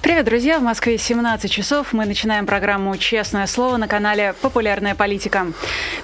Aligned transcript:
Привет, 0.00 0.26
друзья! 0.26 0.60
В 0.60 0.62
Москве 0.62 0.96
17 0.96 1.50
часов. 1.50 1.92
Мы 1.92 2.06
начинаем 2.06 2.46
программу 2.46 2.96
«Честное 2.96 3.48
слово» 3.48 3.78
на 3.78 3.88
канале 3.88 4.32
«Популярная 4.40 4.94
политика». 4.94 5.48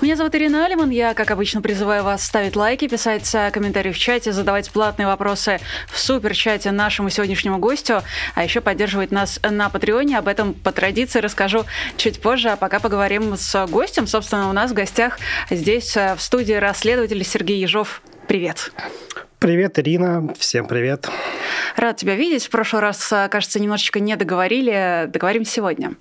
Меня 0.01 0.17
зовут 0.17 0.35
Ирина 0.35 0.67
Алиман. 0.67 0.91
Я, 0.91 1.15
как 1.15 1.31
обычно, 1.31 1.63
призываю 1.63 2.03
вас 2.03 2.25
ставить 2.25 2.57
лайки, 2.57 2.89
писать 2.89 3.31
комментарии 3.53 3.93
в 3.93 3.99
чате, 3.99 4.33
задавать 4.33 4.69
платные 4.71 5.07
вопросы 5.07 5.61
в 5.89 5.99
суперчате 6.01 6.73
нашему 6.73 7.09
сегодняшнему 7.09 7.59
гостю, 7.59 8.03
а 8.35 8.43
еще 8.43 8.61
поддерживать 8.61 9.13
нас 9.13 9.39
на 9.49 9.69
Патреоне. 9.69 10.19
Об 10.19 10.27
этом 10.27 10.55
по 10.55 10.73
традиции 10.73 11.21
расскажу 11.21 11.65
чуть 11.97 12.21
позже, 12.21 12.49
а 12.49 12.57
пока 12.57 12.81
поговорим 12.81 13.37
с 13.37 13.67
гостем. 13.69 14.09
Собственно, 14.09 14.51
у 14.51 14.53
нас 14.53 14.73
в 14.73 14.75
гостях 14.75 15.21
здесь 15.51 15.95
в 15.95 16.19
студии 16.19 16.55
расследователь 16.55 17.25
Сергей 17.25 17.61
Ежов. 17.61 18.03
Привет! 18.27 18.73
Привет, 19.45 19.79
Ирина. 19.79 20.33
Всем 20.39 20.67
привет. 20.67 21.07
Рад 21.77 21.97
тебя 21.99 22.15
видеть. 22.15 22.47
В 22.47 22.51
прошлый 22.51 22.81
раз, 22.81 23.13
а, 23.13 23.29
кажется, 23.29 23.61
немножечко 23.61 24.01
не 24.01 24.17
договорили. 24.17 25.05
Договорим 25.09 25.45
сегодня. 25.45 25.97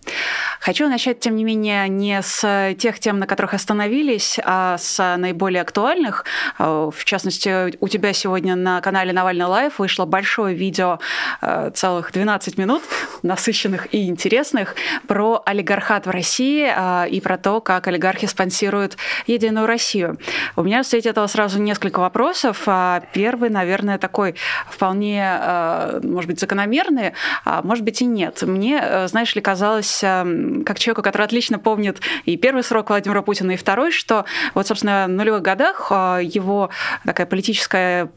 Хочу 0.60 0.88
начать, 0.88 1.20
тем 1.20 1.36
не 1.36 1.44
менее, 1.44 1.90
не 1.90 2.22
с 2.22 2.74
тех 2.80 3.00
тем, 3.00 3.20
на 3.20 3.28
которых 3.28 3.54
остановились, 3.54 4.40
а 4.46 4.78
с 4.78 5.18
наиболее 5.18 5.62
актуальных. 5.62 6.24
А, 6.58 6.90
в 6.90 7.04
частности, 7.04 7.76
у 7.82 7.88
тебя 7.90 8.14
сегодня 8.14 8.56
на 8.56 8.80
канале 8.80 9.12
Навальный 9.12 9.46
Live 9.46 9.80
вышло 9.80 10.06
большое 10.06 10.56
видео, 10.56 11.00
а, 11.42 11.72
целых 11.72 12.14
12 12.14 12.58
минут, 12.58 12.84
насыщенных 13.24 13.94
и 13.94 14.08
интересных, 14.08 14.76
про 15.08 15.42
олигархат 15.46 16.06
в 16.06 16.12
России 16.12 16.72
и 17.10 17.20
про 17.20 17.38
то, 17.38 17.60
как 17.60 17.88
олигархи 17.88 18.26
спонсируют 18.26 18.96
Единую 19.28 19.66
Россию. 19.68 20.18
У 20.56 20.64
меня 20.64 20.84
среди 20.86 21.10
этого 21.10 21.28
сразу 21.28 21.60
несколько 21.60 22.00
вопросов. 22.00 22.68
Первый 23.14 23.33
первый, 23.34 23.50
наверное, 23.50 23.98
такой 23.98 24.36
вполне, 24.70 25.24
э, 25.42 26.02
может 26.04 26.30
быть, 26.30 26.40
закономерный, 26.40 27.14
а 27.46 27.64
может 27.64 27.84
быть 27.84 28.00
и 28.04 28.06
нет. 28.06 28.44
Мне, 28.44 28.80
э, 28.80 29.08
знаешь 29.08 29.36
ли, 29.36 29.42
казалось, 29.42 30.04
э, 30.04 30.64
как 30.64 30.78
человеку, 30.78 31.02
который 31.02 31.24
отлично 31.24 31.58
помнит 31.58 32.00
и 32.26 32.38
первый 32.38 32.64
срок 32.64 32.90
Владимира 32.90 33.24
Путина, 33.24 33.52
и 33.52 33.58
второй, 33.58 33.92
что 33.92 34.26
вот, 34.54 34.68
собственно, 34.68 35.06
в 35.08 35.10
нулевых 35.10 35.42
годах 35.42 35.92
его 36.22 36.70
такая 37.06 37.26
политическая 37.26 38.10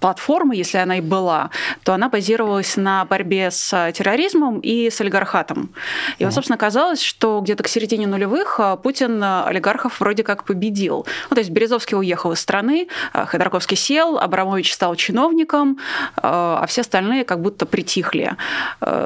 платформа, 0.00 0.54
если 0.54 0.78
она 0.78 0.98
и 0.98 1.00
была, 1.00 1.50
то 1.84 1.94
она 1.94 2.08
базировалась 2.08 2.76
на 2.76 3.04
борьбе 3.04 3.50
с 3.50 3.72
э, 3.72 3.92
терроризмом 3.92 4.60
и 4.60 4.90
с 4.90 5.00
олигархатом. 5.00 5.74
И 6.18 6.24
вот, 6.24 6.34
собственно, 6.34 6.58
казалось, 6.58 7.02
что 7.02 7.40
где-то 7.40 7.62
к 7.62 7.68
середине 7.68 8.06
нулевых 8.06 8.56
э, 8.58 8.76
Путин 8.82 9.22
э, 9.22 9.44
олигархов 9.44 10.00
вроде 10.00 10.22
как 10.22 10.44
победил. 10.44 11.06
Ну, 11.30 11.34
то 11.34 11.40
есть 11.40 11.50
Березовский 11.50 11.96
уехал 11.96 12.32
из 12.32 12.40
страны, 12.40 12.88
Ходорковский 13.12 13.76
сел, 13.76 14.18
Абрамович 14.18 14.72
стал 14.72 14.94
чиновником, 14.96 15.78
а 16.16 16.64
все 16.66 16.82
остальные 16.82 17.24
как 17.24 17.40
будто 17.40 17.66
притихли. 17.66 18.36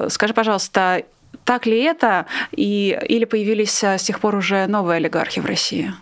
Скажи, 0.09 0.34
пожалуйста, 0.34 1.05
так 1.47 1.66
ли 1.66 1.83
это, 1.83 2.27
и, 2.50 2.98
или 3.08 3.25
появились 3.25 3.83
с 3.83 4.02
тех 4.02 4.20
пор 4.20 4.34
уже 4.34 4.66
новые 4.66 4.97
олигархи 4.97 5.41
в 5.41 5.47
России? 5.47 5.92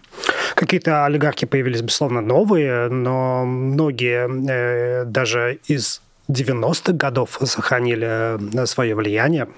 Какие-то 0.55 1.05
олигархи 1.05 1.47
появились, 1.47 1.83
безусловно, 1.83 2.21
новые, 2.21 2.89
но 2.89 3.45
многие 3.45 4.27
э, 4.27 5.05
даже 5.05 5.59
из 5.67 6.01
90-х 6.31 6.93
годов 6.93 7.39
сохранили 7.45 8.39
э, 8.63 8.67
свое 8.67 8.95
влияние. 8.95 9.49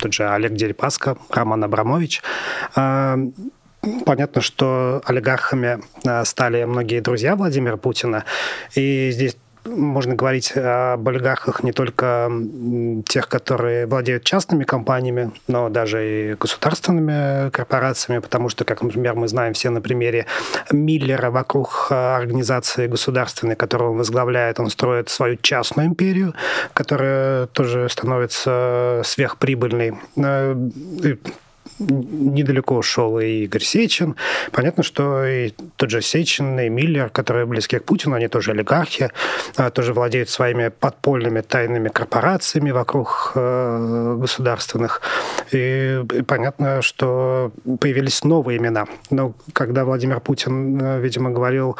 Тот 0.00 0.12
же 0.14 0.28
Олег 0.28 0.54
Дерипаска, 0.54 1.16
Роман 1.30 1.64
Абрамович. 1.64 2.22
Э, 2.74 3.16
понятно, 4.04 4.40
что 4.40 5.02
олигархами 5.04 5.80
э, 6.04 6.24
стали 6.24 6.64
многие 6.64 7.00
друзья 7.00 7.36
Владимира 7.36 7.76
Путина. 7.76 8.24
И 8.74 9.10
здесь 9.12 9.36
можно 9.66 10.14
говорить 10.14 10.52
об 10.56 11.08
олигархах 11.08 11.62
не 11.62 11.72
только 11.72 12.30
тех, 13.06 13.28
которые 13.28 13.86
владеют 13.86 14.24
частными 14.24 14.64
компаниями, 14.64 15.32
но 15.48 15.68
даже 15.68 16.32
и 16.32 16.34
государственными 16.34 17.50
корпорациями, 17.50 18.20
потому 18.20 18.48
что, 18.48 18.64
как, 18.64 18.82
например, 18.82 19.14
мы 19.14 19.28
знаем 19.28 19.52
все 19.54 19.70
на 19.70 19.80
примере 19.80 20.26
Миллера 20.70 21.30
вокруг 21.30 21.88
организации 21.90 22.86
государственной, 22.86 23.56
которую 23.56 23.92
он 23.92 23.98
возглавляет, 23.98 24.60
он 24.60 24.70
строит 24.70 25.08
свою 25.08 25.36
частную 25.40 25.88
империю, 25.88 26.34
которая 26.72 27.46
тоже 27.46 27.88
становится 27.88 29.02
сверхприбыльной. 29.04 29.94
Э, 30.16 30.54
недалеко 31.78 32.76
ушел 32.76 33.18
и 33.18 33.44
Игорь 33.44 33.62
Сечин. 33.62 34.16
Понятно, 34.52 34.82
что 34.82 35.24
и 35.24 35.52
тот 35.76 35.90
же 35.90 36.02
Сечин, 36.02 36.58
и 36.58 36.68
Миллер, 36.68 37.08
которые 37.10 37.46
близки 37.46 37.78
к 37.78 37.84
Путину, 37.84 38.16
они 38.16 38.28
тоже 38.28 38.52
олигархи, 38.52 39.10
а, 39.56 39.70
тоже 39.70 39.92
владеют 39.92 40.30
своими 40.30 40.68
подпольными 40.68 41.40
тайными 41.40 41.88
корпорациями 41.88 42.70
вокруг 42.70 43.32
э, 43.34 44.16
государственных. 44.18 45.00
И, 45.52 46.02
понятно, 46.26 46.82
что 46.82 47.52
появились 47.80 48.24
новые 48.24 48.58
имена. 48.58 48.86
Но 49.10 49.34
когда 49.52 49.84
Владимир 49.84 50.20
Путин, 50.20 50.80
э, 50.80 51.00
видимо, 51.00 51.30
говорил 51.30 51.76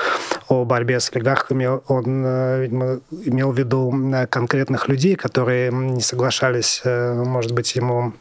о 0.48 0.64
борьбе 0.64 1.00
с 1.00 1.10
олигархами, 1.12 1.68
он, 1.88 2.24
э, 2.24 2.62
видимо, 2.62 3.00
имел 3.24 3.52
в 3.52 3.58
виду 3.58 3.94
конкретных 4.30 4.88
людей, 4.88 5.16
которые 5.16 5.72
не 5.72 6.00
соглашались, 6.00 6.82
может 6.84 7.52
быть, 7.52 7.74
ему 7.76 8.12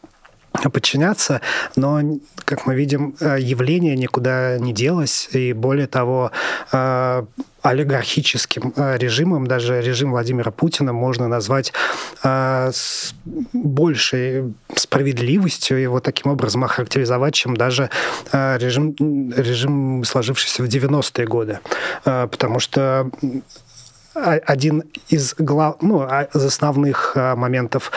подчиняться, 0.63 1.41
но, 1.75 2.01
как 2.45 2.66
мы 2.66 2.75
видим, 2.75 3.16
э, 3.19 3.38
явление 3.39 3.95
никуда 3.95 4.57
не 4.57 4.73
делось, 4.73 5.29
и 5.31 5.53
более 5.53 5.88
того, 5.88 6.31
э, 6.71 7.25
олигархическим 7.61 8.73
э, 8.75 8.97
режимом, 8.97 9.47
даже 9.47 9.81
режим 9.81 10.11
Владимира 10.11 10.51
Путина 10.51 10.93
можно 10.93 11.27
назвать 11.27 11.73
с 12.23 13.13
большей 13.53 14.53
справедливостью, 14.75 15.79
его 15.79 15.99
таким 15.99 16.31
образом 16.31 16.63
охарактеризовать, 16.63 17.33
чем 17.33 17.57
даже 17.57 17.89
режим, 18.31 18.95
режим 19.35 20.03
сложившийся 20.03 20.63
в 20.63 20.67
90-е 20.67 21.25
годы. 21.27 21.59
Потому 22.03 22.59
что 22.59 23.09
один 24.13 24.83
из, 25.09 25.35
глав, 25.37 25.77
ну, 25.81 26.07
из 26.33 26.45
основных 26.45 27.16
моментов 27.16 27.91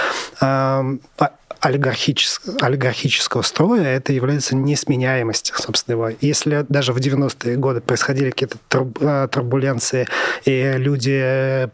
олигархического, 1.60 2.56
олигархического 2.60 3.42
строя 3.42 3.84
это 3.84 4.12
является 4.12 4.54
несменяемость, 4.54 5.52
собственно, 5.56 5.94
его. 5.94 6.10
Если 6.20 6.64
даже 6.69 6.92
в 6.92 6.98
90-е 6.98 7.56
годы 7.56 7.80
происходили 7.80 8.30
какие-то 8.30 8.58
э, 9.00 9.28
турбуленции, 9.30 10.06
и 10.44 10.74
люди 10.76 11.69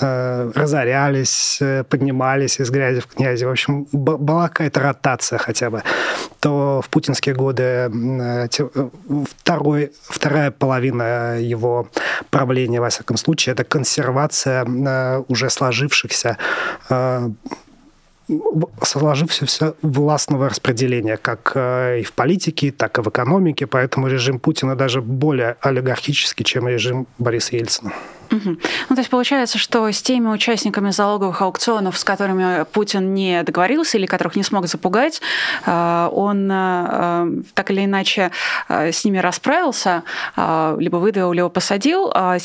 э, 0.00 0.50
разорялись, 0.54 1.58
э, 1.60 1.84
поднимались 1.84 2.60
из 2.60 2.70
грязи 2.70 3.00
в 3.00 3.06
князи. 3.06 3.44
В 3.44 3.50
общем, 3.50 3.86
была 3.92 4.48
какая-то 4.48 4.80
ротация 4.80 5.38
хотя 5.38 5.70
бы. 5.70 5.82
То 6.40 6.82
в 6.84 6.90
путинские 6.90 7.34
годы 7.34 7.90
второй, 9.38 9.92
вторая 10.02 10.50
половина 10.50 11.40
его 11.40 11.88
правления, 12.30 12.80
во 12.80 12.90
всяком 12.90 13.16
случае, 13.16 13.54
это 13.54 13.64
консервация 13.64 14.66
уже 15.28 15.48
сложившихся 15.48 16.36
сложившегося 18.82 19.74
властного 19.82 20.48
распределения, 20.48 21.16
как 21.16 21.52
э, 21.54 22.00
и 22.00 22.02
в 22.02 22.12
политике, 22.12 22.72
так 22.72 22.98
и 22.98 23.02
в 23.02 23.08
экономике, 23.08 23.66
поэтому 23.66 24.08
режим 24.08 24.38
Путина 24.38 24.74
даже 24.74 25.00
более 25.00 25.56
олигархический, 25.60 26.44
чем 26.44 26.68
режим 26.68 27.06
Бориса 27.18 27.56
Ельцина. 27.56 27.92
Угу. 28.32 28.56
Ну, 28.88 28.96
то 28.96 28.98
есть 28.98 29.10
получается, 29.10 29.58
что 29.58 29.88
с 29.88 30.02
теми 30.02 30.28
участниками 30.28 30.90
залоговых 30.90 31.42
аукционов, 31.42 31.96
с 31.96 32.02
которыми 32.02 32.64
Путин 32.64 33.14
не 33.14 33.44
договорился 33.44 33.98
или 33.98 34.06
которых 34.06 34.34
не 34.34 34.42
смог 34.42 34.66
запугать, 34.66 35.20
э, 35.64 36.08
он 36.12 36.50
э, 36.50 37.42
так 37.54 37.70
или 37.70 37.84
иначе 37.84 38.32
с 38.68 39.04
ними 39.04 39.18
расправился, 39.18 40.02
либо 40.36 40.96
выдавил, 40.96 41.32
либо 41.32 41.48
посадил, 41.48 42.10
а 42.14 42.38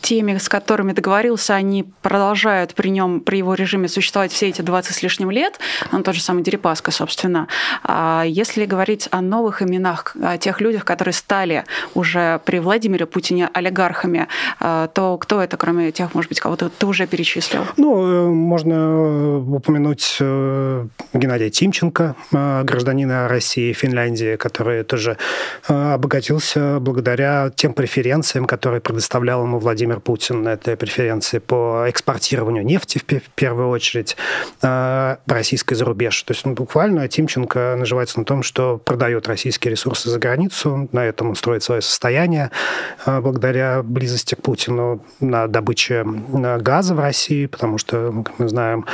теми, 0.00 0.38
с 0.38 0.48
которыми 0.48 0.92
договорился, 0.92 1.54
они 1.54 1.84
продолжают 2.02 2.74
при 2.74 2.88
нем, 2.88 3.20
при 3.20 3.38
его 3.38 3.54
режиме 3.54 3.88
существовать 3.88 4.32
все 4.32 4.48
эти 4.48 4.62
20 4.62 4.94
с 4.94 5.02
лишним 5.02 5.30
лет, 5.30 5.58
он 5.92 6.02
тот 6.02 6.14
же 6.14 6.20
самый 6.20 6.42
Дерипаска, 6.42 6.90
собственно. 6.90 7.48
А 7.84 8.24
если 8.26 8.66
говорить 8.66 9.08
о 9.10 9.20
новых 9.20 9.62
именах, 9.62 10.16
о 10.22 10.38
тех 10.38 10.60
людях, 10.60 10.84
которые 10.84 11.12
стали 11.12 11.64
уже 11.94 12.40
при 12.44 12.58
Владимире 12.58 13.06
Путине 13.06 13.48
олигархами, 13.52 14.28
а, 14.58 14.88
то 14.88 15.18
кто 15.18 15.42
это, 15.42 15.56
кроме 15.56 15.92
тех, 15.92 16.14
может 16.14 16.28
быть, 16.28 16.40
кого-то 16.40 16.68
ты 16.68 16.86
уже 16.86 17.06
перечислил? 17.06 17.64
Ну, 17.76 18.06
э, 18.06 18.28
можно 18.28 18.74
э, 18.74 19.36
упомянуть 19.36 20.16
э, 20.20 20.86
Геннадия 21.12 21.50
Тимченко, 21.50 22.14
гражданина 22.30 23.28
России 23.28 23.70
и 23.70 23.72
Финляндии, 23.72 24.36
который 24.36 24.84
тоже 24.84 25.16
обогатился 25.66 26.78
благодаря 26.80 27.50
тем 27.54 27.72
преференциям, 27.72 28.46
которые 28.46 28.80
предоставлял 28.80 29.42
ему 29.44 29.58
Владимир 29.58 29.89
Владимир 29.90 30.00
Путин. 30.00 30.46
Это 30.46 30.76
преференции 30.76 31.38
по 31.38 31.86
экспортированию 31.88 32.64
нефти 32.64 32.98
в 32.98 33.04
первую 33.34 33.70
очередь 33.70 34.16
российской 34.60 35.74
за 35.74 35.84
рубеж. 35.84 36.22
То 36.22 36.32
есть 36.32 36.46
ну, 36.46 36.52
буквально 36.52 37.08
Тимченко 37.08 37.74
наживается 37.76 38.20
на 38.20 38.24
том, 38.24 38.44
что 38.44 38.78
продает 38.78 39.26
российские 39.26 39.72
ресурсы 39.72 40.08
за 40.08 40.18
границу, 40.20 40.88
на 40.92 41.04
этом 41.04 41.30
он 41.30 41.34
строит 41.34 41.64
свое 41.64 41.82
состояние 41.82 42.52
благодаря 43.04 43.82
близости 43.82 44.36
к 44.36 44.42
Путину 44.42 45.04
на 45.18 45.48
добыче 45.48 46.04
газа 46.04 46.94
в 46.94 47.00
России, 47.00 47.46
потому 47.46 47.78
что, 47.78 48.24
мы 48.38 48.48
знаем, 48.48 48.86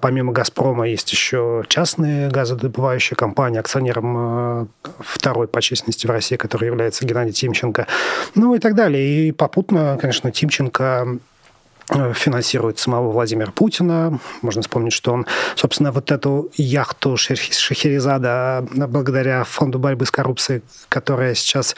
помимо 0.00 0.32
«Газпрома» 0.32 0.86
есть 0.86 1.10
еще 1.12 1.64
частные 1.68 2.28
газодобывающие 2.28 3.16
компании, 3.16 3.58
акционером 3.58 4.68
второй 4.98 5.48
по 5.48 5.62
численности 5.62 6.06
в 6.06 6.10
России, 6.10 6.36
который 6.36 6.66
является 6.66 7.06
Геннадий 7.06 7.32
Тимченко, 7.32 7.86
ну 8.34 8.54
и 8.54 8.58
так 8.58 8.74
далее. 8.74 9.28
И 9.28 9.32
попутно, 9.32 9.96
конечно, 10.00 10.30
Тимченко 10.42 11.06
финансирует 12.14 12.78
самого 12.78 13.10
Владимира 13.10 13.50
Путина. 13.50 14.18
Можно 14.42 14.62
вспомнить, 14.62 14.92
что 14.92 15.12
он, 15.12 15.26
собственно, 15.56 15.92
вот 15.92 16.10
эту 16.10 16.50
яхту 16.54 17.16
Шахерезада 17.16 18.66
благодаря 18.88 19.44
фонду 19.44 19.78
борьбы 19.78 20.06
с 20.06 20.10
коррупцией, 20.10 20.62
которая 20.88 21.34
сейчас 21.34 21.76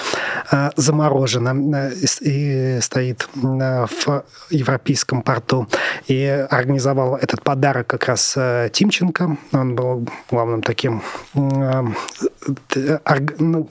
э, 0.50 0.70
заморожена 0.76 1.54
э, 1.76 1.92
и 2.20 2.78
стоит 2.80 3.28
в 3.34 4.24
европейском 4.50 5.22
порту, 5.22 5.68
и 6.06 6.24
организовал 6.50 7.16
этот 7.16 7.42
подарок 7.42 7.86
как 7.86 8.06
раз 8.06 8.36
Тимченко. 8.72 9.36
Он 9.52 9.74
был 9.74 10.08
главным 10.30 10.62
таким 10.62 11.02
ну, 11.34 11.94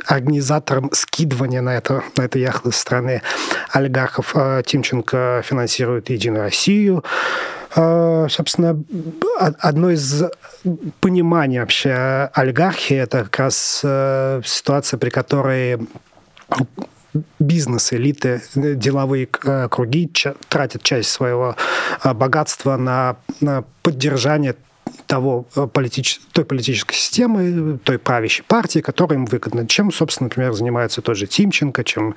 организатором 0.06 0.89
скидывания 0.94 1.62
на 1.62 1.75
эту, 1.75 2.03
на 2.18 2.24
эту 2.24 2.39
яхту 2.39 2.71
со 2.71 2.80
стороны 2.80 3.21
олигархов. 3.71 4.35
Тимченко 4.65 5.41
финансирует 5.45 6.09
Единую 6.23 6.43
Россию. 6.43 7.03
А, 7.75 8.27
собственно, 8.29 8.81
одно 9.37 9.89
из 9.89 10.23
пониманий 10.99 11.59
вообще 11.59 12.29
олигархии– 12.33 12.95
это 12.97 13.23
как 13.23 13.39
раз 13.39 13.81
э, 13.83 14.41
ситуация, 14.45 14.97
при 14.97 15.09
которой 15.09 15.79
бизнес, 17.39 17.93
элиты, 17.93 18.41
деловые 18.55 19.27
э, 19.43 19.67
круги 19.69 20.11
тратят 20.49 20.83
часть 20.83 21.09
своего 21.09 21.55
э, 22.03 22.13
богатства 22.13 22.77
на, 22.77 23.17
на 23.41 23.63
поддержание 23.81 24.55
того 25.13 25.45
э, 25.56 25.68
политич... 25.68 26.19
той 26.31 26.44
политической 26.44 26.95
системы, 26.95 27.77
той 27.83 28.00
правящей 28.00 28.44
партии, 28.48 28.80
которая 28.80 29.19
им 29.19 29.25
выгодна. 29.25 29.68
Чем, 29.68 29.92
собственно, 29.92 30.25
например, 30.25 30.54
занимается 30.54 31.04
тот 31.04 31.18
же 31.18 31.27
Тимченко, 31.27 31.83
чем 31.83 32.15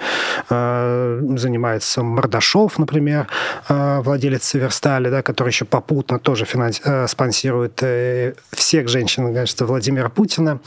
э, 0.49 1.21
занимается 1.37 2.03
Мордашов, 2.03 2.79
например, 2.79 3.29
э, 3.69 4.01
владелец 4.01 4.45
Северстали, 4.45 5.11
да, 5.11 5.23
который 5.23 5.51
еще 5.51 5.67
попутно 5.67 6.19
тоже 6.19 6.47
финанс... 6.47 6.81
э, 6.85 7.07
спонсирует 7.07 7.83
э, 7.83 8.33
всех 8.51 8.89
женщин, 8.89 9.35
кажется, 9.35 9.67
Владимира 9.67 10.09
Путина, 10.09 10.61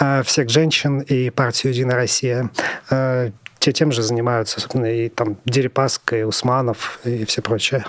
э, 0.00 0.22
всех 0.22 0.48
женщин 0.48 1.00
и 1.00 1.28
партию 1.28 1.74
«Единая 1.74 1.96
Россия». 1.96 2.48
Э, 2.88 3.30
те 3.64 3.72
тем 3.72 3.92
же 3.92 4.02
занимаются, 4.02 4.60
собственно, 4.60 4.92
и 4.92 5.08
там 5.08 5.36
Дерипаска, 5.46 6.18
и 6.18 6.22
Усманов, 6.22 7.00
и 7.04 7.24
все 7.24 7.40
прочее. 7.40 7.86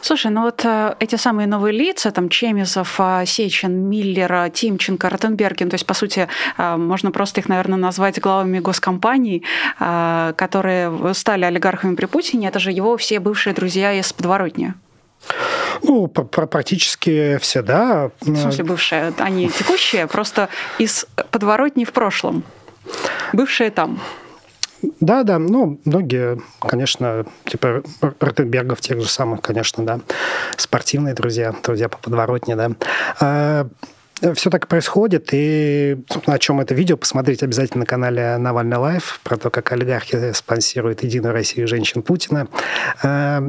Слушай, 0.00 0.32
ну 0.32 0.42
вот 0.42 0.64
э, 0.64 0.96
эти 0.98 1.14
самые 1.14 1.46
новые 1.46 1.72
лица, 1.72 2.10
там 2.10 2.28
Чемизов, 2.28 2.96
э, 2.98 3.22
Сечин, 3.24 3.88
Миллер, 3.88 4.50
Тимченко, 4.50 5.08
Ротенбергин, 5.08 5.70
то 5.70 5.74
есть, 5.74 5.86
по 5.86 5.94
сути, 5.94 6.26
э, 6.58 6.76
можно 6.76 7.12
просто 7.12 7.40
их, 7.40 7.48
наверное, 7.48 7.78
назвать 7.78 8.20
главами 8.20 8.58
госкомпаний, 8.58 9.44
которые 9.78 11.14
стали 11.14 11.44
олигархами 11.44 11.94
при 11.94 12.06
Путине, 12.06 12.48
это 12.48 12.58
же 12.58 12.72
его 12.72 12.96
все 12.96 13.20
бывшие 13.20 13.54
друзья 13.54 13.92
из 13.92 14.12
подворотни. 14.12 14.74
Ну, 15.82 16.08
практически 16.08 17.38
все, 17.40 17.62
да. 17.62 18.10
В 18.20 18.36
смысле 18.36 18.64
бывшие? 18.64 19.12
Они 19.18 19.50
текущие, 19.50 20.08
просто 20.08 20.48
из 20.78 21.06
подворотни 21.30 21.84
в 21.84 21.92
прошлом. 21.92 22.42
Бывшие 23.32 23.70
там. 23.70 24.00
Да, 25.00 25.22
да, 25.22 25.38
ну, 25.38 25.80
многие, 25.84 26.40
конечно, 26.60 27.24
типа 27.44 27.82
Ротенбергов 28.20 28.80
тех 28.80 29.00
же 29.00 29.08
самых, 29.08 29.40
конечно, 29.40 29.84
да, 29.84 30.00
спортивные 30.56 31.14
друзья, 31.14 31.54
друзья 31.62 31.88
по 31.88 31.98
подворотне, 31.98 32.56
да. 32.56 32.70
А, 33.20 33.68
все 34.34 34.50
так 34.50 34.66
происходит, 34.66 35.28
и 35.32 35.98
о 36.26 36.38
чем 36.38 36.60
это 36.60 36.74
видео, 36.74 36.96
посмотрите 36.96 37.44
обязательно 37.44 37.80
на 37.80 37.86
канале 37.86 38.36
Навальный 38.38 38.78
Live 38.78 39.20
про 39.22 39.36
то, 39.36 39.50
как 39.50 39.72
олигархи 39.72 40.32
спонсируют 40.32 41.02
Единую 41.02 41.34
Россию 41.34 41.68
женщин 41.68 42.02
Путина. 42.02 42.48
А, 43.02 43.42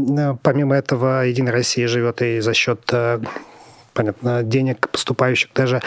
помимо 0.43 0.75
этого, 0.75 1.25
Единая 1.25 1.53
Россия 1.53 1.87
живет 1.87 2.21
и 2.21 2.41
за 2.41 2.53
счет 2.53 2.81
э, 2.91 3.19
понятно, 3.97 4.43
денег, 4.43 4.89
поступающих 4.89 5.49
даже 5.55 5.81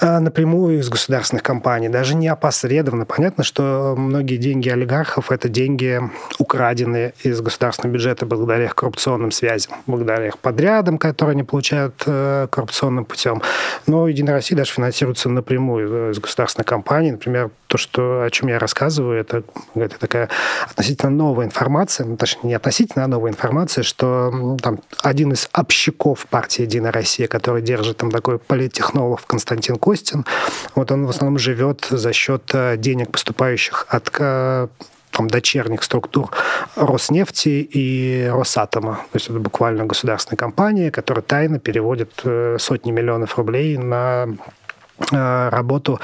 э, 0.00 0.18
напрямую 0.18 0.80
из 0.80 0.90
государственных 0.90 1.42
компаний, 1.42 1.88
даже 1.88 2.14
не 2.14 2.28
опосредованно. 2.28 3.06
Понятно, 3.06 3.44
что 3.44 3.94
многие 3.96 4.36
деньги 4.36 4.68
олигархов– 4.68 5.30
это 5.32 5.48
деньги, 5.48 6.02
украденные 6.38 7.14
из 7.22 7.40
государственного 7.40 7.94
бюджета 7.94 8.26
благодаря 8.26 8.66
их 8.66 8.74
коррупционным 8.74 9.30
связям, 9.30 9.72
благодаря 9.86 10.26
их 10.26 10.38
подрядам, 10.38 10.98
которые 10.98 11.32
они 11.32 11.44
получают 11.44 12.02
э, 12.04 12.46
коррупционным 12.50 13.06
путем. 13.06 13.40
Но 13.86 14.06
Единая 14.06 14.34
Россия 14.34 14.58
даже 14.58 14.72
финансируется 14.72 15.30
напрямую 15.30 16.10
из 16.10 16.18
государственных 16.18 16.66
компаний. 16.66 17.12
Например, 17.12 17.50
то, 17.68 17.78
что, 17.78 18.22
о 18.22 18.30
чем 18.30 18.48
я 18.48 18.58
рассказываю, 18.58 19.18
это, 19.18 19.42
это 19.74 19.98
такая 19.98 20.28
относительно 20.70 21.10
новая 21.10 21.46
информация, 21.46 22.06
ну, 22.06 22.16
точнее, 22.16 22.48
не 22.48 22.54
относительно, 22.54 23.04
а 23.04 23.08
новая 23.08 23.30
информация, 23.30 23.82
что 23.82 24.56
там 24.62 24.80
один 25.02 25.32
из 25.32 25.48
общиков 25.56 26.26
партии 26.26 26.62
«Единая 26.62 26.92
Россия», 26.92 27.28
который 27.28 27.45
который 27.46 27.62
держит 27.62 27.98
там 27.98 28.10
такой 28.10 28.38
политтехнолог 28.38 29.24
Константин 29.24 29.76
Костин. 29.76 30.24
Вот 30.74 30.90
он 30.90 31.06
в 31.06 31.10
основном 31.10 31.38
живет 31.38 31.86
за 31.88 32.12
счет 32.12 32.42
э, 32.52 32.76
денег, 32.76 33.12
поступающих 33.12 33.86
от 33.88 34.10
э, 34.18 34.66
там, 35.12 35.30
дочерних 35.30 35.84
структур 35.84 36.28
Роснефти 36.74 37.68
и 37.72 38.28
Росатома. 38.28 38.94
То 39.12 39.16
есть 39.16 39.28
это 39.28 39.38
буквально 39.38 39.84
государственная 39.84 40.36
компания, 40.36 40.90
которая 40.90 41.22
тайно 41.22 41.60
переводит 41.60 42.20
э, 42.24 42.56
сотни 42.58 42.90
миллионов 42.90 43.38
рублей 43.38 43.78
на 43.78 44.26
работу 45.12 46.00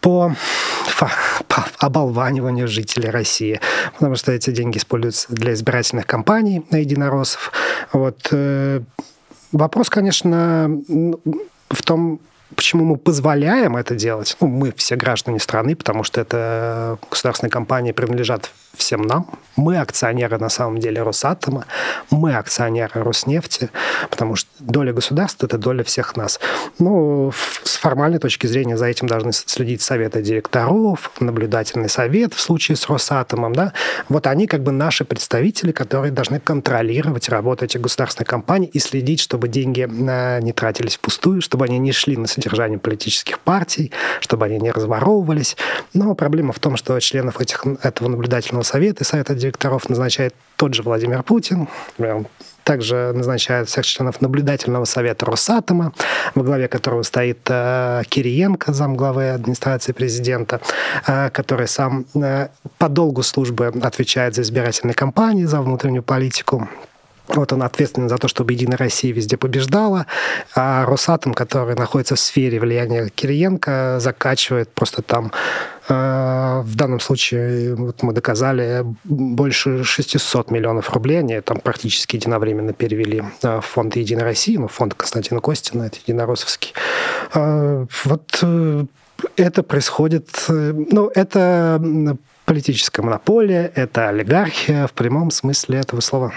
по, 0.00 0.34
по 1.48 1.64
оболваниванию 1.78 2.68
жителей 2.68 3.10
России, 3.10 3.60
потому 3.94 4.14
что 4.14 4.32
эти 4.32 4.50
деньги 4.50 4.78
используются 4.78 5.26
для 5.34 5.52
избирательных 5.52 6.06
кампаний 6.06 6.64
на 6.70 6.76
единороссов. 6.76 7.52
Вот 7.92 8.32
Вопрос, 9.52 9.90
конечно, 9.90 10.70
в 11.70 11.82
том, 11.82 12.20
почему 12.56 12.84
мы 12.84 12.96
позволяем 12.96 13.76
это 13.76 13.94
делать. 13.94 14.36
Ну, 14.40 14.48
мы 14.48 14.72
все 14.72 14.96
граждане 14.96 15.38
страны, 15.38 15.76
потому 15.76 16.04
что 16.04 16.20
это 16.20 16.98
государственные 17.10 17.50
компании 17.50 17.92
принадлежат 17.92 18.50
всем 18.74 19.02
нам. 19.02 19.26
Мы 19.56 19.78
акционеры, 19.78 20.38
на 20.38 20.48
самом 20.48 20.78
деле, 20.78 21.02
Росатома, 21.02 21.66
мы 22.10 22.34
акционеры 22.34 23.02
Роснефти, 23.02 23.70
потому 24.08 24.36
что 24.36 24.48
доля 24.58 24.92
государства– 24.92 25.46
это 25.46 25.58
доля 25.58 25.84
всех 25.84 26.16
нас. 26.16 26.40
Ну, 26.78 27.32
с 27.62 27.76
формальной 27.76 28.18
точки 28.18 28.46
зрения 28.46 28.76
за 28.76 28.86
этим 28.86 29.06
должны 29.06 29.32
следить 29.32 29.82
советы 29.82 30.22
директоров, 30.22 31.10
наблюдательный 31.20 31.88
совет 31.88 32.34
в 32.34 32.40
случае 32.40 32.76
с 32.76 32.88
Росатомом. 32.88 33.54
Да? 33.54 33.72
Вот 34.08 34.26
они 34.26 34.46
как 34.46 34.62
бы 34.62 34.72
наши 34.72 35.04
представители, 35.04 35.72
которые 35.72 36.12
должны 36.12 36.40
контролировать 36.40 37.28
работу 37.28 37.64
этих 37.64 37.80
государственных 37.80 38.28
компаний 38.28 38.70
и 38.72 38.78
следить, 38.78 39.20
чтобы 39.20 39.48
деньги 39.48 39.82
э, 39.82 40.40
не 40.40 40.52
тратились 40.52 40.96
впустую, 40.96 41.42
чтобы 41.42 41.64
они 41.66 41.78
не 41.78 41.92
шли 41.92 42.16
на 42.16 42.26
содержание 42.40 42.78
политических 42.78 43.38
партий, 43.40 43.92
чтобы 44.20 44.46
они 44.46 44.58
не 44.58 44.70
разворовывались. 44.70 45.56
Но 45.94 46.14
проблема 46.14 46.52
в 46.52 46.58
том, 46.58 46.76
что 46.76 46.98
членов 47.00 47.40
этих, 47.40 47.64
этого 47.82 48.08
наблюдательного 48.08 48.62
совет 48.62 49.00
и 49.00 49.04
совета 49.04 49.34
директоров 49.34 49.88
назначает 49.88 50.34
тот 50.56 50.74
же 50.74 50.82
Владимир 50.82 51.22
Путин. 51.22 51.68
Также 52.64 53.12
назначает 53.14 53.68
всех 53.68 53.86
членов 53.86 54.20
наблюдательного 54.20 54.84
совета 54.84 55.26
Росатома, 55.26 55.92
во 56.34 56.42
главе 56.44 56.68
которого 56.68 57.02
стоит 57.02 57.40
э, 57.48 58.02
Кириенко, 58.08 58.72
замглавы 58.72 59.30
администрации 59.30 59.92
президента, 59.92 60.60
э, 61.06 61.30
который 61.30 61.66
сам 61.66 62.04
э, 62.14 62.48
по 62.78 62.88
долгу 62.88 63.22
службы 63.22 63.72
отвечает 63.82 64.34
за 64.34 64.42
избирательные 64.42 64.94
кампании, 64.94 65.46
за 65.46 65.62
внутреннюю 65.62 66.02
политику. 66.02 66.68
Вот 67.34 67.52
он 67.52 67.62
ответственен 67.62 68.08
за 68.08 68.18
то, 68.18 68.28
чтобы 68.28 68.52
Единая 68.52 68.76
Россия 68.76 69.12
везде 69.12 69.36
побеждала, 69.36 70.06
а 70.54 70.84
Росатом, 70.84 71.32
который 71.32 71.76
находится 71.76 72.16
в 72.16 72.20
сфере 72.20 72.58
влияния 72.58 73.08
Кириенко, 73.08 73.98
закачивает 74.00 74.68
просто 74.72 75.02
там 75.02 75.32
э, 75.88 76.62
в 76.64 76.74
данном 76.74 76.98
случае 76.98 77.76
вот 77.76 78.02
мы 78.02 78.12
доказали 78.12 78.84
больше 79.04 79.84
600 79.84 80.50
миллионов 80.50 80.90
рублей, 80.90 81.20
они 81.20 81.40
там 81.40 81.60
практически 81.60 82.16
единовременно 82.16 82.72
перевели 82.72 83.22
в 83.42 83.60
фонд 83.60 83.96
Единой 83.96 84.24
России, 84.24 84.56
ну, 84.56 84.66
фонд 84.66 84.94
Константина 84.94 85.40
Костина, 85.40 85.84
это 85.84 85.98
единороссовский. 86.04 86.74
Э, 87.34 87.86
вот 88.04 88.38
э, 88.42 88.84
это 89.36 89.62
происходит, 89.62 90.46
ну, 90.48 91.10
это 91.14 91.80
политическая 92.44 93.02
монополия, 93.02 93.70
это 93.76 94.08
олигархия 94.08 94.88
в 94.88 94.92
прямом 94.92 95.30
смысле 95.30 95.78
этого 95.78 96.00
слова. 96.00 96.32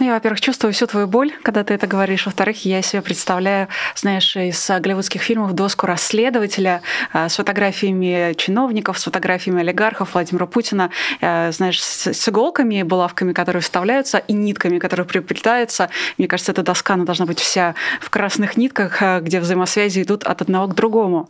Ну, 0.00 0.06
я, 0.06 0.14
во-первых, 0.14 0.40
чувствую 0.40 0.72
всю 0.72 0.86
твою 0.86 1.08
боль, 1.08 1.32
когда 1.42 1.64
ты 1.64 1.74
это 1.74 1.88
говоришь. 1.88 2.26
Во-вторых, 2.26 2.64
я 2.64 2.82
себе 2.82 3.02
представляю, 3.02 3.66
знаешь, 3.96 4.36
из 4.36 4.70
голливудских 4.70 5.20
фильмов 5.20 5.54
доску 5.54 5.86
расследователя 5.86 6.82
с 7.12 7.34
фотографиями 7.34 8.32
чиновников, 8.34 8.96
с 9.00 9.04
фотографиями 9.04 9.60
олигархов 9.60 10.14
Владимира 10.14 10.46
Путина, 10.46 10.90
знаешь, 11.20 11.82
с 11.82 12.28
иголками, 12.28 12.82
булавками, 12.82 13.32
которые 13.32 13.60
вставляются, 13.60 14.18
и 14.18 14.32
нитками, 14.34 14.78
которые 14.78 15.04
приплетаются. 15.04 15.90
Мне 16.16 16.28
кажется, 16.28 16.52
эта 16.52 16.62
доска, 16.62 16.94
она 16.94 17.04
должна 17.04 17.26
быть 17.26 17.40
вся 17.40 17.74
в 18.00 18.08
красных 18.08 18.56
нитках, 18.56 19.02
где 19.22 19.40
взаимосвязи 19.40 20.02
идут 20.02 20.22
от 20.22 20.42
одного 20.42 20.68
к 20.68 20.76
другому. 20.76 21.28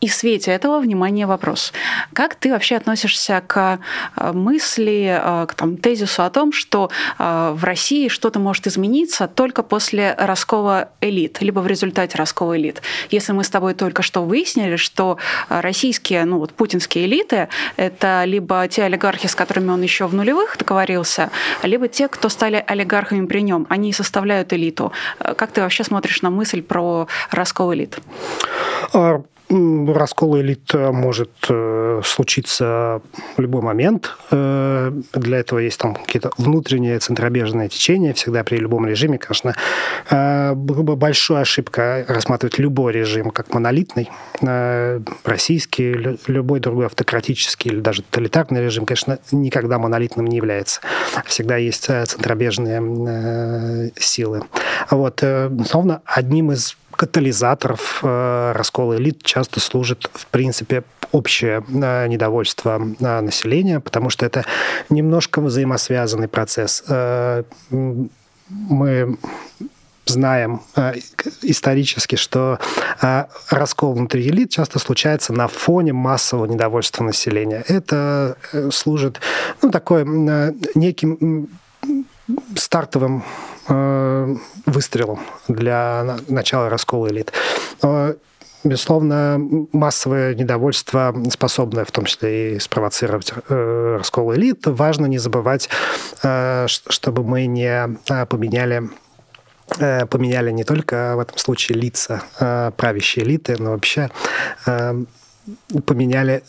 И 0.00 0.06
в 0.06 0.14
свете 0.14 0.52
этого, 0.52 0.78
внимание, 0.78 1.26
вопрос. 1.26 1.72
Как 2.12 2.36
ты 2.36 2.52
вообще 2.52 2.76
относишься 2.76 3.42
к 3.44 3.80
э, 4.16 4.32
мысли, 4.32 5.20
э, 5.20 5.46
к 5.46 5.54
там, 5.54 5.76
тезису 5.76 6.22
о 6.22 6.30
том, 6.30 6.52
что 6.52 6.90
э, 7.18 7.52
в 7.56 7.64
России 7.64 8.06
что-то 8.06 8.38
может 8.38 8.68
измениться 8.68 9.26
только 9.26 9.64
после 9.64 10.14
раскола 10.16 10.90
элит, 11.00 11.42
либо 11.42 11.58
в 11.58 11.66
результате 11.66 12.16
раскола 12.16 12.56
элит? 12.56 12.80
Если 13.10 13.32
мы 13.32 13.42
с 13.42 13.50
тобой 13.50 13.74
только 13.74 14.02
что 14.02 14.22
выяснили, 14.22 14.76
что 14.76 15.18
российские, 15.48 16.24
ну 16.26 16.38
вот 16.38 16.52
путинские 16.52 17.06
элиты— 17.06 17.48
это 17.76 18.22
либо 18.24 18.68
те 18.68 18.84
олигархи, 18.84 19.26
с 19.26 19.34
которыми 19.34 19.70
он 19.70 19.82
еще 19.82 20.06
в 20.06 20.14
нулевых 20.14 20.56
договорился, 20.58 21.30
либо 21.64 21.88
те, 21.88 22.06
кто 22.06 22.28
стали 22.28 22.62
олигархами 22.64 23.26
при 23.26 23.40
нем, 23.40 23.66
они 23.68 23.92
составляют 23.92 24.52
элиту. 24.52 24.92
Как 25.18 25.50
ты 25.50 25.60
вообще 25.60 25.82
смотришь 25.82 26.22
на 26.22 26.30
мысль 26.30 26.62
про 26.62 27.08
раскол 27.32 27.74
элит? 27.74 27.98
Раскол 29.50 30.40
элит 30.40 30.74
э, 30.74 30.90
может 30.90 31.30
э, 31.48 32.02
случиться 32.04 33.00
в 33.36 33.40
любой 33.40 33.62
момент. 33.62 34.14
Э, 34.30 34.92
для 35.14 35.38
этого 35.38 35.60
есть 35.60 35.80
там 35.80 35.94
какие-то 35.94 36.32
внутренние 36.36 36.98
центробежные 36.98 37.70
течения. 37.70 38.12
Всегда 38.12 38.44
при 38.44 38.58
любом 38.58 38.86
режиме, 38.86 39.18
конечно, 39.18 39.54
было 40.10 40.82
бы 40.82 40.96
большой 40.96 41.42
ошибка 41.42 42.04
рассматривать 42.08 42.58
любой 42.58 42.92
режим 42.92 43.30
как 43.30 43.54
монолитный. 43.54 44.10
Российский, 45.24 46.18
любой 46.26 46.58
другой 46.60 46.86
автократический 46.86 47.70
или 47.70 47.80
даже 47.80 48.02
тоталитарный 48.02 48.62
режим, 48.62 48.86
конечно, 48.86 49.18
никогда 49.32 49.78
монолитным 49.78 50.26
не 50.26 50.36
является. 50.36 50.80
Всегда 51.24 51.56
есть 51.56 51.84
центробежные 51.84 53.92
силы. 53.96 54.42
Вот, 54.90 55.22
словно 55.66 56.02
одним 56.04 56.52
из 56.52 56.76
катализаторов 56.98 58.00
э, 58.02 58.52
раскола 58.56 58.96
элит 58.96 59.22
часто 59.22 59.60
служит, 59.60 60.10
в 60.12 60.26
принципе, 60.26 60.82
общее 61.12 61.64
э, 61.68 62.08
недовольство 62.08 62.80
э, 62.80 63.20
населения, 63.20 63.78
потому 63.78 64.10
что 64.10 64.26
это 64.26 64.44
немножко 64.90 65.40
взаимосвязанный 65.40 66.26
процесс. 66.26 66.82
Мы 67.70 69.16
знаем 70.06 70.62
исторически, 71.42 72.16
что 72.16 72.58
раскол 73.50 73.92
внутри 73.92 74.26
элит 74.26 74.50
часто 74.50 74.78
случается 74.78 75.32
на 75.32 75.46
фоне 75.46 75.92
массового 75.92 76.46
недовольства 76.46 77.04
населения. 77.04 77.62
Это 77.68 78.36
служит 78.72 79.20
ну, 79.62 79.70
такой 79.70 80.04
неким 80.74 81.48
стартовым 82.56 83.22
э, 83.68 84.34
выстрелом 84.66 85.20
для 85.48 86.18
начала 86.28 86.68
раскола 86.68 87.08
элит. 87.08 87.32
Безусловно, 88.64 89.40
массовое 89.72 90.34
недовольство, 90.34 91.14
способное 91.30 91.84
в 91.84 91.92
том 91.92 92.06
числе 92.06 92.56
и 92.56 92.58
спровоцировать 92.58 93.32
э, 93.48 93.96
раскол 93.98 94.34
элит, 94.34 94.66
важно 94.66 95.06
не 95.06 95.18
забывать, 95.18 95.68
э, 96.24 96.66
чтобы 96.66 97.22
мы 97.22 97.46
не 97.46 97.96
э, 98.10 98.26
поменяли 98.26 98.90
э, 99.78 100.06
поменяли 100.06 100.50
не 100.50 100.64
только 100.64 101.14
в 101.14 101.20
этом 101.20 101.38
случае 101.38 101.78
лица 101.78 102.22
э, 102.40 102.72
правящей 102.76 103.22
элиты, 103.22 103.56
но 103.58 103.70
вообще 103.70 104.10
поменяли 105.86 106.42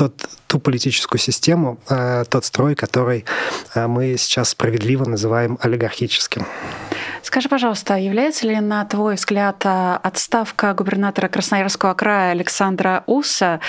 тот, 0.00 0.14
ту 0.46 0.58
политическую 0.58 1.18
систему, 1.18 1.78
э, 1.90 2.24
тот 2.28 2.44
строй, 2.46 2.74
который 2.74 3.26
э, 3.74 3.86
мы 3.86 4.16
сейчас 4.16 4.48
справедливо 4.48 5.04
называем 5.04 5.58
олигархическим. 5.60 6.46
Скажи, 7.22 7.50
пожалуйста, 7.50 7.96
является 7.96 8.46
ли, 8.46 8.58
на 8.60 8.84
твой 8.86 9.16
взгляд, 9.16 9.62
э, 9.66 9.98
отставка 10.02 10.72
губернатора 10.72 11.28
Красноярского 11.28 11.92
края 11.92 12.32
Александра 12.32 13.04
Уса 13.06 13.60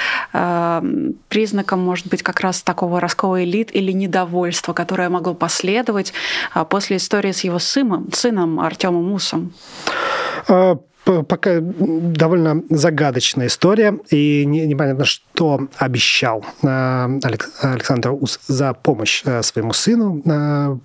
признаком, 1.28 1.80
может 1.82 2.08
быть, 2.08 2.24
как 2.24 2.40
раз 2.40 2.62
такого 2.62 3.02
раскола 3.02 3.44
элит 3.44 3.76
или 3.76 3.92
недовольства, 3.92 4.72
которое 4.74 5.10
могло 5.10 5.34
последовать 5.34 6.14
после 6.70 6.96
истории 6.98 7.34
с 7.34 7.44
его 7.44 7.60
сыном, 7.60 8.10
сыном 8.14 8.60
Артемом 8.60 9.12
Усом? 9.12 9.54
Пока 11.06 11.60
довольно 11.62 12.64
загадочная 12.70 13.48
история, 13.48 13.98
и 14.10 14.46
непонятно, 14.46 15.06
что 15.06 15.68
обещал 15.78 16.46
э, 16.62 17.20
Александр 17.62 18.12
Ус 18.12 18.40
за 18.48 18.74
помощь 18.74 19.24
э, 19.26 19.42
своему 19.42 19.74
сыну 19.74 20.22
э, 20.26 20.78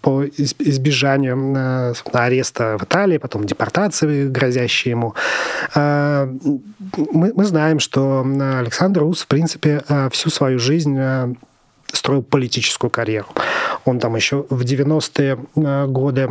по 0.00 0.24
избежанию 0.24 1.94
ареста 2.12 2.78
в 2.78 2.84
Италии, 2.84 3.18
потом 3.18 3.44
депортации, 3.44 4.28
грозящей 4.28 4.92
ему. 4.92 5.14
Мы, 5.74 7.32
мы 7.36 7.44
знаем, 7.44 7.80
что 7.80 8.26
Александр 8.60 9.02
Ус, 9.02 9.20
в 9.20 9.26
принципе, 9.26 9.82
всю 10.10 10.30
свою 10.30 10.58
жизнь 10.58 10.98
строил 11.92 12.22
политическую 12.22 12.90
карьеру. 12.90 13.26
Он 13.84 13.98
там 13.98 14.16
еще 14.16 14.46
в 14.48 14.62
90-е 14.62 15.36
годы 15.88 16.30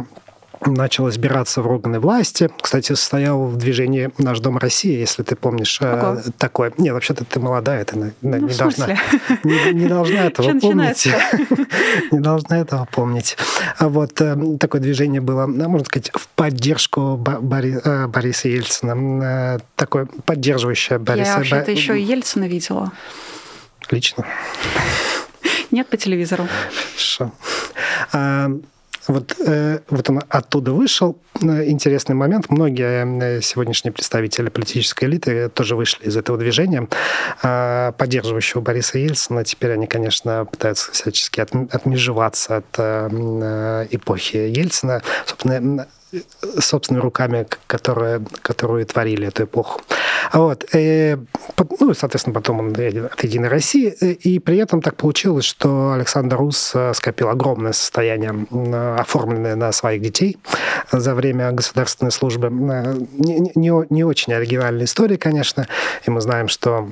начал 0.65 1.09
избираться 1.09 1.61
в 1.61 1.67
органы 1.67 1.99
власти. 1.99 2.49
Кстати, 2.61 2.87
состоял 2.87 3.45
в 3.45 3.57
движении 3.57 4.11
«Наш 4.17 4.39
дом 4.39 4.57
России», 4.57 4.97
если 4.97 5.23
ты 5.23 5.35
помнишь 5.35 5.81
Ого. 5.81 6.19
Э, 6.19 6.31
такое. 6.37 6.73
Нет, 6.77 6.93
вообще-то 6.93 7.25
ты 7.25 7.39
молодая, 7.39 7.85
ты 7.85 7.95
ну, 7.95 8.11
не, 8.21 8.53
должна, 8.53 8.87
не, 9.43 9.73
не 9.73 9.87
должна 9.87 10.25
этого 10.25 10.59
помнить. 10.59 11.07
не 12.11 12.19
должна 12.19 12.59
этого 12.59 12.87
помнить. 12.91 13.37
А 13.77 13.89
вот 13.89 14.19
э, 14.21 14.35
такое 14.59 14.81
движение 14.81 15.21
было, 15.21 15.45
ну, 15.45 15.69
можно 15.69 15.85
сказать, 15.85 16.11
в 16.13 16.27
поддержку 16.29 17.21
э, 17.23 18.07
Бориса 18.07 18.49
Ельцина. 18.49 19.59
Такое 19.75 20.07
поддерживающее 20.25 20.99
Бориса. 20.99 21.31
Я 21.31 21.37
вообще-то 21.37 21.71
еще 21.71 21.99
и 21.99 22.03
Ельцина 22.03 22.45
видела. 22.45 22.91
Лично? 23.89 24.25
Нет, 25.71 25.87
по 25.87 25.97
телевизору. 25.97 26.47
Хорошо. 26.95 27.31
Вот, 29.09 29.35
э, 29.43 29.79
вот 29.89 30.07
он 30.11 30.21
оттуда 30.29 30.71
вышел. 30.71 31.17
Э, 31.41 31.67
интересный 31.67 32.13
момент. 32.13 32.51
Многие 32.51 33.39
э, 33.39 33.41
сегодняшние 33.41 33.91
представители 33.91 34.49
политической 34.49 35.05
элиты 35.05 35.49
тоже 35.49 35.75
вышли 35.75 36.05
из 36.05 36.15
этого 36.15 36.37
движения, 36.37 36.87
поддерживающего 37.97 38.61
Бориса 38.61 38.99
Ельцина. 38.99 39.43
Теперь 39.43 39.71
они, 39.71 39.87
конечно, 39.87 40.45
пытаются 40.45 40.91
всячески 40.91 41.41
отмежеваться 41.41 42.57
от 42.57 42.79
эпохи 43.91 44.37
Ельцина. 44.37 45.01
Собственно, 45.25 45.87
собственными 46.59 47.03
руками, 47.03 47.47
которые, 47.67 48.21
которые 48.41 48.85
творили 48.85 49.27
эту 49.27 49.43
эпоху. 49.43 49.81
Вот. 50.33 50.65
И, 50.73 51.17
ну, 51.79 51.93
соответственно, 51.93 52.33
потом 52.33 52.59
он 52.59 52.69
от 52.69 53.23
«Единой 53.23 53.49
России». 53.49 53.89
И 53.89 54.39
при 54.39 54.57
этом 54.57 54.81
так 54.81 54.95
получилось, 54.95 55.45
что 55.45 55.93
Александр 55.93 56.37
Рус 56.37 56.71
э, 56.73 56.93
скопил 56.93 57.29
огромное 57.29 57.73
состояние, 57.73 58.33
оформленное 58.97 59.55
на 59.55 59.71
своих 59.71 60.01
детей 60.01 60.37
за 60.91 61.15
время 61.15 61.51
государственной 61.51 62.11
службы. 62.11 62.47
Э, 62.47 62.95
не, 63.17 63.51
не, 63.55 63.71
не 63.89 64.03
очень 64.03 64.33
оригинальная 64.33 64.85
история, 64.85 65.17
конечно. 65.17 65.67
И 66.05 66.11
мы 66.11 66.21
знаем, 66.21 66.47
что 66.47 66.89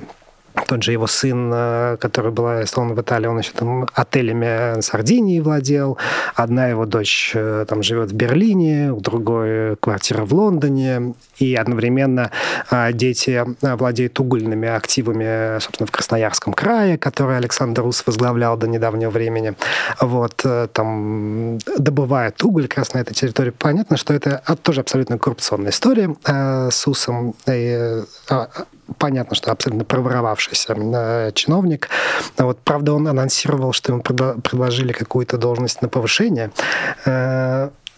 тот 0.66 0.82
же 0.82 0.92
его 0.92 1.06
сын, 1.06 1.50
э, 1.54 1.96
который 2.00 2.32
был 2.32 2.46
арестован 2.46 2.94
в 2.94 3.00
Италии, 3.00 3.26
он 3.26 3.38
еще 3.38 3.52
там 3.52 3.86
отелями 3.94 4.80
Сардинии 4.80 5.40
владел. 5.40 5.98
Одна 6.34 6.68
его 6.68 6.86
дочь 6.86 7.32
э, 7.34 7.64
там 7.68 7.82
живет 7.82 8.10
в 8.10 8.14
Берлине, 8.14 8.92
у 8.92 9.00
другой 9.00 9.76
квартира 9.76 10.24
в 10.24 10.32
Лондоне. 10.32 11.14
И 11.38 11.54
одновременно 11.54 12.30
э, 12.70 12.92
дети 12.92 13.44
владеют 13.60 14.18
угольными 14.20 14.68
активами, 14.68 15.58
собственно, 15.60 15.86
в 15.86 15.90
Красноярском 15.90 16.52
крае, 16.52 16.98
который 16.98 17.36
Александр 17.36 17.82
Рус 17.82 18.02
возглавлял 18.06 18.56
до 18.56 18.66
недавнего 18.66 19.10
времени. 19.10 19.54
Вот, 20.00 20.44
там 20.72 21.58
добывают 21.78 22.42
уголь 22.42 22.68
как 22.68 22.78
раз 22.78 22.94
на 22.94 22.98
этой 22.98 23.14
территории. 23.14 23.50
Понятно, 23.50 23.96
что 23.96 24.14
это 24.14 24.42
тоже 24.62 24.80
абсолютно 24.80 25.18
коррупционная 25.18 25.70
история 25.70 26.14
с 26.24 26.86
Усом. 26.86 27.34
И 27.46 28.02
а, 28.30 28.48
понятно, 28.96 29.34
что 29.34 29.52
абсолютно 29.52 29.84
проворовавшийся 29.84 30.47
э, 30.50 31.32
чиновник. 31.34 31.88
Вот, 32.36 32.58
правда, 32.60 32.92
он 32.94 33.08
анонсировал, 33.08 33.72
что 33.72 33.92
ему 33.92 34.02
предложили 34.02 34.92
какую-то 34.92 35.38
должность 35.38 35.82
на 35.82 35.88
повышение. 35.88 36.50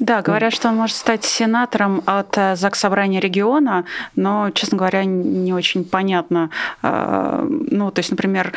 Да, 0.00 0.22
говорят, 0.22 0.54
что 0.54 0.68
он 0.68 0.76
может 0.76 0.96
стать 0.96 1.24
сенатором 1.24 2.02
от 2.06 2.36
э, 2.38 2.56
ЗАГС 2.56 2.80
Собрания 2.80 3.20
региона, 3.20 3.84
но, 4.16 4.50
честно 4.50 4.78
говоря, 4.78 5.04
не 5.04 5.52
очень 5.52 5.84
понятно. 5.84 6.48
Э, 6.82 7.46
ну, 7.46 7.90
то 7.90 7.98
есть, 7.98 8.10
например, 8.10 8.54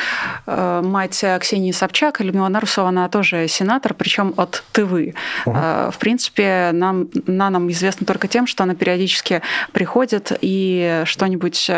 э, 0.47 0.81
мать 0.81 1.23
Ксении 1.41 1.73
Собчак, 1.73 2.21
Людмила 2.21 2.47
Нарусова, 2.47 2.87
она 2.87 3.09
тоже 3.09 3.49
сенатор, 3.49 3.93
причем 3.93 4.33
от 4.37 4.63
ТВ. 4.71 4.93
Угу. 4.93 5.13
В 5.45 5.95
принципе, 5.99 6.69
нам, 6.71 7.07
на 7.27 7.49
нам 7.49 7.69
известно 7.71 8.05
только 8.05 8.29
тем, 8.29 8.47
что 8.47 8.63
она 8.63 8.73
периодически 8.73 9.41
приходит 9.73 10.31
и 10.39 11.03
что-нибудь 11.05 11.69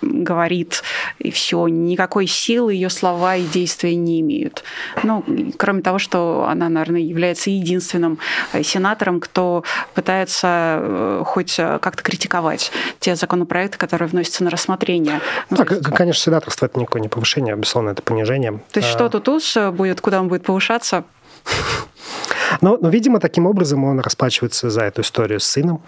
говорит, 0.00 0.82
и 1.18 1.32
все. 1.32 1.66
Никакой 1.66 2.28
силы 2.28 2.72
ее 2.72 2.88
слова 2.88 3.34
и 3.34 3.42
действия 3.42 3.96
не 3.96 4.20
имеют. 4.20 4.62
Ну, 5.02 5.24
кроме 5.56 5.82
того, 5.82 5.98
что 5.98 6.46
она, 6.48 6.68
наверное, 6.68 7.00
является 7.00 7.50
единственным 7.50 8.18
сенатором, 8.62 9.07
автором, 9.08 9.20
кто 9.20 9.64
пытается 9.94 10.78
э, 10.80 11.22
хоть 11.26 11.58
э, 11.58 11.78
как-то 11.80 12.02
критиковать 12.02 12.70
те 13.00 13.16
законопроекты, 13.16 13.78
которые 13.78 14.08
вносятся 14.08 14.44
на 14.44 14.50
рассмотрение. 14.50 15.20
Ну, 15.50 15.56
так, 15.56 15.70
есть... 15.70 15.84
конечно, 15.84 16.22
сенаторство 16.22 16.66
это 16.66 16.78
никакое 16.78 17.02
не 17.02 17.08
повышение, 17.08 17.56
безусловно, 17.56 17.90
это 17.90 18.02
понижение. 18.02 18.60
То 18.72 18.80
есть 18.80 18.90
а... 18.90 18.92
что 18.92 19.08
тут 19.08 19.28
УС 19.28 19.56
будет, 19.72 20.00
куда 20.00 20.20
он 20.20 20.28
будет 20.28 20.44
повышаться? 20.44 21.04
Но, 22.60 22.78
но, 22.80 22.88
видимо, 22.88 23.20
таким 23.20 23.46
образом 23.46 23.84
он 23.84 24.00
расплачивается 24.00 24.70
за 24.70 24.82
эту 24.82 25.02
историю 25.02 25.38
с 25.38 25.44
сыном. 25.44 25.82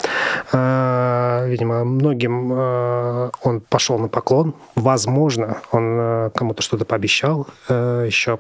А, 0.52 1.46
видимо, 1.46 1.84
многим 1.84 2.52
а, 2.52 3.30
он 3.42 3.60
пошел 3.60 3.98
на 3.98 4.08
поклон. 4.08 4.54
Возможно, 4.74 5.62
он 5.72 5.82
а, 5.98 6.30
кому-то 6.30 6.62
что-то 6.62 6.84
пообещал 6.84 7.46
еще. 7.68 8.38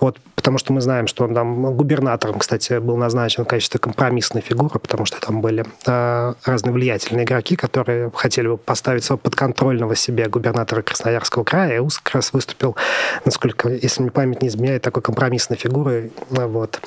Вот, 0.00 0.18
потому 0.44 0.58
что 0.58 0.74
мы 0.74 0.82
знаем, 0.82 1.06
что 1.06 1.24
он 1.24 1.34
там 1.34 1.74
губернатором, 1.74 2.38
кстати, 2.38 2.78
был 2.78 2.98
назначен 2.98 3.44
в 3.44 3.48
качестве 3.48 3.80
компромиссной 3.80 4.42
фигуры, 4.42 4.78
потому 4.78 5.06
что 5.06 5.18
там 5.18 5.40
были 5.40 5.64
разные 5.86 6.70
влиятельные 6.70 7.24
игроки, 7.24 7.56
которые 7.56 8.10
хотели 8.14 8.48
бы 8.48 8.58
поставить 8.58 9.04
своего 9.04 9.20
подконтрольного 9.20 9.96
себе 9.96 10.28
губернатора 10.28 10.82
Красноярского 10.82 11.44
края. 11.44 11.76
И 11.76 11.78
УС 11.78 11.98
как 11.98 12.16
раз 12.16 12.34
выступил, 12.34 12.76
насколько, 13.24 13.70
если 13.70 14.02
мне 14.02 14.10
память 14.10 14.42
не 14.42 14.48
изменяет, 14.48 14.82
такой 14.82 15.02
компромиссной 15.02 15.56
фигурой. 15.56 16.12
Вот. 16.28 16.78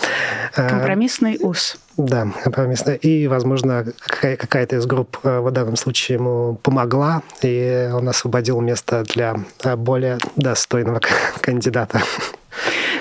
Компромиссный 0.53 1.39
УС. 1.41 1.79
Да, 1.97 2.27
компромиссный. 2.43 2.97
И, 2.97 3.27
возможно, 3.27 3.87
какая-то 4.21 4.75
из 4.75 4.85
групп 4.85 5.17
э, 5.23 5.39
в 5.39 5.49
данном 5.49 5.75
случае 5.77 6.19
ему 6.19 6.59
помогла, 6.61 7.23
и 7.41 7.89
он 7.91 8.07
освободил 8.07 8.61
место 8.61 9.03
для 9.03 9.35
э, 9.63 9.75
более 9.75 10.19
достойного 10.35 11.01
кандидата. 11.41 12.03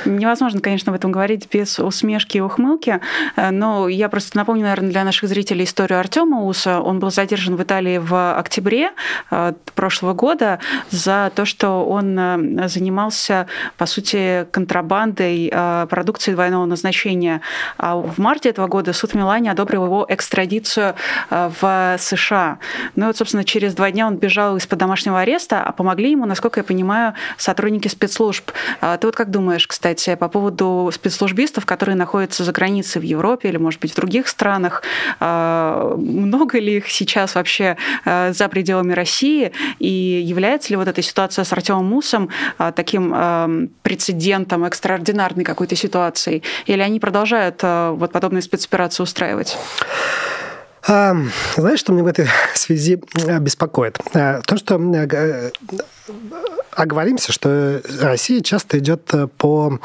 Невозможно, 0.04 0.60
конечно, 0.60 0.92
об 0.92 0.96
этом 0.96 1.12
говорить 1.12 1.48
без 1.52 1.78
усмешки 1.78 2.38
и 2.38 2.40
ухмылки, 2.40 3.00
э, 3.36 3.50
но 3.50 3.88
я 3.88 4.08
просто 4.08 4.36
напомню, 4.36 4.62
наверное, 4.62 4.90
для 4.90 5.04
наших 5.04 5.28
зрителей 5.28 5.64
историю 5.64 5.98
Артема 5.98 6.44
Уса. 6.44 6.80
Он 6.80 6.98
был 6.98 7.10
задержан 7.10 7.56
в 7.56 7.62
Италии 7.62 7.98
в 7.98 8.38
октябре 8.38 8.90
э, 9.30 9.52
прошлого 9.74 10.14
года 10.14 10.58
за 10.90 11.32
то, 11.34 11.44
что 11.44 11.84
он 11.86 12.18
э, 12.18 12.68
занимался, 12.68 13.46
по 13.76 13.86
сути, 13.86 14.46
контрабандой 14.50 15.52
продукции 15.88 16.32
двойного 16.32 16.64
назначения. 16.66 17.40
А 17.78 17.96
в 17.96 18.18
марте 18.18 18.50
этого 18.50 18.66
года 18.66 18.92
суд 18.92 19.12
в 19.12 19.14
Милане 19.14 19.50
одобрил 19.50 19.84
его 19.84 20.06
экстрадицию 20.08 20.94
в 21.30 21.96
США. 21.98 22.58
Ну 22.94 23.04
и 23.04 23.06
вот, 23.08 23.16
собственно, 23.16 23.44
через 23.44 23.74
два 23.74 23.90
дня 23.90 24.06
он 24.06 24.16
бежал 24.16 24.56
из-под 24.56 24.78
домашнего 24.78 25.20
ареста, 25.20 25.62
а 25.62 25.72
помогли 25.72 26.10
ему, 26.10 26.26
насколько 26.26 26.60
я 26.60 26.64
понимаю, 26.64 27.14
сотрудники 27.36 27.88
спецслужб. 27.88 28.50
Ты 28.80 29.06
вот 29.06 29.16
как 29.16 29.30
думаешь, 29.30 29.45
кстати, 29.66 29.96
кстати, 29.96 30.14
по 30.16 30.28
поводу 30.28 30.90
спецслужбистов, 30.92 31.64
которые 31.64 31.96
находятся 31.96 32.44
за 32.44 32.52
границей 32.52 33.00
в 33.00 33.04
Европе 33.04 33.48
или, 33.48 33.56
может 33.56 33.80
быть, 33.80 33.92
в 33.92 33.96
других 33.96 34.28
странах. 34.28 34.82
А, 35.20 35.94
много 35.96 36.58
ли 36.58 36.78
их 36.78 36.90
сейчас 36.90 37.34
вообще 37.34 37.76
а, 38.04 38.32
за 38.32 38.48
пределами 38.48 38.92
России? 38.92 39.52
И 39.78 39.88
является 39.88 40.70
ли 40.70 40.76
вот 40.76 40.88
эта 40.88 41.02
ситуация 41.02 41.44
с 41.44 41.52
Артемом 41.52 41.86
Мусом 41.86 42.30
а, 42.58 42.72
таким 42.72 43.70
прецедентом, 43.82 44.64
экстраординарной 44.64 45.44
какой-то 45.44 45.76
ситуацией? 45.76 46.42
Или 46.66 46.82
они 46.82 47.00
продолжают 47.00 47.62
вот 47.62 48.12
подобные 48.12 48.42
спецоперации 48.42 49.02
устраивать? 49.02 49.56
Знаешь, 50.86 51.80
что 51.80 51.92
мне 51.92 52.02
в 52.02 52.06
этой 52.06 52.28
связи 52.54 53.00
беспокоит? 53.40 53.98
То, 54.12 54.56
что 54.56 54.78
оговоримся, 56.76 57.32
что 57.32 57.80
Россия 58.00 58.40
часто 58.42 58.78
идет 58.78 59.12
э, 59.14 59.26
по 59.26 59.80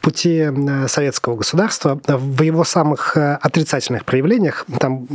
пути 0.00 0.48
э, 0.50 0.88
советского 0.88 1.36
государства 1.36 1.98
в 2.06 2.42
его 2.42 2.64
самых 2.64 3.16
э, 3.16 3.38
отрицательных 3.40 4.04
проявлениях. 4.04 4.66
Там 4.78 5.06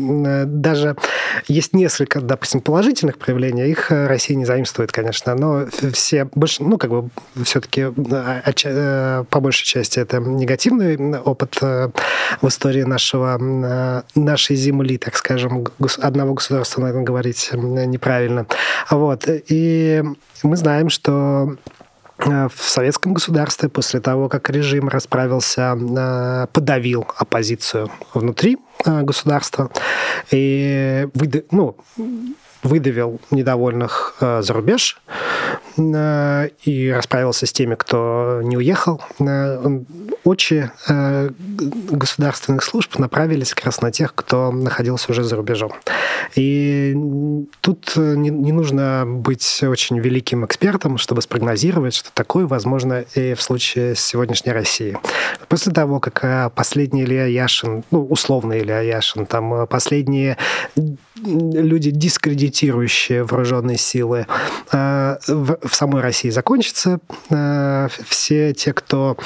даже 0.61 0.95
есть 1.47 1.73
несколько, 1.73 2.21
допустим, 2.21 2.61
положительных 2.61 3.17
проявлений, 3.17 3.69
их 3.69 3.91
Россия 3.91 4.35
не 4.35 4.45
заимствует, 4.45 4.91
конечно, 4.91 5.35
но 5.35 5.67
все 5.93 6.27
больше, 6.33 6.63
ну, 6.63 6.77
как 6.77 6.89
бы 6.89 7.09
все-таки 7.43 7.85
по 9.29 9.39
большей 9.39 9.65
части 9.65 9.99
это 9.99 10.19
негативный 10.19 11.19
опыт 11.19 11.61
в 11.61 11.91
истории 12.47 12.83
нашего, 12.83 13.37
нашей 14.15 14.55
земли, 14.55 14.97
так 14.97 15.15
скажем, 15.15 15.67
одного 15.99 16.33
государства, 16.33 16.81
наверное, 16.81 17.03
говорить 17.03 17.49
неправильно. 17.53 18.45
Вот. 18.89 19.25
И 19.27 20.03
мы 20.43 20.57
знаем, 20.57 20.89
что 20.89 21.10
э, 21.11 22.47
в 22.53 22.61
советском 22.63 23.13
государстве 23.13 23.69
после 23.69 23.99
того, 23.99 24.29
как 24.29 24.49
режим 24.49 24.89
расправился, 24.89 25.75
э, 25.75 26.47
подавил 26.51 27.07
оппозицию 27.17 27.89
внутри 28.13 28.57
э, 28.85 29.01
государства 29.01 29.69
и 30.31 31.07
ну, 31.51 31.75
выдавил 32.63 33.19
недовольных 33.31 34.15
за 34.19 34.53
рубеж, 34.53 35.01
и 35.77 36.93
расправился 36.95 37.45
с 37.45 37.53
теми, 37.53 37.75
кто 37.75 38.41
не 38.43 38.57
уехал. 38.57 39.01
Э, 39.19 39.79
очи 40.23 40.71
э, 40.87 41.29
государственных 41.39 42.63
служб 42.63 42.97
направились 42.99 43.53
как 43.53 43.65
раз 43.65 43.81
на 43.81 43.91
тех, 43.91 44.13
кто 44.13 44.51
находился 44.51 45.11
уже 45.11 45.23
за 45.23 45.35
рубежом. 45.35 45.73
И 46.35 46.95
тут 47.61 47.93
не, 47.95 48.31
нужно 48.31 49.03
быть 49.05 49.63
очень 49.63 49.99
великим 49.99 50.45
экспертом, 50.45 50.97
чтобы 50.97 51.21
спрогнозировать, 51.21 51.95
что 51.95 52.11
такое 52.13 52.45
возможно 52.45 53.05
и 53.15 53.33
в 53.33 53.41
случае 53.41 53.95
с 53.95 53.99
сегодняшней 53.99 54.51
Россией. 54.51 54.97
После 55.47 55.71
того, 55.71 55.99
как 55.99 56.53
последний 56.53 57.03
Илья 57.03 57.25
Яшин, 57.25 57.83
ну, 57.91 58.05
условно 58.05 58.59
Илья 58.59 58.81
Яшин, 58.81 59.25
там 59.25 59.67
последние 59.67 60.37
люди, 61.15 61.91
дискредитирующие 61.91 63.23
вооруженные 63.23 63.77
силы, 63.77 64.25
в 64.71 65.57
в 65.63 65.73
самой 65.73 66.01
России 66.01 66.29
закончится. 66.29 66.99
Э, 67.29 67.87
все 68.07 68.53
те, 68.53 68.73
кто, 68.73 69.17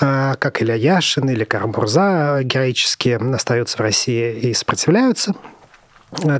э, 0.00 0.34
как 0.38 0.62
Илья 0.62 0.74
Яшин 0.74 1.28
или 1.30 1.44
Карамбурза, 1.44 2.40
героически 2.42 3.18
остаются 3.34 3.76
в 3.76 3.80
России 3.80 4.38
и 4.38 4.54
сопротивляются, 4.54 5.34
Э, 5.34 5.61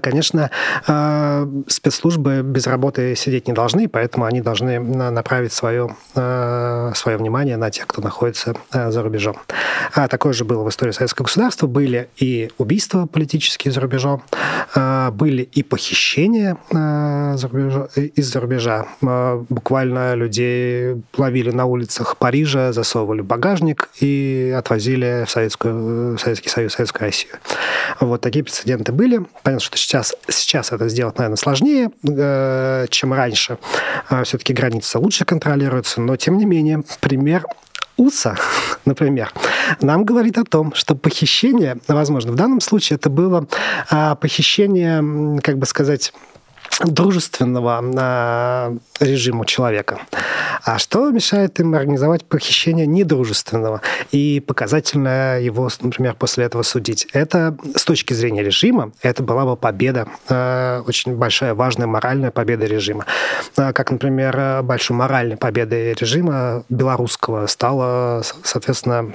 конечно, 0.03 0.51
э, 0.87 1.47
спецслужбы 1.69 2.43
без 2.43 2.67
работы 2.67 3.15
сидеть 3.17 3.49
не 3.49 3.55
должны, 3.55 3.89
поэтому 3.89 4.25
они 4.25 4.41
должны 4.41 4.79
направить 4.79 5.53
свое, 5.53 5.97
э, 6.15 6.93
свое 6.95 7.17
внимание 7.17 7.57
на 7.57 7.71
тех, 7.71 7.87
кто 7.87 8.03
находится 8.03 8.55
за 8.73 9.03
рубежом. 9.03 9.37
А 9.95 10.09
такое 10.09 10.33
же 10.33 10.45
было 10.45 10.63
в 10.65 10.69
истории 10.69 10.93
советского 10.93 11.25
государства. 11.25 11.67
Были 11.67 12.09
и 12.17 12.51
убийства 12.59 13.07
политические 13.07 13.73
за 13.73 13.81
рубежом, 13.81 14.23
были 15.13 15.43
и 15.43 15.63
похищения 15.63 16.57
из-за 16.71 18.41
рубежа. 18.41 18.87
Буквально 19.49 20.15
людей 20.15 21.03
ловили 21.17 21.51
на 21.51 21.67
улицах 21.67 22.17
Парижа, 22.17 22.73
засовывали 22.73 23.21
в 23.21 23.27
багажник 23.27 23.91
и 24.01 24.55
отвозили 24.57 25.25
в, 25.27 25.31
Советскую, 25.31 26.19
Советский 26.19 26.49
Союз, 26.49 26.73
Советскую 26.75 27.07
Россию. 27.07 27.35
Вот 28.01 28.21
такие 28.21 28.45
прецеденты 28.45 28.93
были. 28.93 29.25
Понятно, 29.43 29.61
что 29.62 29.77
сейчас, 29.77 30.14
сейчас 30.29 30.72
это 30.72 30.88
сделать, 30.88 31.18
наверное, 31.18 31.37
сложнее, 31.37 31.90
э, 32.07 32.87
чем 32.90 33.12
раньше. 33.12 33.59
Э, 34.11 34.25
все-таки 34.25 34.53
границы 34.53 34.98
лучше 34.98 35.25
контролируются, 35.25 36.01
но, 36.01 36.16
тем 36.16 36.37
не 36.37 36.44
менее, 36.44 36.83
пример 37.01 37.44
УСА, 37.96 38.37
например, 38.85 39.33
нам 39.81 40.05
говорит 40.05 40.38
о 40.38 40.44
том, 40.44 40.75
что 40.75 40.94
похищение, 40.94 41.79
возможно, 41.88 42.33
в 42.33 42.37
данном 42.37 42.61
случае 42.61 42.96
это 42.96 43.11
было 43.11 43.46
а, 43.90 44.14
похищение, 44.16 45.40
как 45.40 45.59
бы 45.59 45.66
сказать, 45.66 46.12
дружественного 46.81 47.83
э, 47.83 49.05
режиму 49.05 49.45
человека. 49.45 50.01
А 50.65 50.79
что 50.79 51.11
мешает 51.11 51.59
им 51.61 51.75
организовать 51.75 52.25
похищение 52.25 52.87
недружественного 52.87 53.81
и 54.11 54.41
показательно 54.41 55.41
его, 55.41 55.69
например, 55.81 56.15
после 56.15 56.45
этого 56.45 56.63
судить? 56.63 57.09
Это 57.13 57.57
с 57.77 57.85
точки 57.85 58.15
зрения 58.15 58.43
режима, 58.43 58.93
это 59.03 59.23
была 59.23 59.45
бы 59.45 59.57
победа, 59.57 60.09
э, 60.29 60.83
очень 60.87 61.17
большая, 61.17 61.55
важная 61.55 61.87
моральная 61.87 62.31
победа 62.31 62.67
режима. 62.67 63.07
Э, 63.57 63.73
как, 63.73 63.91
например, 63.91 64.63
большой 64.63 64.97
моральной 64.97 65.37
победой 65.37 65.95
режима 65.95 66.65
белорусского 66.69 67.47
стала, 67.47 68.23
соответственно, 68.45 69.13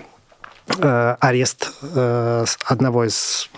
арест 1.22 1.72
одного 2.66 3.06
из 3.06 3.50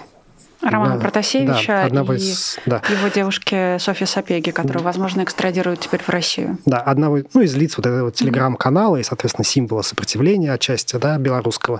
Романа 0.61 0.95
да, 0.95 1.01
Протасевича 1.01 1.67
да, 1.67 1.85
одного 1.85 2.13
и 2.13 2.17
из, 2.17 2.57
да. 2.65 2.81
его 2.89 3.07
девушки 3.07 3.77
Софьи 3.77 4.05
Сапеги, 4.05 4.51
которую, 4.51 4.83
возможно, 4.83 5.23
экстрадируют 5.23 5.79
теперь 5.79 6.01
в 6.01 6.09
Россию. 6.09 6.57
Да, 6.65 6.79
одного 6.79 7.19
ну, 7.33 7.41
из 7.41 7.55
лиц 7.55 7.77
вот 7.77 7.85
этого 7.85 8.11
телеграм-канала 8.11 8.97
и, 8.97 9.03
соответственно, 9.03 9.45
символа 9.45 9.83
сопротивления 9.83 10.51
отчасти 10.51 10.97
да, 10.97 11.17
белорусского 11.17 11.79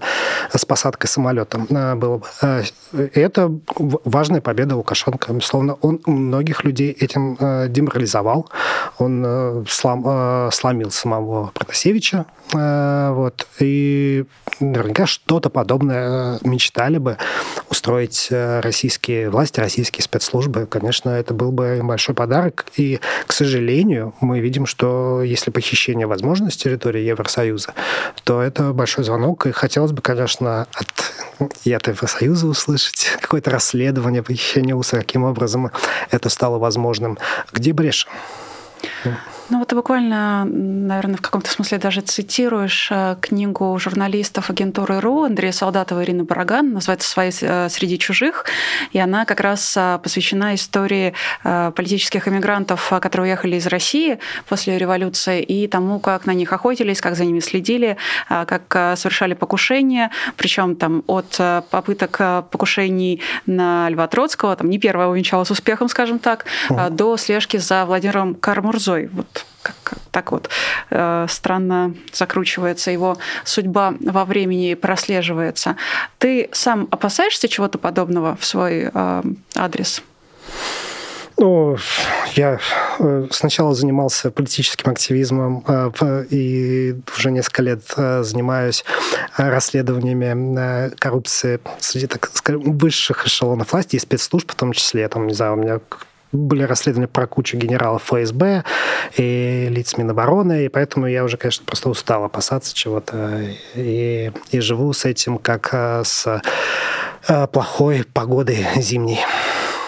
с 0.54 0.64
посадкой 0.64 1.10
самолета 1.10 1.60
э, 1.70 1.96
было. 1.96 2.22
И 2.94 3.20
это 3.20 3.52
важная 3.70 4.42
победа 4.42 4.78
Лукашенко. 4.78 5.34
Безусловно, 5.34 5.74
он 5.82 6.02
многих 6.06 6.64
людей 6.64 6.92
этим 6.92 7.36
э, 7.40 7.68
деморализовал. 7.70 8.50
Он 8.98 9.66
слом, 9.70 10.52
сломил 10.52 10.92
самого 10.92 11.52
Протасевича. 11.54 12.26
Вот, 12.52 13.48
и 13.60 14.26
наверняка 14.60 15.06
что-то 15.06 15.50
подобное 15.50 16.40
мечтали 16.44 16.98
бы 16.98 17.18
устроить 17.70 18.30
российские 18.70 19.32
власти, 19.32 19.60
российские 19.60 20.04
спецслужбы, 20.04 20.68
конечно, 20.68 21.10
это 21.10 21.34
был 21.34 21.52
бы 21.52 21.80
большой 21.82 22.14
подарок. 22.14 22.68
И, 22.78 23.00
к 23.26 23.34
сожалению, 23.34 24.14
мы 24.22 24.40
видим, 24.40 24.68
что 24.68 25.24
если 25.24 25.50
похищение 25.50 26.06
возможно 26.06 26.52
с 26.52 26.58
территории 26.58 27.02
Евросоюза, 27.02 27.74
то 28.24 28.44
это 28.44 28.72
большой 28.74 29.04
звонок. 29.04 29.48
И 29.48 29.52
хотелось 29.52 29.92
бы, 29.92 30.04
конечно, 30.04 30.68
от 30.74 31.50
Евросоюза 31.66 32.46
услышать 32.46 33.18
какое-то 33.22 33.50
расследование 33.50 34.22
похищения 34.22 34.76
УСА, 34.76 34.98
каким 34.98 35.24
образом 35.24 35.72
это 36.12 36.30
стало 36.30 36.60
возможным. 36.60 37.18
Где 37.52 37.74
брешь? 37.74 38.08
Ну 39.50 39.58
вот 39.58 39.68
ты 39.68 39.76
буквально, 39.76 40.46
наверное, 40.46 41.18
в 41.18 41.22
каком-то 41.22 41.50
смысле 41.50 41.80
даже 41.80 42.02
цитируешь 42.02 42.90
э, 42.92 43.16
книгу 43.20 43.80
журналистов 43.80 44.52
агентуры 44.52 45.00
РУ 45.00 45.24
Андрея 45.24 45.52
Солдатова 45.52 46.02
и 46.02 46.04
Ирины 46.04 46.24
Бараган, 46.24 46.74
называется 46.74 47.10
«Свои 47.10 47.32
э, 47.42 47.68
среди 47.70 47.98
чужих», 47.98 48.46
и 48.92 49.00
она 49.00 49.26
как 49.26 49.40
раз 49.40 49.76
э, 49.76 50.00
посвящена 50.04 50.54
истории 50.54 51.14
политических 51.44 52.28
эмигрантов, 52.28 52.92
которые 53.02 53.32
уехали 53.32 53.56
из 53.56 53.68
России 53.68 54.20
после 54.48 54.78
революции, 54.78 55.42
и 55.42 55.68
тому, 55.68 56.00
как 56.00 56.26
на 56.26 56.34
них 56.34 56.54
охотились, 56.54 57.02
как 57.02 57.16
за 57.16 57.26
ними 57.26 57.40
следили, 57.40 57.98
как 58.28 58.96
совершали 58.98 59.34
покушения, 59.34 60.12
причем 60.38 60.76
там 60.76 61.04
от 61.08 61.40
попыток 61.70 62.18
покушений 62.50 63.22
на 63.46 63.90
Льва 63.90 64.08
Троцкого, 64.08 64.56
там 64.56 64.70
не 64.70 64.80
первое 64.80 65.08
увенчалось 65.08 65.52
успехом, 65.52 65.90
скажем 65.90 66.20
так, 66.20 66.46
mm. 66.70 66.90
до 66.92 67.18
слежки 67.18 67.58
за 67.58 67.86
Владимиром 67.86 68.36
Кармурзой. 68.36 69.08
Вот 69.08 69.39
как, 69.62 69.98
так 70.12 70.32
вот 70.32 70.50
э, 70.90 71.26
странно 71.30 71.94
закручивается 72.14 72.92
его 72.92 73.18
судьба 73.44 73.94
во 74.00 74.26
времени 74.26 74.74
прослеживается. 74.74 75.76
Ты 76.18 76.50
сам 76.52 76.88
опасаешься 76.92 77.48
чего-то 77.48 77.78
подобного 77.78 78.36
в 78.36 78.46
свой 78.46 78.90
э, 78.94 79.24
адрес? 79.56 80.02
Ну, 81.40 81.78
я 82.36 82.60
э, 83.00 83.28
сначала 83.32 83.74
занимался 83.74 84.30
политическим 84.30 84.92
активизмом 84.92 85.64
э, 85.66 86.26
и 86.30 86.96
уже 87.18 87.32
несколько 87.32 87.62
лет 87.62 87.82
э, 87.96 88.24
занимаюсь 88.24 88.84
расследованиями 89.38 90.94
коррупции 90.96 91.62
среди, 91.80 92.08
так 92.08 92.30
скажем, 92.34 92.78
высших 92.78 93.26
эшелонов 93.26 93.72
власти 93.72 93.96
и 93.96 94.00
спецслужб 94.00 94.52
в 94.52 94.56
том 94.56 94.74
числе. 94.74 95.08
Там, 95.08 95.28
не 95.28 95.34
знаю, 95.34 95.54
у 95.54 95.56
меня 95.56 95.80
были 96.32 96.64
расследования 96.64 97.08
про 97.08 97.28
кучу 97.28 97.58
генералов 97.58 98.04
ФСБ 98.04 98.64
и 99.18 99.68
лиц 99.70 99.98
Минобороны, 99.98 100.66
и 100.66 100.70
поэтому 100.70 101.08
я 101.08 101.24
уже, 101.24 101.38
конечно, 101.38 101.66
просто 101.66 101.90
устал 101.90 102.24
опасаться 102.24 102.76
чего-то 102.76 103.42
и, 103.76 104.32
и 104.52 104.60
живу 104.60 104.94
с 104.94 105.06
этим 105.06 105.38
как 105.38 105.70
э, 105.72 106.04
с 106.04 106.42
э, 107.28 107.48
плохой 107.48 108.06
погодой 108.14 108.66
зимней. 108.76 109.20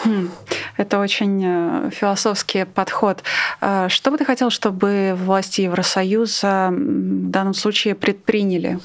Хм, 0.04 0.32
это 0.78 1.00
очень 1.00 1.42
э, 1.44 1.90
философский 1.92 2.66
подход. 2.66 3.24
Что 3.60 4.12
бы 4.12 4.18
ты 4.18 4.26
хотел, 4.26 4.50
чтобы 4.50 5.16
власти 5.16 5.62
Евросоюза 5.62 6.70
в 6.72 7.30
данном 7.30 7.54
случае 7.54 7.94
предприняли? 7.94 8.80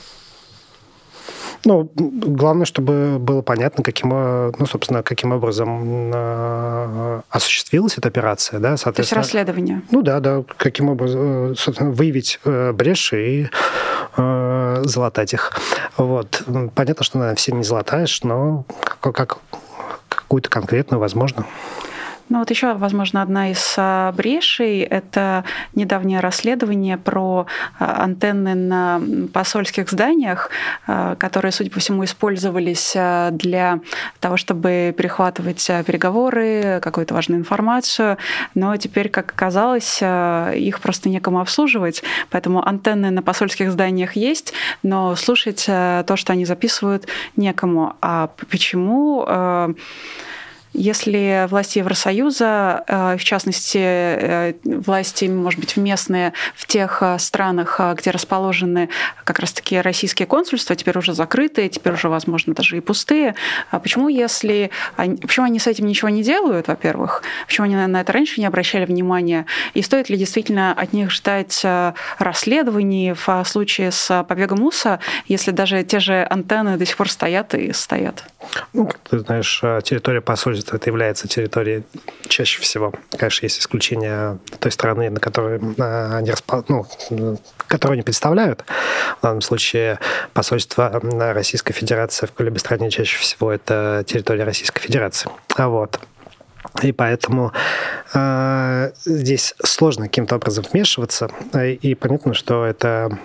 Ну, 1.67 1.91
главное, 1.97 2.65
чтобы 2.65 3.19
было 3.19 3.43
понятно, 3.43 3.83
каким, 3.83 4.13
э, 4.15 4.53
ну, 4.57 4.67
собственно, 4.67 5.03
каким 5.03 5.33
образом 5.33 6.13
э, 6.15 7.23
осуществилась 7.29 7.99
эта 7.99 8.07
операция, 8.07 8.61
да, 8.61 8.77
соответственно. 8.77 9.23
То 9.23 9.27
есть 9.27 9.35
расследование. 9.35 9.83
Ну 9.91 10.03
да, 10.03 10.21
да, 10.21 10.45
каким 10.59 10.91
образом, 10.91 11.51
э, 11.51 11.55
собственно, 11.57 11.91
выявить 11.91 12.39
бреши 12.45 13.27
и 13.27 13.49
залатать 14.17 15.35
их. 15.35 15.59
Вот. 15.97 16.43
Понятно, 16.75 17.05
что, 17.05 17.19
наверное, 17.19 17.37
все 17.37 17.53
не 17.53 17.65
золотаешь, 17.65 18.23
но 18.23 18.65
как, 19.01 19.15
как 19.15 19.39
какую-то 20.09 20.49
конкретную 20.49 21.01
возможно. 21.01 21.45
Ну 22.29 22.41
вот 22.41 22.51
еще, 22.51 22.75
возможно, 22.75 23.23
одна 23.23 23.53
из 23.53 23.75
а, 23.77 24.11
брешей— 24.11 24.81
это 24.83 25.45
недавнее 25.77 26.19
расследование 26.19 26.99
про 26.99 27.47
а, 27.79 28.03
антенны 28.03 28.57
на 28.57 29.01
посольских 29.33 29.89
зданиях, 29.89 30.51
а, 30.89 31.15
которые, 31.15 31.53
судя 31.53 31.71
по 31.71 31.79
всему, 31.79 32.05
использовались 32.05 32.97
для 33.33 33.79
того, 34.19 34.37
чтобы 34.37 34.93
перехватывать 34.97 35.71
переговоры, 35.87 36.81
какую-то 36.83 37.15
важную 37.15 37.41
информацию, 37.41 38.19
но 38.55 38.77
теперь, 38.77 39.09
как 39.09 39.31
оказалось, 39.31 40.03
их 40.03 40.81
просто 40.81 41.09
некому 41.09 41.41
обслуживать, 41.41 42.03
поэтому 42.31 42.67
антенны 42.67 43.11
на 43.11 43.23
посольских 43.23 43.71
зданиях 43.71 44.17
есть, 44.17 44.53
но 44.83 45.15
слушать 45.15 45.65
то, 45.67 46.15
что 46.15 46.33
они 46.33 46.45
записывают, 46.45 47.07
некому. 47.37 47.95
А 48.01 48.31
почему? 48.51 49.75
Если 50.73 51.47
власти 51.49 51.79
Евросоюза, 51.79 52.85
э, 52.87 53.17
в 53.17 53.25
частности, 53.25 53.79
э, 53.81 54.55
власти, 54.65 55.25
может 55.25 55.59
быть, 55.59 55.77
местные 55.77 56.35
в 56.55 56.67
тех 56.67 56.99
э, 57.01 57.19
странах, 57.19 57.81
где 57.97 58.11
расположены 58.11 58.91
как 59.25 59.39
раз-таки 59.39 59.81
российские 59.81 60.27
консульства, 60.27 60.77
теперь 60.77 60.99
уже 60.99 61.15
закрытые, 61.15 61.71
теперь 61.71 61.95
уже, 61.95 62.09
возможно, 62.09 62.55
даже 62.55 62.77
и 62.77 62.81
пустые, 62.81 63.35
а 63.71 63.79
почему, 63.79 64.09
если 64.09 64.71
почему 64.97 65.47
они 65.47 65.59
с 65.59 65.67
этим 65.67 65.87
ничего 65.87 66.11
не 66.11 66.23
делают, 66.23 66.69
во-первых, 66.69 67.23
почему 67.47 67.65
они 67.67 67.77
на 67.77 68.01
это 68.01 68.13
раньше 68.13 68.41
не 68.41 68.47
обращали 68.47 68.85
внимания, 68.85 69.47
и 69.75 69.83
стоит 69.83 70.11
ли 70.11 70.17
действительно 70.17 70.73
от 70.73 70.93
них 70.93 71.11
ждать 71.11 71.65
расследований 72.19 73.15
в 73.15 73.45
случае 73.45 73.93
с 73.93 74.25
побегом 74.25 74.63
УСА, 74.63 75.01
если 75.27 75.53
даже 75.53 75.83
те 75.85 76.01
же 76.01 76.27
антенны 76.29 76.77
до 76.77 76.85
сих 76.85 76.97
пор 76.97 77.09
стоят 77.09 77.55
и 77.55 77.73
стоят? 77.73 78.25
Ну, 78.73 78.91
ты 79.09 79.19
знаешь, 79.19 79.61
территория 79.83 80.21
посольства 80.21 80.77
это 80.77 80.91
является 80.91 81.29
территорией 81.29 81.85
чаще 82.29 82.61
всего. 82.61 82.93
Конечно, 83.17 83.47
есть 83.47 83.61
исключения 83.61 84.39
той 84.59 84.73
страны, 84.73 85.11
на 85.11 85.21
которой 85.21 85.61
а, 85.79 86.17
они, 86.19 86.31
распо... 86.31 86.65
ну, 86.69 86.87
которую 87.67 87.95
они 87.95 88.03
представляют. 88.03 88.65
В 89.19 89.23
данном 89.23 89.41
случае 89.41 89.99
посольство 90.33 91.01
Российской 91.35 91.73
Федерации 91.73 92.27
в 92.27 92.31
какой-либо 92.31 92.59
стране 92.59 92.91
чаще 92.91 93.19
всего 93.19 93.53
это 93.53 94.05
территория 94.07 94.45
Российской 94.45 94.81
Федерации. 94.81 95.31
А 95.57 95.69
вот. 95.69 96.01
И 96.83 96.93
поэтому 96.93 97.53
э, 98.15 98.91
здесь 99.05 99.55
сложно 99.63 100.07
каким-то 100.07 100.37
образом 100.37 100.65
вмешиваться. 100.71 101.31
И 101.55 101.95
понятно, 101.95 102.35
что 102.35 102.65
это 102.67 103.19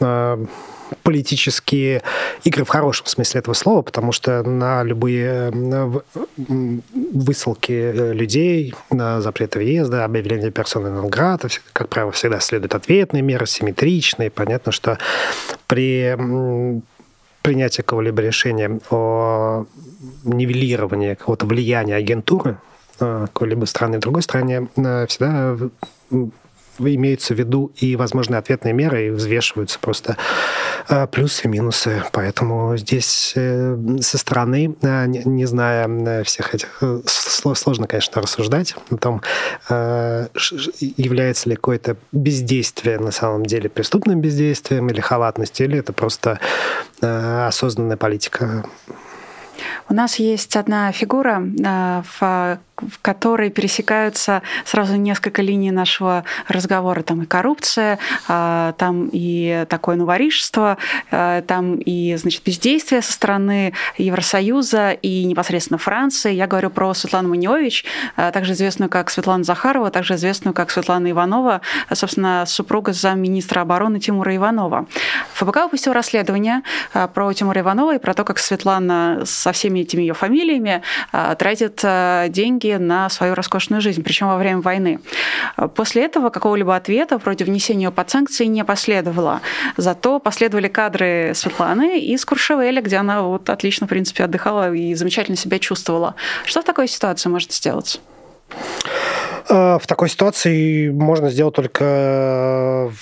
э, 0.00 0.46
политические 1.02 2.02
игры 2.44 2.64
в 2.64 2.68
хорошем 2.68 3.06
смысле 3.06 3.40
этого 3.40 3.54
слова, 3.54 3.82
потому 3.82 4.12
что 4.12 4.42
на 4.42 4.82
любые 4.82 5.50
высылки 6.36 7.72
э, 7.72 8.12
людей, 8.12 8.74
на 8.90 9.20
запрет 9.20 9.54
въезда, 9.54 10.04
объявление 10.04 10.50
персоны 10.50 10.90
Нонграда, 10.90 11.48
как 11.72 11.88
правило, 11.88 12.12
всегда 12.12 12.40
следуют 12.40 12.74
ответные 12.74 13.22
меры, 13.22 13.46
симметричные. 13.46 14.30
Понятно, 14.30 14.72
что 14.72 14.98
при 15.66 16.16
принятии 17.42 17.82
какого-либо 17.82 18.22
решения 18.22 18.80
о 18.90 19.66
нивелировании 20.24 21.14
какого-то 21.14 21.46
влияния 21.46 21.96
агентуры 21.96 22.58
э, 23.00 23.26
какой-либо 23.26 23.64
страны 23.64 23.98
другой 23.98 24.22
стране 24.22 24.68
э, 24.76 25.06
всегда 25.06 25.56
имеются 26.78 27.34
в 27.34 27.38
виду 27.38 27.72
и 27.76 27.96
возможные 27.96 28.38
ответные 28.38 28.72
меры, 28.72 29.06
и 29.08 29.10
взвешиваются 29.10 29.78
просто 29.78 30.16
э, 30.88 31.06
плюсы 31.06 31.44
и 31.44 31.48
минусы. 31.48 32.02
Поэтому 32.12 32.76
здесь 32.76 33.32
э, 33.36 33.76
со 34.00 34.18
стороны, 34.18 34.74
э, 34.82 35.06
не 35.06 35.44
зная 35.46 36.24
всех 36.24 36.54
этих, 36.54 36.82
сложно, 37.06 37.86
конечно, 37.86 38.22
рассуждать 38.22 38.74
о 38.90 38.96
том, 38.96 39.22
является 39.68 41.48
ли 41.48 41.56
какое-то 41.56 41.96
бездействие 42.12 42.98
на 42.98 43.10
самом 43.10 43.46
деле 43.46 43.68
преступным 43.68 44.20
бездействием 44.20 44.88
или 44.88 45.00
халатностью, 45.00 45.66
или 45.66 45.78
это 45.78 45.92
просто 45.92 46.38
осознанная 47.00 47.96
политика 47.96 48.64
у 49.88 49.94
нас 49.94 50.16
есть 50.16 50.56
одна 50.56 50.90
фигура 50.92 51.42
в 52.18 52.58
в 52.90 53.00
которой 53.00 53.50
пересекаются 53.50 54.42
сразу 54.64 54.96
несколько 54.96 55.42
линий 55.42 55.70
нашего 55.70 56.24
разговора. 56.48 57.02
Там 57.02 57.22
и 57.22 57.26
коррупция, 57.26 57.98
а, 58.28 58.72
там 58.78 59.08
и 59.12 59.66
такое 59.68 59.96
новоришество, 59.96 60.78
а, 61.10 61.42
там 61.42 61.76
и, 61.76 62.16
значит, 62.16 62.42
бездействие 62.44 63.02
со 63.02 63.12
стороны 63.12 63.72
Евросоюза 63.98 64.92
и 64.92 65.24
непосредственно 65.24 65.78
Франции. 65.78 66.32
Я 66.32 66.46
говорю 66.46 66.70
про 66.70 66.94
Светлану 66.94 67.28
Маньович, 67.30 67.84
также 68.16 68.52
известную 68.52 68.88
как 68.88 69.10
Светлана 69.10 69.44
Захарова, 69.44 69.90
также 69.90 70.14
известную 70.14 70.54
как 70.54 70.70
Светлана 70.70 71.10
Иванова, 71.10 71.60
собственно, 71.92 72.44
супруга 72.46 72.92
замминистра 72.92 73.60
обороны 73.60 74.00
Тимура 74.00 74.34
Иванова. 74.34 74.86
ФБК 75.34 75.64
выпустил 75.64 75.92
расследование 75.92 76.62
про 77.14 77.32
Тимура 77.32 77.60
Иванова 77.60 77.96
и 77.96 77.98
про 77.98 78.14
то, 78.14 78.24
как 78.24 78.38
Светлана 78.38 79.22
со 79.24 79.52
всеми 79.52 79.80
этими 79.80 80.02
ее 80.02 80.14
фамилиями 80.14 80.82
тратит 81.38 81.84
деньги 82.32 82.71
на 82.78 83.08
свою 83.08 83.34
роскошную 83.34 83.80
жизнь, 83.80 84.02
причем 84.02 84.28
во 84.28 84.36
время 84.36 84.60
войны. 84.60 85.00
После 85.74 86.04
этого 86.04 86.30
какого-либо 86.30 86.74
ответа 86.74 87.18
вроде 87.18 87.44
внесения 87.44 87.90
под 87.90 88.10
санкции 88.10 88.46
не 88.46 88.64
последовало. 88.64 89.40
Зато 89.76 90.18
последовали 90.18 90.68
кадры 90.68 91.32
Светланы 91.34 92.00
из 92.00 92.24
Куршевеля, 92.24 92.82
где 92.82 92.96
она 92.96 93.22
вот 93.22 93.50
отлично, 93.50 93.86
в 93.86 93.90
принципе, 93.90 94.24
отдыхала 94.24 94.72
и 94.72 94.94
замечательно 94.94 95.36
себя 95.36 95.58
чувствовала. 95.58 96.14
Что 96.44 96.62
в 96.62 96.64
такой 96.64 96.88
ситуации 96.88 97.28
может 97.28 97.52
сделать? 97.52 98.00
Э, 99.48 99.78
в 99.78 99.86
такой 99.86 100.08
ситуации 100.08 100.90
можно 100.90 101.30
сделать 101.30 101.54
только 101.54 102.92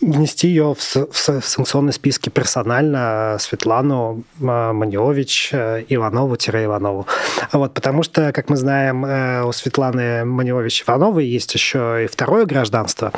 внести 0.00 0.48
ее 0.48 0.74
в, 0.74 0.96
в, 0.96 1.40
санкционные 1.42 1.92
списки 1.92 2.28
персонально 2.28 3.36
Светлану 3.38 4.24
Манилович 4.38 5.50
э, 5.52 5.84
Иванову-Иванову. 5.88 7.06
Вот, 7.52 7.74
потому 7.74 8.02
что, 8.02 8.32
как 8.32 8.48
мы 8.48 8.56
знаем, 8.56 9.04
э, 9.04 9.42
у 9.44 9.52
Светланы 9.52 10.24
Манилович 10.24 10.84
Ивановой 10.86 11.26
есть 11.26 11.54
еще 11.54 12.04
и 12.04 12.06
второе 12.06 12.46
гражданство, 12.46 13.12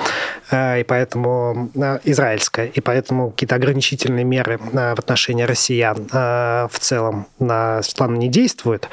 э, 0.50 0.80
и 0.80 0.84
поэтому 0.84 1.70
израильское, 2.04 2.66
и 2.66 2.80
поэтому 2.80 3.30
какие-то 3.30 3.54
ограничительные 3.54 4.24
меры 4.24 4.58
в 4.58 4.98
отношении 4.98 5.44
россиян 5.44 6.06
в 6.12 6.78
целом 6.78 7.26
на 7.38 7.82
Светлану 7.82 8.16
не 8.16 8.28
действуют. 8.28 8.88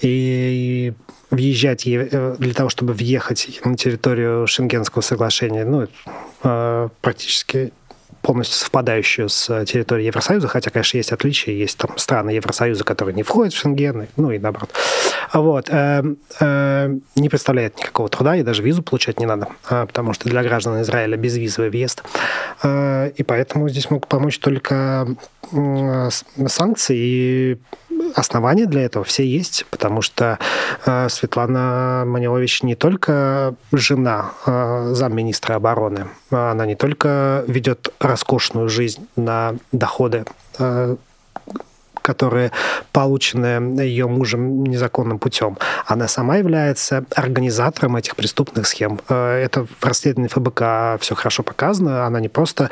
И 0.00 0.92
въезжать 1.32 1.86
э, 1.86 2.36
для 2.38 2.54
того, 2.54 2.68
чтобы 2.68 2.92
въехать 2.92 3.60
на 3.64 3.76
территорию 3.76 4.46
Шенгенского 4.46 5.02
соглашения, 5.02 5.64
ну, 5.64 5.88
э, 6.44 6.88
практически 7.00 7.72
полностью 8.20 8.56
совпадающую 8.58 9.28
с 9.28 9.64
территорией 9.64 10.06
Евросоюза, 10.06 10.46
хотя, 10.46 10.70
конечно, 10.70 10.96
есть 10.96 11.10
отличия, 11.10 11.54
есть 11.54 11.76
там 11.76 11.98
страны 11.98 12.30
Евросоюза, 12.30 12.84
которые 12.84 13.16
не 13.16 13.24
входят 13.24 13.52
в 13.52 13.58
Шенген, 13.58 14.06
ну 14.16 14.30
и 14.30 14.38
наоборот. 14.38 14.70
Вот. 15.32 15.68
Э, 15.70 16.04
не 17.16 17.28
представляет 17.28 17.78
никакого 17.78 18.08
труда, 18.08 18.36
и 18.36 18.42
даже 18.42 18.62
визу 18.62 18.82
получать 18.82 19.18
не 19.18 19.26
надо, 19.26 19.48
потому 19.68 20.12
что 20.12 20.28
для 20.28 20.42
граждан 20.42 20.82
Израиля 20.82 21.16
безвизовый 21.16 21.70
въезд. 21.70 22.04
И 22.64 23.24
поэтому 23.26 23.68
здесь 23.68 23.90
могут 23.90 24.06
помочь 24.06 24.38
только 24.38 25.08
санкции 26.46 26.96
и 26.96 27.58
основания 28.14 28.66
для 28.66 28.82
этого 28.82 29.04
все 29.04 29.24
есть, 29.24 29.66
потому 29.70 30.02
что 30.02 30.38
э, 30.86 31.08
Светлана 31.08 32.04
Манилович 32.06 32.62
не 32.62 32.74
только 32.74 33.54
жена 33.72 34.32
э, 34.46 34.92
замминистра 34.94 35.54
обороны, 35.54 36.08
она 36.30 36.66
не 36.66 36.74
только 36.74 37.44
ведет 37.46 37.92
роскошную 38.00 38.68
жизнь 38.68 39.06
на 39.16 39.54
доходы 39.72 40.24
э, 40.58 40.96
которые 42.02 42.52
получены 42.92 43.80
ее 43.80 44.06
мужем 44.06 44.64
незаконным 44.64 45.18
путем. 45.18 45.56
Она 45.86 46.08
сама 46.08 46.36
является 46.36 47.04
организатором 47.14 47.96
этих 47.96 48.16
преступных 48.16 48.66
схем. 48.66 49.00
Э, 49.08 49.36
это 49.36 49.64
в 49.64 49.84
расследовании 49.84 50.28
ФБК 50.28 51.00
все 51.00 51.14
хорошо 51.14 51.42
показано. 51.42 52.06
Она 52.06 52.20
не 52.20 52.28
просто 52.28 52.70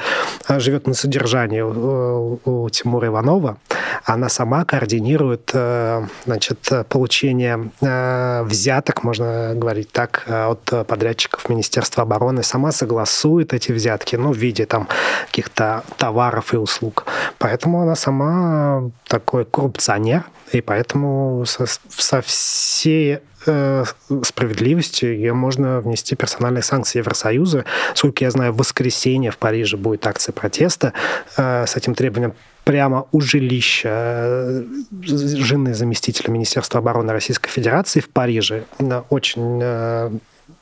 э, 0.48 0.60
живет 0.60 0.86
на 0.86 0.94
содержании 0.94 1.60
у 1.60 2.68
Тимура 2.70 3.08
Иванова, 3.08 3.58
она 4.04 4.28
сама 4.28 4.64
координирует 4.64 5.50
э, 5.54 6.06
значит, 6.24 6.68
получение 6.88 7.70
взяток, 7.80 9.04
можно 9.04 9.52
говорить 9.54 9.92
так, 9.92 10.24
от 10.26 10.86
подрядчиков 10.86 11.48
Министерства 11.48 12.02
обороны, 12.02 12.42
сама 12.42 12.72
согласует 12.72 13.52
эти 13.52 13.72
взятки, 13.72 14.16
ну, 14.16 14.32
в 14.32 14.36
виде 14.36 14.66
там 14.66 14.88
каких-то 15.26 15.84
товаров 15.96 16.54
и 16.54 16.56
услуг. 16.56 17.06
Поэтому 17.38 17.82
она 17.82 17.94
сама 17.94 18.90
такой 19.20 19.44
коррупционер, 19.44 20.24
и 20.52 20.60
поэтому 20.60 21.44
со, 21.46 21.66
со 21.66 22.22
всей 22.22 23.18
э, 23.46 23.84
справедливостью 24.22 25.14
ее 25.14 25.34
можно 25.34 25.80
внести 25.80 26.16
персональные 26.16 26.62
санкции 26.62 26.98
Евросоюза. 26.98 27.64
Сколько 27.94 28.24
я 28.24 28.30
знаю, 28.30 28.52
в 28.52 28.56
воскресенье 28.56 29.30
в 29.30 29.36
Париже 29.36 29.76
будет 29.76 30.06
акция 30.06 30.32
протеста 30.32 30.94
э, 31.36 31.66
с 31.66 31.76
этим 31.76 31.94
требованием 31.94 32.32
прямо 32.64 33.06
у 33.12 33.20
жилища 33.20 33.88
э, 33.88 34.64
жены 35.02 35.74
заместителя 35.74 36.30
Министерства 36.32 36.78
обороны 36.78 37.12
Российской 37.12 37.50
Федерации 37.50 38.00
в 38.00 38.08
Париже. 38.08 38.64
Очень 39.10 39.60
э, 39.62 40.10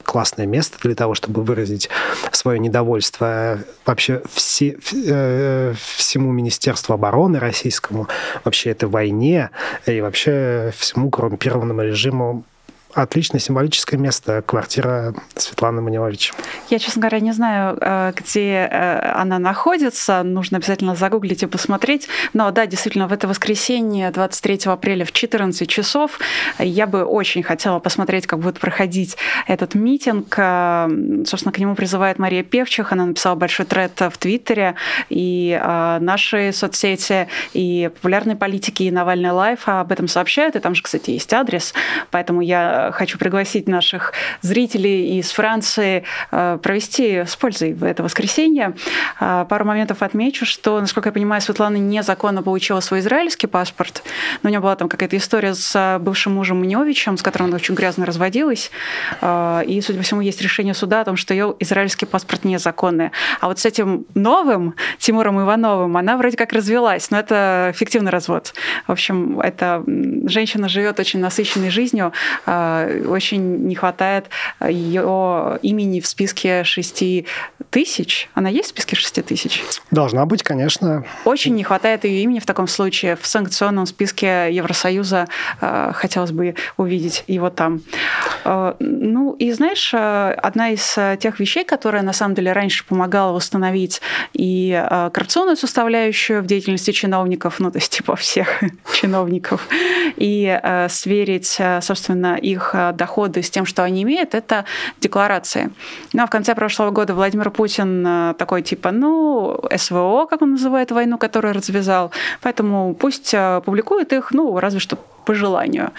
классное 0.09 0.47
место 0.47 0.79
для 0.81 0.94
того, 0.94 1.14
чтобы 1.14 1.42
выразить 1.42 1.90
свое 2.33 2.59
недовольство. 2.59 3.59
Вообще 3.85 4.23
все, 4.33 4.79
э, 5.07 5.75
всему 5.97 6.33
Министерству 6.33 6.94
обороны 6.94 7.38
российскому, 7.38 8.09
вообще 8.42 8.71
этой 8.71 8.88
войне 8.88 9.51
и 9.85 10.01
вообще 10.01 10.73
всему 10.75 11.11
коррумпированному 11.11 11.83
режиму 11.83 12.44
отличное 13.02 13.40
символическое 13.40 13.98
место, 13.98 14.42
квартира 14.44 15.14
Светланы 15.37 15.80
Манилович. 15.80 16.32
Я, 16.68 16.78
честно 16.78 17.00
говоря, 17.00 17.20
не 17.20 17.32
знаю, 17.32 17.78
э, 17.80 18.12
где 18.16 18.68
э, 18.70 19.12
она 19.14 19.38
находится. 19.38 20.22
Нужно 20.22 20.58
обязательно 20.58 20.94
загуглить 20.94 21.42
и 21.42 21.46
посмотреть. 21.46 22.08
Но 22.32 22.50
да, 22.50 22.66
действительно, 22.66 23.08
в 23.08 23.12
это 23.12 23.28
воскресенье, 23.28 24.11
23 24.11 24.61
апреля 24.66 25.04
в 25.04 25.12
14 25.12 25.68
часов, 25.68 26.18
я 26.58 26.87
бы 26.87 27.04
очень 27.04 27.42
хотела 27.42 27.78
посмотреть, 27.78 28.26
как 28.26 28.40
будет 28.40 28.58
проходить 28.58 29.16
этот 29.46 29.74
митинг. 29.74 30.34
Э, 30.37 30.88
собственно, 31.26 31.52
к 31.52 31.58
нему 31.58 31.74
призывает 31.74 32.18
Мария 32.18 32.42
Певчих. 32.42 32.92
Она 32.92 33.06
написала 33.06 33.34
большой 33.34 33.66
тред 33.66 34.00
в 34.00 34.18
Твиттере. 34.18 34.74
И 35.08 35.58
наши 36.00 36.52
соцсети, 36.52 37.28
и 37.52 37.90
Популярная 37.94 38.37
политика, 38.37 38.85
и 38.84 38.90
Навальный 38.90 39.30
Live 39.31 39.68
об 39.68 39.92
этом 39.92 40.08
сообщают. 40.08 40.56
И 40.56 40.61
там 40.61 40.74
же, 40.74 40.82
кстати, 40.82 41.11
есть 41.11 41.32
адрес. 41.32 41.74
Поэтому 42.11 42.40
я 42.40 42.88
хочу 42.92 43.18
пригласить 43.18 43.68
наших 43.68 44.12
зрителей 44.40 45.18
из 45.18 45.31
Франции 45.31 46.05
э, 46.31 46.59
провести 46.62 47.24
с 47.27 47.37
пользой 47.37 47.74
в 47.74 47.85
это 47.85 48.03
воскресенье. 48.03 48.74
Э, 49.20 49.46
пару 49.48 49.64
моментов 49.64 50.03
отмечу, 50.03 50.46
что, 50.46 50.81
насколько 50.81 51.09
я 51.09 51.12
понимаю, 51.12 51.40
Светлана 51.40 51.77
незаконно 51.77 52.42
получила 52.42 52.81
свой 52.81 53.01
израильский 53.01 53.46
паспорт, 53.46 54.03
но 54.42 54.48
у 54.48 54.51
нее 54.51 54.61
была 54.61 54.77
там 54.77 54.88
какая-то 54.88 55.16
история 55.16 55.55
с 55.55 55.98
бывшим 56.01 56.35
мужем 56.35 56.59
Мневичем, 56.59 57.16
с 57.16 57.22
которым 57.22 57.48
она 57.48 57.57
очень 57.57 57.74
грязно 57.74 58.07
разводилась, 58.07 58.70
э, 59.20 59.62
и, 59.66 59.81
судя 59.81 59.98
по 59.98 60.05
всему, 60.05 60.20
есть 60.20 60.40
решение 60.42 60.74
суда 60.74 61.01
о 61.03 61.05
том, 61.05 61.16
что 61.16 61.35
ее 61.35 61.55
израильский 61.61 62.07
паспорт 62.07 62.44
незаконный. 62.44 63.11
А 63.40 63.48
вот 63.48 63.59
с 63.59 63.66
этим 63.66 64.07
новым 64.14 64.74
Тимуром 64.98 65.40
Ивановым 65.40 65.96
она 65.96 66.16
вроде 66.16 66.37
как 66.37 66.53
развелась, 66.53 67.11
но 67.11 67.18
это 67.18 67.72
фиктивный 67.74 68.11
развод. 68.11 68.55
В 68.87 68.92
общем, 68.92 69.40
эта 69.40 69.83
женщина 70.24 70.68
живет 70.68 71.01
очень 71.01 71.20
насыщенной 71.20 71.70
жизнью, 71.70 72.12
очень 73.07 73.66
не 73.66 73.74
хватает 73.74 74.26
ее 74.61 75.59
имени 75.62 76.00
в 76.00 76.07
списке 76.07 76.64
шести 76.64 77.26
тысяч. 77.70 78.28
Она 78.35 78.48
есть 78.48 78.68
в 78.68 78.70
списке 78.70 78.96
шести 78.96 79.22
тысяч? 79.22 79.62
Должна 79.90 80.26
быть, 80.26 80.42
конечно. 80.42 81.04
Очень 81.24 81.54
не 81.54 81.64
хватает 81.64 82.04
ее 82.04 82.22
имени 82.22 82.38
в 82.38 82.46
таком 82.46 82.66
случае. 82.66 83.16
В 83.16 83.26
санкционном 83.26 83.87
списке 83.87 84.48
Евросоюза 84.50 85.28
э, 85.61 85.92
хотелось 85.94 86.33
бы 86.33 86.54
увидеть 86.76 87.24
его 87.26 87.50
там. 87.50 87.83
Э, 88.44 88.74
ну 88.78 89.33
и 89.35 89.52
знаешь, 89.52 89.92
э, 89.92 90.31
одна 90.33 90.70
из 90.70 90.96
тех 91.20 91.40
вещей, 91.40 91.64
которая 91.64 92.02
на 92.02 92.12
самом 92.12 92.35
деле 92.35 92.52
раньше 92.52 92.85
помогала 92.87 93.37
установить 93.37 94.00
и 94.33 94.83
коррупционную 95.12 95.57
составляющую 95.57 96.42
в 96.42 96.46
деятельности 96.46 96.90
чиновников, 96.90 97.61
ну 97.61 97.70
то 97.70 97.78
есть 97.78 97.92
типа 97.92 98.16
всех 98.16 98.62
чиновников, 98.94 99.68
и 100.16 100.59
сверить, 100.88 101.59
собственно, 101.81 102.37
их 102.37 102.58
доходы 102.94 103.42
с 103.42 103.51
тем, 103.51 103.66
что 103.66 103.83
они 103.83 104.03
имеют, 104.03 104.35
это 104.35 104.64
декларации. 105.01 105.71
Ну 106.12 106.23
а 106.23 106.27
в 106.27 106.31
конце 106.31 106.55
прошлого 106.55 106.90
года 106.90 107.14
Владимир 107.14 107.51
Путин 107.51 108.07
э, 108.07 108.35
такой 108.38 108.62
типа, 108.62 108.90
ну, 108.90 109.61
СВО, 109.77 110.27
как 110.27 110.42
он 110.42 110.53
называет 110.53 110.90
войну, 110.90 111.18
которую 111.18 111.55
развязал, 111.55 112.11
поэтому 112.42 112.94
пусть 112.94 113.35
э, 113.35 113.61
публикует 113.64 114.12
их, 114.12 114.33
ну, 114.33 114.59
разве 114.59 114.81
что 114.81 114.99
по 115.28 115.34
желанию. 115.34 115.90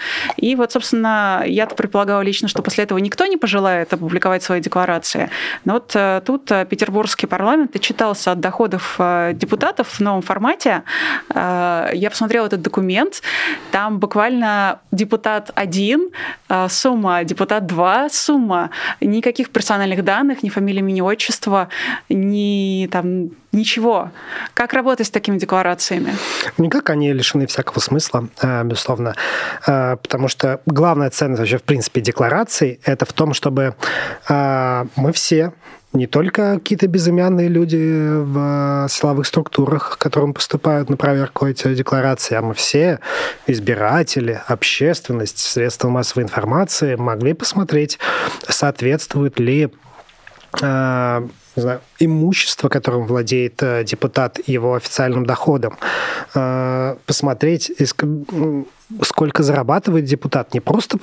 И 0.42 0.56
вот, 0.56 0.72
собственно, 0.72 1.44
я-то 1.46 1.76
предполагала 1.76 2.20
лично, 2.22 2.48
что 2.48 2.62
после 2.62 2.82
этого 2.82 2.98
никто 2.98 3.26
не 3.26 3.36
пожелает 3.36 3.92
опубликовать 3.92 4.42
свои 4.42 4.60
декларации. 4.60 5.30
Но 5.64 5.74
вот 5.74 5.92
э, 5.94 6.20
тут 6.26 6.50
э, 6.50 6.66
петербургский 6.68 7.28
парламент 7.28 7.76
отчитался 7.76 8.32
от 8.32 8.40
доходов 8.40 8.96
э, 8.98 9.30
депутатов 9.34 9.86
в 9.86 10.00
новом 10.00 10.22
формате. 10.22 10.82
Я 11.34 12.08
посмотрела 12.10 12.46
этот 12.46 12.62
документ. 12.62 13.22
Там 13.70 13.98
буквально 13.98 14.80
депутат 14.92 15.52
один, 15.54 16.10
сумма, 16.68 17.24
депутат 17.24 17.66
два, 17.66 18.08
сумма. 18.08 18.70
Никаких 19.00 19.50
персональных 19.50 20.02
данных, 20.04 20.42
ни 20.42 20.48
фамилии, 20.48 20.80
ни 20.82 21.00
отчества, 21.00 21.68
ни 22.08 22.88
там 22.90 23.30
ничего. 23.52 24.10
Как 24.54 24.72
работать 24.72 25.06
с 25.06 25.10
такими 25.10 25.38
декларациями? 25.38 26.14
Никак 26.58 26.90
они 26.90 27.12
лишены 27.12 27.46
всякого 27.46 27.80
смысла, 27.80 28.28
э, 28.42 28.64
безусловно, 28.64 29.14
э, 29.66 29.96
потому 29.96 30.28
что 30.28 30.60
главная 30.66 31.10
ценность 31.10 31.40
вообще, 31.40 31.58
в 31.58 31.62
принципе, 31.62 32.00
деклараций– 32.00 32.80
это 32.84 33.04
в 33.04 33.12
том, 33.12 33.34
чтобы 33.34 33.74
э, 34.28 34.84
мы 34.96 35.12
все 35.12 35.52
не 35.92 36.06
только 36.06 36.54
какие-то 36.54 36.86
безымянные 36.86 37.48
люди 37.48 37.76
в 37.76 38.86
силовых 38.88 39.26
структурах, 39.26 39.98
которым 39.98 40.34
поступают 40.34 40.88
на 40.88 40.96
проверку 40.96 41.46
эти 41.46 41.74
декларации, 41.74 42.36
а 42.36 42.42
мы 42.42 42.54
все, 42.54 43.00
избиратели, 43.48 44.40
общественность, 44.46 45.38
средства 45.38 45.88
массовой 45.88 46.22
информации, 46.22 46.94
могли 46.94 47.32
посмотреть, 47.32 47.98
соответствует 48.48 49.40
ли 49.40 49.70
не 51.56 51.62
знаю, 51.62 51.80
имущество, 51.98 52.68
которым 52.68 53.06
владеет 53.06 53.62
э, 53.62 53.84
депутат, 53.84 54.38
его 54.46 54.74
официальным 54.74 55.26
доходом, 55.26 55.76
э, 56.34 56.96
посмотреть, 57.06 57.72
сколько 59.02 59.42
зарабатывает 59.42 60.04
депутат, 60.04 60.54
не 60.54 60.60
просто 60.60 60.98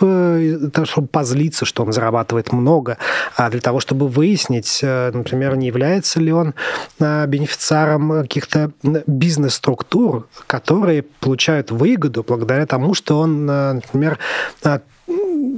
чтобы 0.86 1.07
позлиться, 1.07 1.65
что 1.65 1.83
он 1.83 1.91
зарабатывает 1.91 2.51
много, 2.53 2.97
а 3.36 3.49
для 3.49 3.62
того, 3.62 3.79
чтобы 3.79 4.07
выяснить, 4.07 4.79
э, 4.81 5.12
например, 5.13 5.55
не 5.57 5.67
является 5.67 6.19
ли 6.19 6.31
он 6.31 6.53
бенефициаром 6.99 8.21
каких-то 8.23 8.71
бизнес-структур, 8.83 10.27
которые 10.47 11.03
получают 11.03 11.71
выгоду 11.71 12.23
благодаря 12.27 12.65
тому, 12.65 12.93
что 12.93 13.19
он, 13.19 13.45
например, 13.45 14.17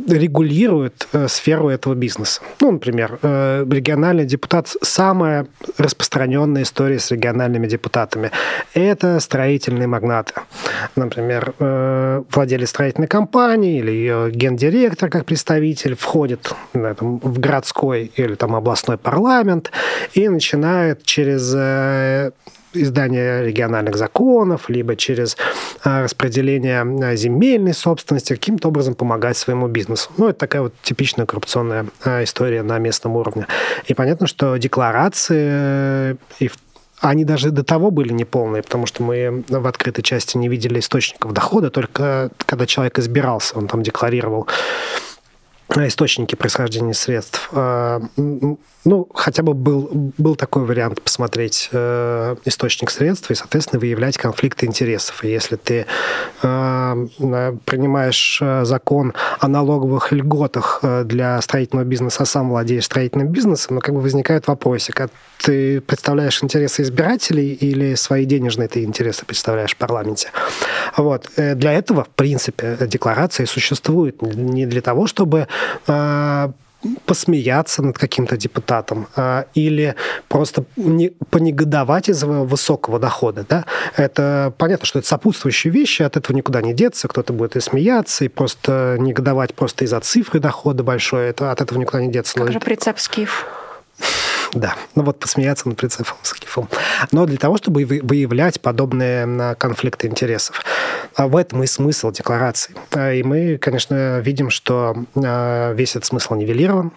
регулирует 0.08 1.08
э, 1.13 1.28
сферу 1.28 1.70
этого 1.70 1.94
бизнеса. 1.94 2.42
Ну, 2.62 2.72
например, 2.72 3.20
э, 3.22 3.65
региональный 3.70 4.26
депутат– 4.26 4.68
самая 4.82 5.48
распространенная 5.78 6.63
история 6.63 7.00
с 7.00 7.12
региональными 7.12 7.68
депутатами. 7.68 8.32
Это 8.74 9.20
строительные 9.20 9.88
магнаты. 9.88 10.34
Например, 10.96 11.54
э, 11.60 12.24
владелец 12.32 12.70
строительной 12.70 13.08
компании 13.08 13.80
или 13.80 13.92
ее 13.92 14.32
гендиректор 14.32 15.10
как 15.10 15.26
представитель 15.26 15.96
входит 15.96 16.54
там, 16.74 17.20
в 17.20 17.39
городской 17.39 18.12
или 18.15 18.36
там 18.36 18.56
областной 18.56 18.98
парламент 18.98 19.72
и 20.13 20.28
начинает 20.30 21.04
через 21.04 21.54
издание 22.73 23.45
региональных 23.45 23.95
законов, 23.95 24.69
либо 24.69 24.95
через 24.95 25.38
а, 25.84 26.03
распределение 26.03 26.82
а, 26.82 27.15
земельной 27.15 27.73
собственности, 27.73 28.34
каким-то 28.34 28.67
образом 28.67 28.95
помогать 28.95 29.38
своему 29.38 29.67
бизнесу. 29.67 30.12
Ну, 30.17 30.29
это 30.29 30.39
такая 30.39 30.63
вот 30.63 30.73
типичная 30.82 31.25
коррупционная 31.25 31.88
а, 32.03 32.23
история 32.23 32.63
на 32.63 32.77
местном 32.79 33.15
уровне. 33.15 33.47
И 33.88 33.93
понятно, 33.93 34.27
что 34.27 34.58
декларации 34.58 36.17
и 36.39 36.49
они 37.01 37.23
даже 37.23 37.51
до 37.51 37.63
того 37.63 37.91
были 37.91 38.12
неполные, 38.12 38.62
потому 38.62 38.86
что 38.86 39.03
мы 39.03 39.43
в 39.47 39.67
открытой 39.67 40.03
части 40.03 40.38
не 40.38 40.49
видели 40.49 40.79
источников 40.79 41.34
дохода, 41.34 41.69
только 41.69 42.29
когда 42.45 42.65
человек 42.65 42.99
избирался, 42.99 43.58
он 43.58 43.67
там 43.67 43.84
декларировал 43.84 44.47
источники 45.75 46.36
происхождения 46.36 46.93
средств. 46.93 47.49
Ну, 48.86 49.10
хотя 49.13 49.43
бы 49.43 49.53
был, 49.53 49.89
был 50.17 50.36
такой 50.38 50.63
вариант 50.63 51.01
посмотреть 51.01 51.69
э, 51.73 52.36
источник 52.45 52.89
средств 52.91 53.29
и, 53.29 53.36
соответственно, 53.36 53.79
выявлять 53.82 54.17
конфликты 54.17 54.65
интересов. 54.65 55.23
И 55.25 55.27
если 55.27 55.58
ты 55.58 55.86
э, 56.41 57.08
принимаешь 57.65 58.39
э, 58.41 58.63
закон 58.63 59.13
о 59.39 59.49
налоговых 59.49 60.13
льготах 60.13 60.82
для 61.03 61.41
строительного 61.41 61.86
бизнеса, 61.86 62.23
а 62.23 62.25
сам 62.25 62.49
владеешь 62.49 62.86
строительным 62.86 63.27
бизнесом, 63.27 63.75
ну, 63.75 63.82
как 63.82 63.93
бы 63.93 63.99
возникает 63.99 64.47
вопросик, 64.47 65.01
а 65.01 65.10
ты 65.39 65.82
представляешь 65.82 66.41
интересы 66.41 66.84
избирателей 66.84 67.53
или 67.53 67.95
свои 67.95 68.23
денежные 68.23 68.69
ты 68.69 68.86
интересы 68.86 69.25
представляешь 69.25 69.73
в 69.73 69.77
парламенте? 69.77 70.32
Вот. 70.95 71.29
Для 71.36 71.73
этого, 71.73 72.05
в 72.05 72.10
принципе, 72.10 72.77
декларации 72.82 73.43
существуют 73.43 74.21
не 74.21 74.65
для 74.65 74.82
того, 74.82 75.05
чтобы 75.05 75.47
посмеяться 77.06 77.82
над 77.82 77.98
каким-то 77.98 78.38
депутатом 78.38 79.08
а, 79.15 79.45
или 79.54 79.95
просто 80.30 80.63
не, 80.78 81.10
понегодовать 81.30 82.10
из-за 82.10 82.26
высокого 82.26 83.00
дохода. 83.00 83.45
Да? 83.48 83.65
Это 83.98 84.54
понятно, 84.58 84.86
что 84.86 85.00
это 85.00 85.08
сопутствующие 85.08 85.74
вещи, 85.74 86.04
от 86.04 86.15
этого 86.15 86.36
никуда 86.36 86.62
не 86.62 86.74
деться, 86.74 87.08
кто-то 87.08 87.34
будет 87.34 87.58
и 87.58 87.60
смеяться, 87.60 88.24
и 88.24 88.30
просто 88.30 88.95
негодовать 88.98 89.54
просто 89.54 89.84
из-за 89.86 90.00
цифры 90.00 90.39
дохода 90.39 90.84
большой, 90.84 91.28
это, 91.28 91.52
от 91.52 91.60
этого 91.60 91.78
никуда 91.78 92.02
не 92.02 92.12
деться. 92.12 92.36
Как 92.36 92.54
же 92.54 92.60
прицеп 92.60 93.00
скиф? 93.00 93.45
Да, 94.54 94.76
ну 94.96 95.04
вот 95.04 95.20
посмеяться 95.20 95.68
над 95.68 95.80
кифом. 95.80 96.70
Но 97.12 97.26
для 97.26 97.38
того, 97.38 97.58
чтобы 97.58 97.86
выявлять 97.86 98.62
подобные 98.62 99.56
конфликты 99.56 100.08
интересов. 100.08 100.64
А 101.16 101.28
в 101.28 101.36
этом 101.36 101.64
и 101.64 101.68
смысл 101.68 102.12
декларации. 102.12 102.76
А, 102.92 103.14
и 103.14 103.24
мы, 103.24 103.58
конечно, 103.58 104.20
видим, 104.20 104.50
что 104.50 104.96
а, 105.16 105.74
весь 105.74 105.92
этот 105.92 106.06
смысл 106.06 106.36
нивелирован, 106.36 106.92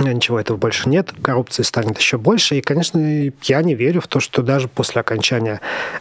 ничего 0.00 0.40
этого 0.40 0.56
больше 0.56 0.88
нет, 0.88 1.12
коррупции 1.22 1.62
станет 1.62 1.98
еще 1.98 2.18
больше. 2.18 2.56
И, 2.56 2.60
конечно, 2.60 2.98
я 3.42 3.62
не 3.62 3.74
верю 3.74 4.00
в 4.00 4.08
то, 4.08 4.20
что 4.20 4.42
даже 4.42 4.68
после 4.68 5.00
окончания 5.00 5.60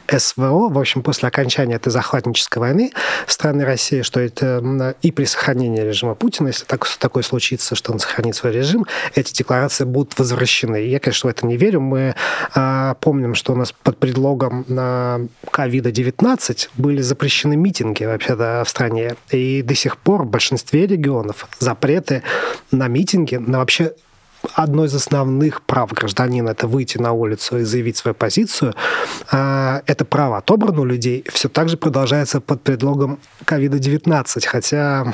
СВО, 0.10 0.70
в 0.70 0.80
общем, 0.80 1.04
после 1.04 1.28
окончания 1.28 1.76
этой 1.76 1.90
захватнической 1.90 2.60
войны 2.60 2.92
страны 3.28 3.66
России, 3.66 4.02
что 4.02 4.20
это 4.20 4.96
и 5.02 5.12
при 5.12 5.26
сохранении 5.26 5.82
режима 5.82 6.16
Путина, 6.16 6.48
если 6.48 6.66
так, 6.66 6.88
такое 6.98 7.24
случится, 7.24 7.76
что 7.76 7.92
он 7.92 8.00
сохранит 8.00 8.36
свой 8.36 8.52
режим, 8.54 8.86
эти 9.16 9.34
декларации 9.34 9.86
будут 9.86 10.18
возвращены. 10.18 10.78
Я, 10.88 11.00
конечно, 11.00 11.30
в 11.30 11.32
это 11.32 11.46
не 11.46 11.58
верю. 11.58 11.82
Мы 11.82 12.16
а, 12.56 12.96
помним, 12.96 13.36
что 13.36 13.54
у 13.54 13.56
нас 13.56 13.72
под 13.72 13.98
предлогом 13.98 14.66
ковида-19 15.52 16.70
были 16.78 17.02
запрещены 17.02 17.56
митинги 17.56 18.06
вообще-то 18.06 18.64
в 18.66 18.70
стране. 18.70 19.16
И 19.32 19.62
до 19.62 19.76
сих 19.76 19.98
пор 19.98 20.24
в 20.24 20.30
большинстве 20.30 20.88
регионов 20.88 21.48
запреты 21.60 22.24
на 22.72 22.88
митинги, 22.88 23.36
на 23.36 23.60
вообще 23.60 23.83
одно 24.54 24.86
из 24.86 24.94
основных 24.96 25.62
прав 25.62 25.92
гражданина– 25.94 26.50
это 26.52 26.68
выйти 26.68 26.98
на 26.98 27.14
улицу 27.14 27.60
и 27.60 27.64
заявить 27.64 27.98
свою 27.98 28.16
позицию. 28.16 28.74
А, 29.32 29.82
это 29.86 30.06
право 30.06 30.38
отобрано 30.38 30.82
у 30.82 30.86
людей, 30.86 31.26
все 31.32 31.50
так 31.50 31.70
же 31.70 31.78
продолжается 31.78 32.42
под 32.42 32.62
предлогом 32.62 33.20
COVID-19, 33.46 34.46
хотя... 34.46 35.14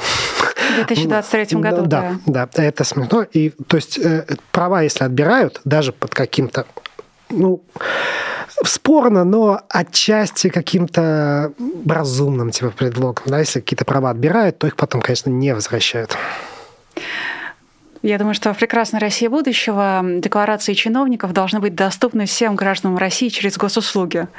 В 0.72 0.86
2023 0.86 1.60
году, 1.60 1.86
да. 1.86 2.20
Да, 2.26 2.48
да, 2.54 2.64
это 2.64 2.84
смешно. 2.84 3.26
И, 3.34 3.50
то 3.68 3.78
есть 3.78 3.98
э, 3.98 4.26
права, 4.52 4.82
если 4.84 5.04
отбирают, 5.04 5.62
даже 5.66 5.92
под 5.92 6.14
каким-то, 6.14 6.66
ну, 7.30 7.64
спорно, 8.64 9.24
но 9.24 9.62
отчасти 9.70 10.50
каким-то 10.50 11.54
разумным 11.88 12.52
типа 12.52 12.72
предлогом. 12.72 13.24
Да, 13.28 13.40
если 13.40 13.62
какие-то 13.62 13.86
права 13.86 14.12
отбирают, 14.12 14.58
то 14.60 14.68
их 14.68 14.76
потом, 14.76 15.02
конечно, 15.02 15.30
не 15.30 15.54
возвращают. 15.54 16.18
Я 18.02 18.18
думаю, 18.18 18.34
что 18.34 18.54
в 18.54 18.58
прекрасной 18.58 19.02
России 19.02 19.28
будущего 19.28 20.02
декларации 20.04 20.74
чиновников 20.74 21.34
должны 21.34 21.60
быть 21.60 21.76
доступны 21.76 22.26
всем 22.28 22.56
гражданам 22.56 22.98
России 22.98 23.28
через 23.28 23.58
госуслуги. 23.58 24.30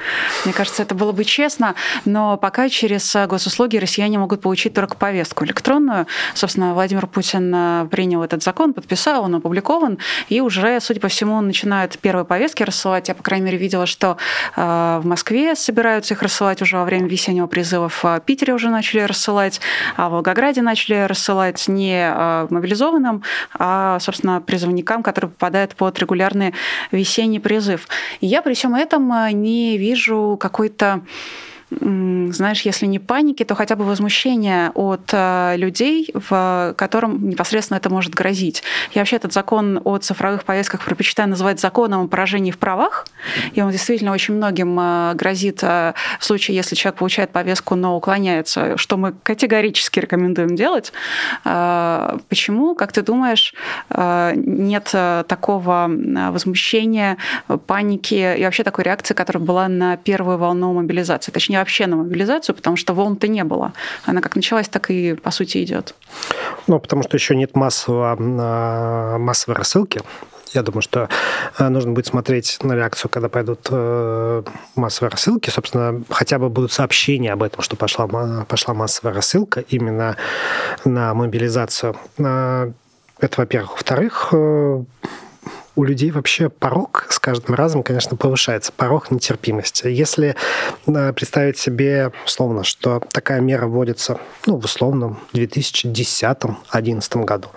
Мне 0.46 0.54
кажется, 0.54 0.82
это 0.82 0.94
было 0.94 1.12
бы 1.12 1.24
честно, 1.24 1.74
но 2.06 2.38
пока 2.38 2.70
через 2.70 3.14
госуслуги 3.28 3.76
россияне 3.76 4.18
могут 4.18 4.40
получить 4.40 4.72
только 4.72 4.96
повестку 4.96 5.44
электронную. 5.44 6.06
Собственно, 6.32 6.72
Владимир 6.72 7.06
Путин 7.06 7.52
э, 7.54 7.86
принял 7.90 8.22
этот 8.22 8.42
закон, 8.42 8.72
подписал, 8.72 9.24
он 9.24 9.34
опубликован, 9.34 9.98
и 10.30 10.40
уже, 10.40 10.80
судя 10.80 11.00
по 11.00 11.08
всему, 11.08 11.38
начинают 11.42 11.98
первые 11.98 12.24
повестки 12.24 12.62
рассылать. 12.62 13.08
Я, 13.08 13.14
по 13.14 13.22
крайней 13.22 13.44
мере, 13.44 13.58
видела, 13.58 13.84
что 13.84 14.16
э, 14.56 15.00
в 15.02 15.06
Москве 15.06 15.54
собираются 15.54 16.14
их 16.14 16.22
рассылать 16.22 16.62
уже 16.62 16.78
во 16.78 16.84
время 16.86 17.08
весеннего 17.08 17.46
призыва, 17.46 17.90
в 17.90 18.22
Питере 18.24 18.54
уже 18.54 18.70
начали 18.70 19.00
рассылать, 19.00 19.60
а 19.98 20.08
в 20.08 20.12
Волгограде 20.12 20.62
начали 20.62 21.04
рассылать 21.04 21.68
не 21.68 22.10
э, 22.10 22.46
мобилизованным, 22.48 23.22
а, 23.52 23.98
собственно, 24.00 24.40
призывникам, 24.40 25.02
которые 25.02 25.30
попадают 25.30 25.74
под 25.74 25.98
регулярный 25.98 26.54
весенний 26.92 27.40
призыв. 27.40 27.88
И 28.20 28.26
я 28.26 28.42
при 28.42 28.54
всем 28.54 28.74
этом 28.74 29.12
э, 29.12 29.32
не 29.32 29.76
вижу 29.76 30.36
какой-то 30.40 31.02
знаешь, 31.70 32.62
если 32.62 32.86
не 32.86 32.98
паники, 32.98 33.44
то 33.44 33.54
хотя 33.54 33.76
бы 33.76 33.84
возмущения 33.84 34.72
от 34.74 35.10
э, 35.12 35.54
людей, 35.56 36.10
в 36.14 36.74
котором 36.76 37.28
непосредственно 37.28 37.78
это 37.78 37.90
может 37.90 38.12
грозить. 38.12 38.62
Я 38.92 39.02
вообще 39.02 39.16
этот 39.16 39.32
закон 39.32 39.80
о 39.84 39.98
цифровых 39.98 40.44
повестках 40.44 40.84
предпочитаю 40.84 41.28
называть 41.28 41.60
законом 41.60 42.04
о 42.04 42.08
поражении 42.08 42.50
в 42.50 42.58
правах, 42.58 43.06
и 43.52 43.62
он 43.62 43.70
действительно 43.70 44.12
очень 44.12 44.34
многим 44.34 44.78
э, 44.80 45.14
грозит 45.14 45.62
в 45.62 45.94
случае, 46.18 46.56
если 46.56 46.74
человек 46.74 46.98
получает 46.98 47.30
повестку, 47.30 47.76
но 47.76 47.96
уклоняется, 47.96 48.76
что 48.76 48.96
мы 48.96 49.12
категорически 49.22 50.00
рекомендуем 50.00 50.56
делать. 50.56 50.92
Почему, 51.42 52.74
как 52.74 52.92
ты 52.92 53.02
думаешь, 53.02 53.54
нет 53.90 54.84
такого 54.84 55.90
возмущения, 56.30 57.16
паники 57.66 58.36
и 58.38 58.44
вообще 58.44 58.64
такой 58.64 58.84
реакции, 58.84 59.14
которая 59.14 59.42
была 59.42 59.68
на 59.68 59.96
первую 59.96 60.38
волну 60.38 60.72
мобилизации, 60.72 61.30
точнее 61.32 61.59
вообще 61.60 61.86
на 61.86 61.96
мобилизацию, 61.96 62.54
потому 62.54 62.76
что 62.76 62.94
волн-то 62.94 63.28
не 63.28 63.44
было. 63.44 63.72
Она 64.04 64.20
как 64.20 64.36
началась, 64.36 64.68
так 64.68 64.90
и 64.90 65.14
по 65.14 65.30
сути 65.30 65.62
идет. 65.62 65.94
Ну, 66.66 66.78
потому 66.78 67.02
что 67.02 67.16
еще 67.16 67.34
нет 67.36 67.56
массового, 67.56 68.16
а, 68.18 69.18
массовой 69.18 69.56
рассылки. 69.56 70.00
Я 70.52 70.62
думаю, 70.62 70.82
что 70.82 71.08
а, 71.56 71.70
нужно 71.70 71.92
будет 71.92 72.06
смотреть 72.06 72.58
на 72.62 72.74
реакцию, 72.74 73.10
когда 73.10 73.28
пойдут 73.28 73.68
э, 73.70 74.42
массовые 74.74 75.10
рассылки. 75.10 75.48
Собственно, 75.48 76.02
хотя 76.10 76.38
бы 76.38 76.48
будут 76.48 76.72
сообщения 76.72 77.32
об 77.32 77.42
этом, 77.42 77.62
что 77.62 77.76
пошла, 77.76 78.08
пошла 78.48 78.74
массовая 78.74 79.14
рассылка 79.14 79.60
именно 79.60 80.16
на 80.84 81.14
мобилизацию. 81.14 81.96
А, 82.18 82.72
это, 83.20 83.40
во-первых. 83.40 83.72
Во-вторых, 83.72 84.28
э, 84.32 84.82
у 85.76 85.84
людей 85.84 86.10
вообще 86.10 86.48
порог 86.48 87.06
с 87.10 87.18
каждым 87.18 87.54
разом, 87.54 87.82
конечно, 87.82 88.16
повышается, 88.16 88.72
порог 88.72 89.10
нетерпимости. 89.10 89.86
Если 89.86 90.34
э, 90.86 91.12
представить 91.12 91.58
себе, 91.58 92.12
условно, 92.24 92.64
что 92.64 93.02
такая 93.12 93.40
мера 93.40 93.66
вводится 93.66 94.18
ну, 94.46 94.56
в 94.56 94.64
условном 94.64 95.20
2010-2011 95.32 97.24
году, 97.24 97.48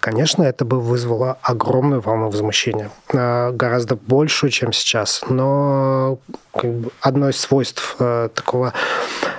конечно, 0.00 0.42
это 0.42 0.64
бы 0.64 0.80
вызвало 0.80 1.38
огромную 1.42 2.00
волну 2.00 2.30
возмущения, 2.30 2.90
э, 3.12 3.50
гораздо 3.52 3.96
большую, 3.96 4.50
чем 4.50 4.72
сейчас. 4.72 5.22
Но 5.28 6.18
как 6.52 6.72
бы, 6.72 6.90
одно 7.00 7.28
из 7.28 7.38
свойств 7.38 7.96
э, 7.98 8.28
такого 8.34 8.72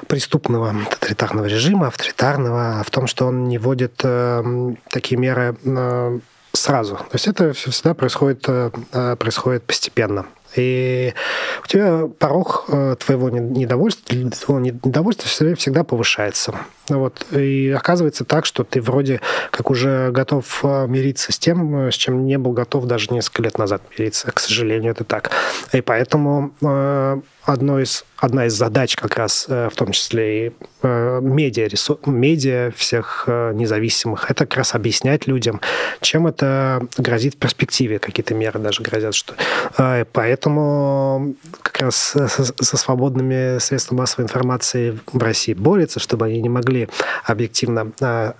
преступного 0.07 0.76
тоталитарного 0.89 1.45
режима, 1.45 1.88
авторитарного, 1.88 2.84
в 2.86 2.89
том, 2.89 3.07
что 3.07 3.28
он 3.28 3.47
не 3.47 3.59
вводит 3.59 4.03
такие 4.89 5.17
меры 5.17 5.55
сразу. 6.60 6.95
То 6.95 7.14
есть 7.14 7.28
это 7.28 7.53
всегда 7.53 7.93
происходит, 7.93 8.45
э, 8.47 8.72
э, 8.91 9.16
происходит 9.16 9.64
постепенно. 9.64 10.26
И 10.55 11.14
у 11.64 11.68
тебя 11.68 12.07
порог 12.18 12.66
э, 12.70 12.95
твоего 12.99 13.30
недовольства, 13.30 14.32
твоего 14.32 14.60
недовольства 14.60 15.28
всегда 15.55 15.84
повышается. 15.84 16.53
Вот. 16.89 17.25
И 17.31 17.69
оказывается 17.69 18.25
так, 18.25 18.45
что 18.45 18.63
ты 18.63 18.81
вроде 18.81 19.21
как 19.51 19.69
уже 19.69 20.11
готов 20.11 20.63
мириться 20.63 21.31
с 21.31 21.39
тем, 21.39 21.89
с 21.91 21.95
чем 21.95 22.25
не 22.25 22.37
был 22.37 22.51
готов 22.51 22.85
даже 22.85 23.13
несколько 23.13 23.43
лет 23.43 23.57
назад 23.57 23.81
мириться. 23.97 24.31
К 24.31 24.39
сожалению, 24.39 24.91
это 24.91 25.03
так. 25.03 25.31
И 25.71 25.81
поэтому 25.81 26.53
одно 27.51 27.79
из, 27.79 28.05
одна 28.17 28.45
из 28.45 28.53
задач 28.53 28.95
как 28.95 29.17
раз, 29.17 29.45
э, 29.49 29.69
в 29.71 29.75
том 29.75 29.91
числе 29.91 30.47
и 30.47 30.51
э, 30.83 31.19
медиа, 31.21 31.69
медиа 32.05 32.71
всех 32.75 33.25
э, 33.27 33.53
независимых, 33.53 34.29
это 34.29 34.45
как 34.45 34.57
раз 34.57 34.75
объяснять 34.75 35.27
людям, 35.27 35.61
чем 36.01 36.27
это 36.27 36.87
грозит 36.97 37.35
в 37.35 37.37
перспективе, 37.37 37.99
какие-то 37.99 38.33
меры 38.33 38.59
даже 38.59 38.81
грозят. 38.81 39.15
Что... 39.15 39.35
Поэтому 40.13 41.35
как 41.61 41.81
раз 41.81 42.15
со 42.59 42.77
свободными 42.77 43.59
средствами 43.59 43.99
массовой 43.99 44.25
информации 44.25 44.99
в 45.11 45.21
России 45.21 45.53
борется, 45.53 45.99
чтобы 45.99 46.25
они 46.25 46.41
не 46.41 46.49
могли 46.49 46.78
объективно 47.25 47.91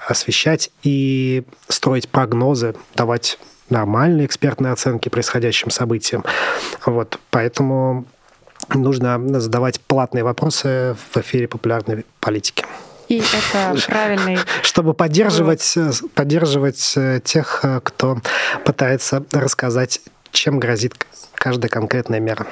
освещать 0.08 0.72
и 0.84 1.44
строить 1.68 2.08
прогнозы, 2.08 2.76
давать 2.96 3.40
нормальные 3.70 4.26
экспертные 4.26 4.74
оценки 4.74 5.10
происходящим 5.10 5.70
событиям. 5.70 6.24
Вот, 6.86 7.20
поэтому 7.30 8.06
нужно 8.74 9.40
задавать 9.40 9.80
платные 9.82 10.24
вопросы 10.24 10.96
в 11.12 11.18
эфире 11.18 11.48
популярной 11.48 12.06
политики. 12.20 12.66
И 13.08 13.18
это 13.18 13.76
правильный... 13.88 14.38
Чтобы 14.62 14.94
поддерживать, 14.94 15.76
поддерживать 16.14 16.94
э, 16.96 17.20
тех, 17.24 17.62
э, 17.64 17.82
кто 17.84 18.20
пытается 18.66 19.26
рассказать, 19.32 20.02
чем 20.32 20.60
грозит 20.60 20.94
каждая 21.34 21.70
конкретная 21.70 22.20
мера. 22.20 22.46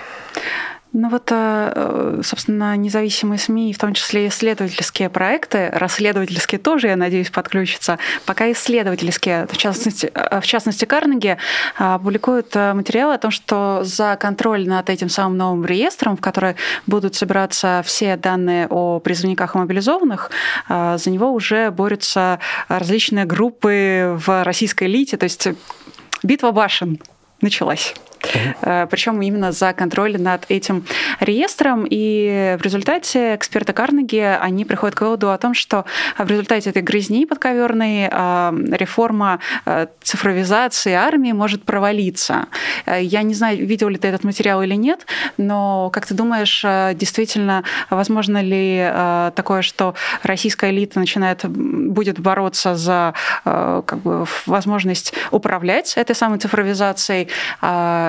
Ну 0.94 1.10
вот, 1.10 1.30
э, 1.32 2.22
собственно, 2.24 2.76
независимые 2.78 3.38
СМИ, 3.38 3.74
в 3.74 3.78
том 3.78 3.94
числе 3.94 4.30
исследовательские 4.30 5.10
проекты, 5.10 5.70
расследовательские 5.74 6.60
тоже, 6.60 6.88
я 6.88 6.96
надеюсь, 6.96 7.30
подключатся, 7.30 8.00
пока 8.26 8.50
исследовательские, 8.52 9.48
в 9.48 9.58
частности, 9.58 10.10
э, 10.14 10.40
в 10.40 10.46
частности 10.46 10.86
Карнеги, 10.86 11.38
э, 11.78 12.00
публикуют 12.02 12.56
материалы 12.56 13.16
о 13.16 13.18
том, 13.18 13.32
что 13.32 13.82
за 13.84 14.16
контроль 14.16 14.68
над 14.68 14.90
этим 14.90 15.10
самым 15.10 15.38
новым 15.38 15.66
реестром, 15.66 16.16
в 16.16 16.22
который 16.22 16.56
будут 16.86 17.16
собираться 17.16 17.84
все 17.86 18.16
данные 18.16 18.68
о 18.70 19.00
призывниках 19.00 19.56
и 19.56 19.58
мобилизованных, 19.58 20.32
за 20.70 21.10
него 21.10 21.32
уже 21.32 21.70
борются 21.72 22.40
различные 22.70 23.26
группы 23.26 24.18
в 24.26 24.44
российской 24.44 24.86
элите, 24.86 25.18
то 25.18 25.26
есть 25.26 25.48
битва 26.24 26.52
башен 26.52 27.00
началась. 27.42 27.94
Uh-huh. 28.22 28.88
Причем 28.88 29.22
именно 29.22 29.52
за 29.52 29.74
контроль 29.74 30.20
над 30.20 30.46
этим 30.50 30.86
реестром. 31.20 31.86
И 31.90 32.56
в 32.60 32.62
результате 32.62 33.36
эксперты 33.36 33.74
Карнеги, 33.74 34.38
они 34.40 34.66
приходят 34.66 34.96
к 34.96 35.02
выводу 35.02 35.32
о 35.32 35.38
том, 35.38 35.54
что 35.54 35.86
в 36.18 36.28
результате 36.30 36.70
этой 36.70 36.82
грязни 36.82 37.26
подковерной 37.26 38.08
а, 38.12 38.54
реформа 38.72 39.40
а, 39.66 39.88
цифровизации 40.02 40.94
армии 40.94 41.32
может 41.32 41.64
провалиться. 41.64 42.48
Я 42.86 43.22
не 43.24 43.34
знаю, 43.34 43.66
видел 43.66 43.90
ли 43.90 43.98
ты 43.98 44.08
этот 44.08 44.24
материал 44.24 44.62
или 44.62 44.76
нет, 44.76 45.06
но 45.38 45.90
как 45.92 46.06
ты 46.06 46.14
думаешь, 46.14 46.64
действительно, 46.96 47.64
возможно 47.90 48.42
ли 48.42 48.92
такое, 49.36 49.62
что 49.62 49.96
российская 50.24 50.72
элита 50.72 51.00
начинает, 51.00 51.46
будет 51.46 52.20
бороться 52.20 52.76
за 52.76 53.14
как 53.44 54.00
бы, 54.00 54.26
возможность 54.46 55.14
управлять 55.32 55.94
этой 55.98 56.16
самой 56.16 56.40
цифровизацией, 56.40 57.30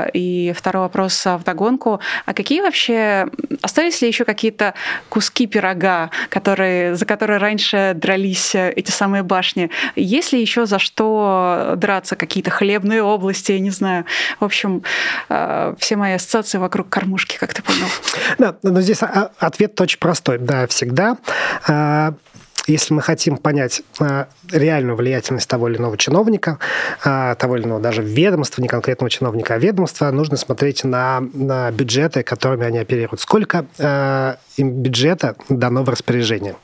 и 0.07 0.53
второй 0.57 0.82
вопрос 0.82 1.24
в 1.24 1.42
догонку. 1.44 2.01
А 2.26 2.34
какие 2.34 2.61
вообще... 2.61 3.28
Остались 3.62 4.01
ли 4.03 4.09
еще 4.09 4.24
какие-то 4.24 4.74
куски 5.09 5.46
пирога, 5.46 6.11
которые, 6.28 6.94
за 6.94 7.05
которые 7.05 7.38
раньше 7.38 7.92
дрались 7.94 8.55
эти 8.55 8.90
самые 8.90 9.22
башни? 9.22 9.70
Есть 9.96 10.32
ли 10.32 10.40
еще 10.40 10.66
за 10.66 10.78
что 10.78 11.74
драться? 11.76 12.16
Какие-то 12.16 12.51
хлебные 12.51 13.03
области, 13.03 13.53
я 13.53 13.61
не 13.61 13.70
знаю. 13.70 14.05
В 14.40 14.44
общем, 14.44 14.82
э, 15.28 15.74
все 15.78 15.96
мои 15.96 16.14
ассоциации 16.14 16.59
вокруг 16.59 16.88
кормушки, 16.88 17.36
как 17.38 17.55
ты 17.55 17.62
понял. 17.62 17.86
Да, 18.38 18.57
но 18.62 18.80
здесь 18.80 19.01
ответ 19.38 19.80
очень 19.80 19.99
простой. 19.99 20.38
Да, 20.38 20.66
всегда 20.66 21.16
э, 21.68 22.12
если 22.69 22.95
мы 22.95 23.03
хотим 23.03 23.37
понять 23.37 23.83
а, 24.01 24.29
реальную 24.51 24.97
влиятельность 24.97 25.49
того 25.49 25.69
или 25.69 25.79
иного 25.79 25.97
чиновника, 25.97 26.59
а, 27.05 27.35
того 27.35 27.57
или 27.57 27.64
иного 27.64 27.81
даже 27.81 28.03
ведомства, 28.03 28.62
не 28.62 28.69
конкретного 28.69 29.11
чиновника, 29.11 29.55
а 29.55 29.59
ведомства, 29.59 30.11
нужно 30.11 30.37
смотреть 30.37 30.85
на, 30.85 31.21
на 31.33 31.71
бюджеты, 31.71 32.23
которыми 32.23 32.66
они 32.66 32.79
оперируют. 32.79 33.21
Сколько 33.21 33.66
а, 33.79 34.37
им 34.57 34.71
бюджета 34.83 35.37
дано 35.49 35.83
в 35.83 35.89
распоряжение. 35.89 36.57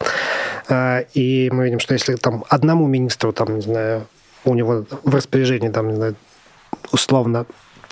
И 1.13 1.51
мы 1.53 1.65
видим, 1.65 1.79
что 1.79 1.93
если 1.93 2.15
там 2.15 2.45
одному 2.49 2.87
министру, 2.87 3.33
там, 3.33 3.57
не 3.57 3.61
знаю, 3.61 4.07
у 4.45 4.55
него 4.55 4.87
в 5.03 5.15
распоряжении, 5.15 5.69
там, 5.69 5.89
не 5.89 5.97
знаю, 5.97 6.17
условно, 6.91 7.45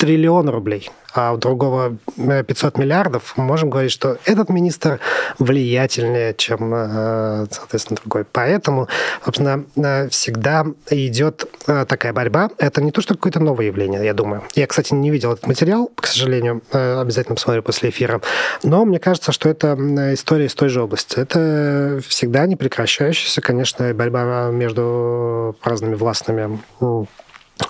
триллион 0.03 0.49
рублей, 0.49 0.91
а 1.15 1.33
у 1.33 1.37
другого 1.37 1.97
500 2.17 2.77
миллиардов, 2.77 3.35
мы 3.37 3.45
можем 3.45 3.71
говорить, 3.71 3.93
что 3.93 4.19
этот 4.25 4.49
министр 4.49 4.99
влиятельнее, 5.39 6.35
чем, 6.35 6.75
э, 6.75 7.47
соответственно, 7.49 8.01
другой. 8.03 8.25
Поэтому, 8.25 8.89
собственно, 9.25 9.65
э, 9.77 10.09
всегда 10.09 10.67
идет 10.91 11.49
э, 11.69 11.87
такая 11.87 12.13
борьба. 12.13 12.51
Это 12.59 12.83
не 12.83 12.91
то, 12.91 13.01
что 13.01 13.15
какое-то 13.15 13.39
новое 13.39 13.67
явление, 13.67 14.05
я 14.05 14.13
думаю. 14.13 14.43
Я, 14.57 14.67
кстати, 14.67 14.93
не 14.93 15.11
видел 15.11 15.35
этот 15.35 15.47
материал, 15.47 15.89
к 15.95 16.09
сожалению, 16.09 16.63
обязательно 16.73 17.37
посмотрю 17.37 17.63
после 17.63 17.91
эфира. 17.91 18.21
Но 18.65 18.85
мне 18.85 18.99
кажется, 18.99 19.31
что 19.31 19.49
это 19.49 19.75
история 20.15 20.47
из 20.47 20.55
той 20.57 20.69
же 20.69 20.83
области. 20.83 21.17
Это 21.17 22.01
всегда 22.09 22.45
не 22.49 22.57
прекращающаяся, 22.57 23.41
конечно, 23.41 23.95
борьба 23.95 24.51
между 24.51 25.57
разными 25.63 25.95
властными 25.95 26.59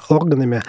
органами, 0.09 0.63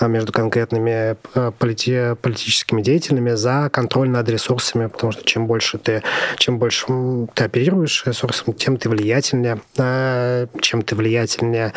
а, 0.00 0.06
между 0.06 0.32
конкретными 0.32 1.16
а, 1.34 1.50
полити 1.52 2.14
политическими 2.20 2.82
деятелями 2.82 3.30
за 3.32 3.68
контроль 3.72 4.08
над 4.08 4.28
ресурсами, 4.28 4.86
потому 4.86 5.12
что 5.12 5.24
чем 5.24 5.46
больше 5.46 5.78
ты, 5.78 6.02
чем 6.36 6.58
больше 6.58 6.86
ты 7.34 7.44
оперируешь 7.44 8.04
ресурсом, 8.06 8.54
тем 8.54 8.76
ты 8.76 8.88
влиятельнее, 8.88 9.60
а, 9.78 10.46
чем 10.60 10.82
ты 10.82 10.94
влиятельнее 10.94 11.72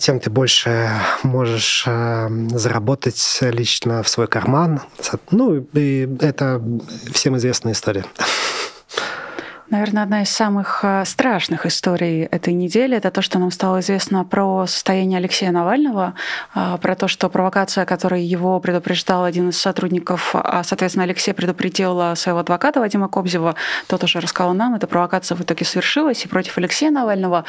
тем 0.00 0.18
ты 0.18 0.30
больше 0.30 0.90
можешь 1.22 1.84
заработать 1.86 3.38
лично 3.40 4.02
в 4.02 4.08
свой 4.08 4.26
карман. 4.26 4.80
Ну, 5.30 5.64
и 5.74 6.08
это 6.20 6.60
всем 7.12 7.36
известная 7.36 7.74
история. 7.74 8.04
Наверное, 9.70 10.02
одна 10.02 10.22
из 10.22 10.30
самых 10.30 10.80
э, 10.82 11.04
страшных 11.04 11.64
историй 11.64 12.24
этой 12.24 12.52
недели 12.54 12.96
это 12.96 13.12
то, 13.12 13.22
что 13.22 13.38
нам 13.38 13.52
стало 13.52 13.78
известно 13.78 14.24
про 14.24 14.66
состояние 14.66 15.18
Алексея 15.18 15.52
Навального, 15.52 16.14
э, 16.56 16.76
про 16.82 16.96
то, 16.96 17.06
что 17.06 17.28
провокация, 17.28 17.84
которой 17.84 18.20
его 18.24 18.58
предупреждал 18.58 19.22
один 19.22 19.50
из 19.50 19.60
сотрудников, 19.60 20.34
а, 20.34 20.64
соответственно, 20.64 21.04
Алексей 21.04 21.32
предупредил 21.32 22.00
э, 22.00 22.16
своего 22.16 22.40
адвоката 22.40 22.80
Вадима 22.80 23.06
Кобзева, 23.06 23.54
тот 23.86 24.02
уже 24.02 24.18
рассказал 24.18 24.54
нам, 24.54 24.74
эта 24.74 24.88
провокация 24.88 25.36
в 25.36 25.42
итоге 25.42 25.64
совершилась, 25.64 26.24
и 26.24 26.28
против 26.28 26.58
Алексея 26.58 26.90
Навального 26.90 27.44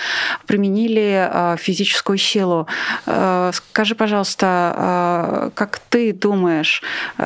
применили 0.45 1.57
физическую 1.57 2.19
силу. 2.19 2.67
Скажи, 3.05 3.95
пожалуйста, 3.95 5.51
как 5.55 5.80
ты 5.89 6.13
думаешь, 6.13 6.84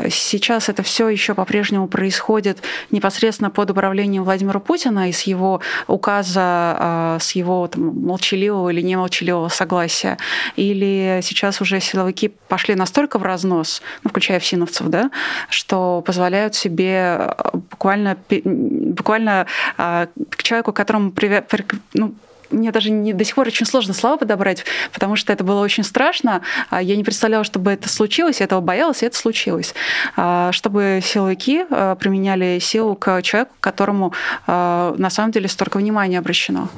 сейчас 0.09 0.69
это 0.69 0.83
все 0.83 1.09
еще 1.09 1.33
по-прежнему 1.33 1.87
происходит 1.87 2.59
непосредственно 2.91 3.49
под 3.49 3.71
управлением 3.71 4.23
Владимира 4.23 4.59
Путина, 4.59 4.84
Путина 4.85 5.09
и 5.09 5.11
с 5.11 5.21
его 5.23 5.61
указа, 5.87 6.41
а, 6.43 7.17
с 7.19 7.31
его 7.31 7.67
там, 7.67 7.83
молчаливого 8.01 8.69
или 8.69 8.81
немолчаливого 8.81 9.49
согласия? 9.49 10.17
Или 10.55 11.21
сейчас 11.23 11.61
уже 11.61 11.79
силовики 11.79 12.31
пошли 12.47 12.75
настолько 12.75 13.17
в 13.19 13.23
разнос, 13.23 13.81
ну, 14.03 14.09
включая 14.09 14.39
всиновцев, 14.39 14.87
да, 14.87 15.09
что 15.49 16.03
позволяют 16.05 16.55
себе 16.55 17.15
а, 17.17 17.51
буквально, 17.71 18.17
буквально 18.43 19.47
а, 19.77 20.07
к 20.29 20.43
человеку, 20.43 20.71
которому 20.71 21.11
привет, 21.11 21.51
ну, 21.93 22.13
мне 22.55 22.71
даже 22.71 22.89
не, 22.91 23.13
до 23.13 23.23
сих 23.23 23.35
пор 23.35 23.47
очень 23.47 23.65
сложно 23.65 23.93
слова 23.93 24.17
подобрать, 24.17 24.65
потому 24.91 25.15
что 25.15 25.31
это 25.33 25.43
было 25.43 25.61
очень 25.61 25.83
страшно. 25.83 26.41
А 26.69 26.81
я 26.81 26.95
не 26.95 27.03
представляла, 27.03 27.43
чтобы 27.43 27.71
это 27.71 27.89
случилось, 27.89 28.39
я 28.39 28.45
этого 28.45 28.61
боялась, 28.61 29.03
и 29.03 29.05
это 29.05 29.17
случилось. 29.17 29.73
А, 30.15 30.51
чтобы 30.51 31.01
силовики 31.03 31.65
а, 31.69 31.95
применяли 31.95 32.59
силу 32.59 32.95
к 32.95 33.21
человеку, 33.21 33.53
которому 33.59 34.13
на 34.47 35.09
самом 35.09 35.31
деле 35.31 35.47
столько 35.47 35.77
внимания 35.77 36.19
обращено. 36.19 36.69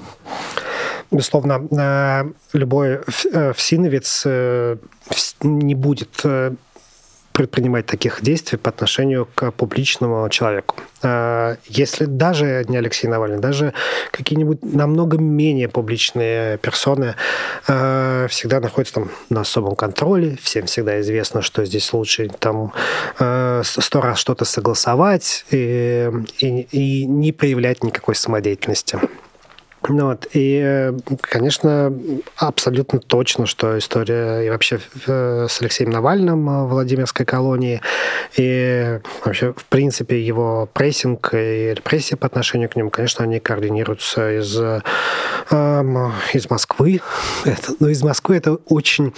Безусловно, 1.11 1.67
э, 1.71 2.31
любой 2.53 2.99
э, 3.31 3.53
всиновец 3.53 4.23
э, 4.25 4.77
не 5.41 5.75
будет 5.75 6.21
предпринимать 7.37 7.85
таких 7.85 8.23
действий 8.23 8.57
по 8.57 8.69
отношению 8.69 9.27
к 9.35 9.51
публичному 9.51 10.27
человеку. 10.29 10.75
А, 11.03 11.57
если 11.67 12.05
даже 12.05 12.65
не 12.67 12.77
Алексей 12.77 13.07
Навальный, 13.07 13.37
даже 13.37 13.73
какие-нибудь 14.09 14.63
намного 14.63 15.19
менее 15.19 15.69
публичные 15.69 16.57
персоны 16.57 17.13
а, 17.67 18.25
всегда 18.27 18.59
находятся 18.59 18.95
там 18.95 19.11
на 19.29 19.41
особом 19.41 19.75
контроле, 19.75 20.39
всем 20.41 20.65
всегда 20.65 20.99
известно, 21.01 21.43
что 21.43 21.63
здесь 21.63 21.93
лучше 21.93 22.27
там 22.39 22.73
а, 23.19 23.61
сто 23.63 24.01
раз 24.01 24.17
что-то 24.17 24.43
согласовать 24.43 25.45
и, 25.51 26.09
и, 26.39 26.61
и 26.71 27.05
не 27.05 27.31
проявлять 27.31 27.83
никакой 27.83 28.15
самодеятельности. 28.15 28.99
Ну 29.87 30.07
вот. 30.07 30.27
И, 30.33 30.91
конечно, 31.21 31.93
абсолютно 32.35 32.99
точно, 32.99 33.45
что 33.45 33.77
история 33.77 34.41
и 34.41 34.49
вообще 34.49 34.79
э, 35.05 35.47
с 35.49 35.61
Алексеем 35.61 35.91
Навальным 35.91 36.45
в 36.45 36.69
Владимирской 36.69 37.25
колонии, 37.25 37.81
и 38.35 38.99
вообще, 39.23 39.53
в 39.53 39.65
принципе, 39.65 40.21
его 40.21 40.67
прессинг 40.73 41.33
и 41.33 41.73
репрессии 41.75 42.15
по 42.15 42.27
отношению 42.27 42.69
к 42.69 42.75
нему, 42.75 42.89
конечно, 42.89 43.23
они 43.23 43.39
координируются 43.39 44.39
из, 44.39 44.57
э, 44.59 44.81
из 46.33 46.49
Москвы. 46.49 47.01
Это, 47.45 47.73
ну, 47.79 47.87
из 47.87 48.03
Москвы 48.03 48.37
это 48.37 48.55
очень 48.67 49.13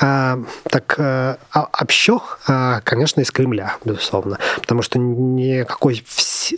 э, 0.00 0.36
так 0.70 0.94
э, 0.98 1.36
общо, 1.52 2.22
э, 2.48 2.80
конечно, 2.84 3.20
из 3.20 3.30
Кремля, 3.30 3.76
безусловно. 3.84 4.38
Потому 4.60 4.82
что 4.82 4.98
никакой, 4.98 6.04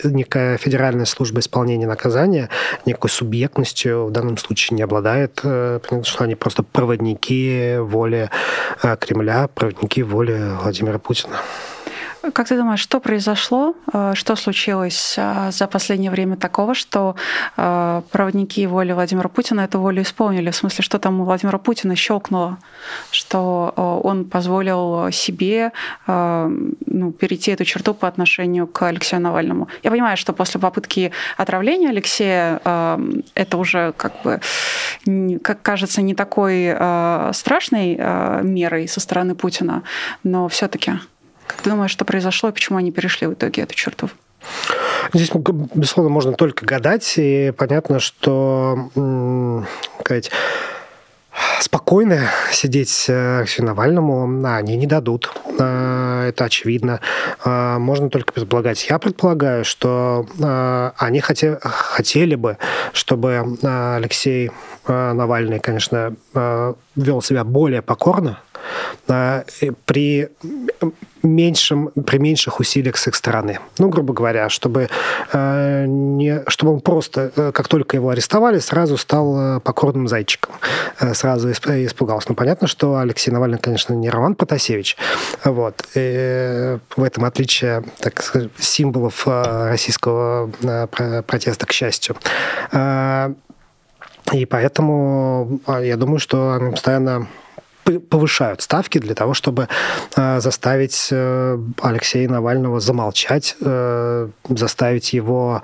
никакая 0.04 0.58
федеральная 0.58 1.04
служба 1.04 1.40
исполнения 1.40 1.86
наказания, 1.86 2.48
субъект 2.84 3.08
субъектностью 3.08 4.06
в 4.06 4.10
данном 4.10 4.38
случае 4.38 4.76
не 4.76 4.82
обладает. 4.82 5.40
Э, 5.42 5.80
понятно, 5.86 6.10
что 6.10 6.24
они 6.24 6.34
просто 6.34 6.62
проводники 6.62 7.76
воли 7.78 8.30
э, 8.82 8.96
Кремля, 8.96 9.48
проводники 9.48 10.02
воли 10.02 10.56
Владимира 10.62 10.98
Путина. 10.98 11.40
Как 12.32 12.48
ты 12.48 12.56
думаешь, 12.56 12.80
что 12.80 13.00
произошло, 13.00 13.74
э, 13.92 14.12
что 14.14 14.36
случилось 14.36 15.14
э, 15.16 15.50
за 15.52 15.66
последнее 15.66 16.10
время 16.10 16.36
такого, 16.36 16.74
что 16.74 17.14
э, 17.56 18.02
проводники 18.10 18.66
воли 18.66 18.92
Владимира 18.92 19.28
Путина 19.28 19.62
эту 19.62 19.80
волю 19.80 20.02
исполнили? 20.02 20.50
В 20.50 20.56
смысле, 20.56 20.82
что 20.82 20.98
там 20.98 21.20
у 21.20 21.24
Владимира 21.24 21.58
Путина 21.58 21.94
щелкнуло, 21.94 22.58
что 23.10 23.72
он 24.04 24.24
позволил 24.24 25.10
себе 25.12 25.72
ну, 26.06 27.12
перейти 27.12 27.50
эту 27.52 27.64
черту 27.64 27.94
по 27.94 28.08
отношению 28.08 28.66
к 28.66 28.82
Алексею 28.82 29.22
Навальному? 29.22 29.68
Я 29.82 29.90
понимаю, 29.90 30.16
что 30.16 30.32
после 30.32 30.60
попытки 30.60 31.12
отравления 31.36 31.90
Алексея 31.90 32.60
это 33.34 33.56
уже 33.56 33.92
как 33.96 34.12
бы, 34.22 34.40
как 35.42 35.62
кажется, 35.62 36.02
не 36.02 36.14
такой 36.14 36.74
страшной 37.32 37.96
мерой 38.42 38.88
со 38.88 39.00
стороны 39.00 39.34
Путина, 39.34 39.82
но 40.22 40.48
все-таки. 40.48 40.92
Как 41.46 41.62
ты 41.62 41.70
думаешь, 41.70 41.90
что 41.90 42.04
произошло 42.04 42.48
и 42.48 42.52
почему 42.52 42.78
они 42.78 42.92
перешли 42.92 43.26
в 43.26 43.34
итоге 43.34 43.62
эту 43.62 43.74
черту? 43.74 44.10
Здесь, 45.12 45.30
безусловно, 45.32 46.10
можно 46.10 46.32
только 46.32 46.64
гадать, 46.64 47.14
и 47.16 47.52
понятно, 47.56 48.00
что 48.00 48.90
сказать, 50.00 50.30
спокойно 51.60 52.30
сидеть 52.50 53.06
э, 53.08 53.40
Алексею 53.40 53.66
Навальному 53.66 54.46
они 54.46 54.76
не 54.76 54.86
дадут. 54.86 55.32
Э, 55.58 56.28
это 56.28 56.44
очевидно. 56.44 57.00
Э, 57.44 57.78
можно 57.78 58.08
только 58.08 58.32
предполагать. 58.32 58.86
Я 58.88 58.98
предполагаю, 58.98 59.64
что 59.64 60.26
они 60.98 61.20
хотели, 61.20 61.58
хотели 61.60 62.34
бы, 62.34 62.58
чтобы 62.92 63.58
Алексей 63.62 64.50
Навальный, 64.86 65.58
конечно, 65.58 66.14
вел 66.34 67.22
себя 67.22 67.44
более 67.44 67.82
покорно, 67.82 68.38
при 69.06 70.28
меньшем, 71.26 71.90
при 72.06 72.18
меньших 72.18 72.60
усилиях 72.60 72.96
с 72.96 73.08
их 73.08 73.14
стороны. 73.14 73.58
Ну, 73.78 73.88
грубо 73.88 74.14
говоря, 74.14 74.48
чтобы, 74.48 74.88
э, 75.32 75.84
не, 75.86 76.42
чтобы 76.48 76.74
он 76.74 76.80
просто, 76.80 77.32
э, 77.36 77.52
как 77.52 77.68
только 77.68 77.96
его 77.96 78.10
арестовали, 78.10 78.58
сразу 78.58 78.96
стал 78.96 79.56
э, 79.56 79.60
покорным 79.60 80.08
зайчиком, 80.08 80.54
э, 81.00 81.14
сразу 81.14 81.50
испугался. 81.50 82.28
Ну, 82.30 82.34
понятно, 82.34 82.68
что 82.68 82.98
Алексей 82.98 83.30
Навальный, 83.30 83.58
конечно, 83.58 83.92
не 83.94 84.08
Роман 84.08 84.34
Потасевич, 84.34 84.96
вот. 85.44 85.84
И 85.94 86.78
в 86.96 87.02
этом 87.02 87.24
отличие, 87.24 87.84
так 88.00 88.22
сказать, 88.22 88.50
символов 88.58 89.26
э, 89.26 89.68
российского 89.70 90.50
э, 90.62 91.22
протеста, 91.22 91.66
к 91.66 91.72
счастью. 91.72 92.16
И 94.32 94.44
поэтому 94.44 95.60
я 95.68 95.96
думаю, 95.96 96.18
что 96.18 96.52
она 96.52 96.70
постоянно 96.72 97.28
повышают 98.10 98.62
ставки 98.62 98.98
для 98.98 99.14
того, 99.14 99.34
чтобы 99.34 99.68
э, 100.16 100.40
заставить 100.40 101.08
э, 101.10 101.58
Алексея 101.80 102.28
Навального 102.28 102.80
замолчать, 102.80 103.56
э, 103.60 104.28
заставить 104.48 105.12
его, 105.12 105.62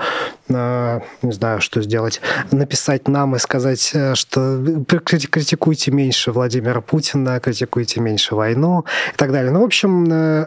не 0.53 1.33
знаю, 1.33 1.61
что 1.61 1.83
сделать, 1.83 2.21
написать 2.51 3.09
нам 3.09 3.37
и 3.37 3.39
сказать, 3.39 3.95
что 4.15 4.85
критикуйте 4.87 5.91
меньше 5.91 6.33
Владимира 6.33 6.81
Путина, 6.81 7.41
критикуйте 7.41 8.01
меньше 8.01 8.35
войну 8.35 8.85
и 9.13 9.17
так 9.17 9.33
далее. 9.33 9.51
Ну, 9.51 9.61
в 9.63 9.65
общем, 9.65 10.47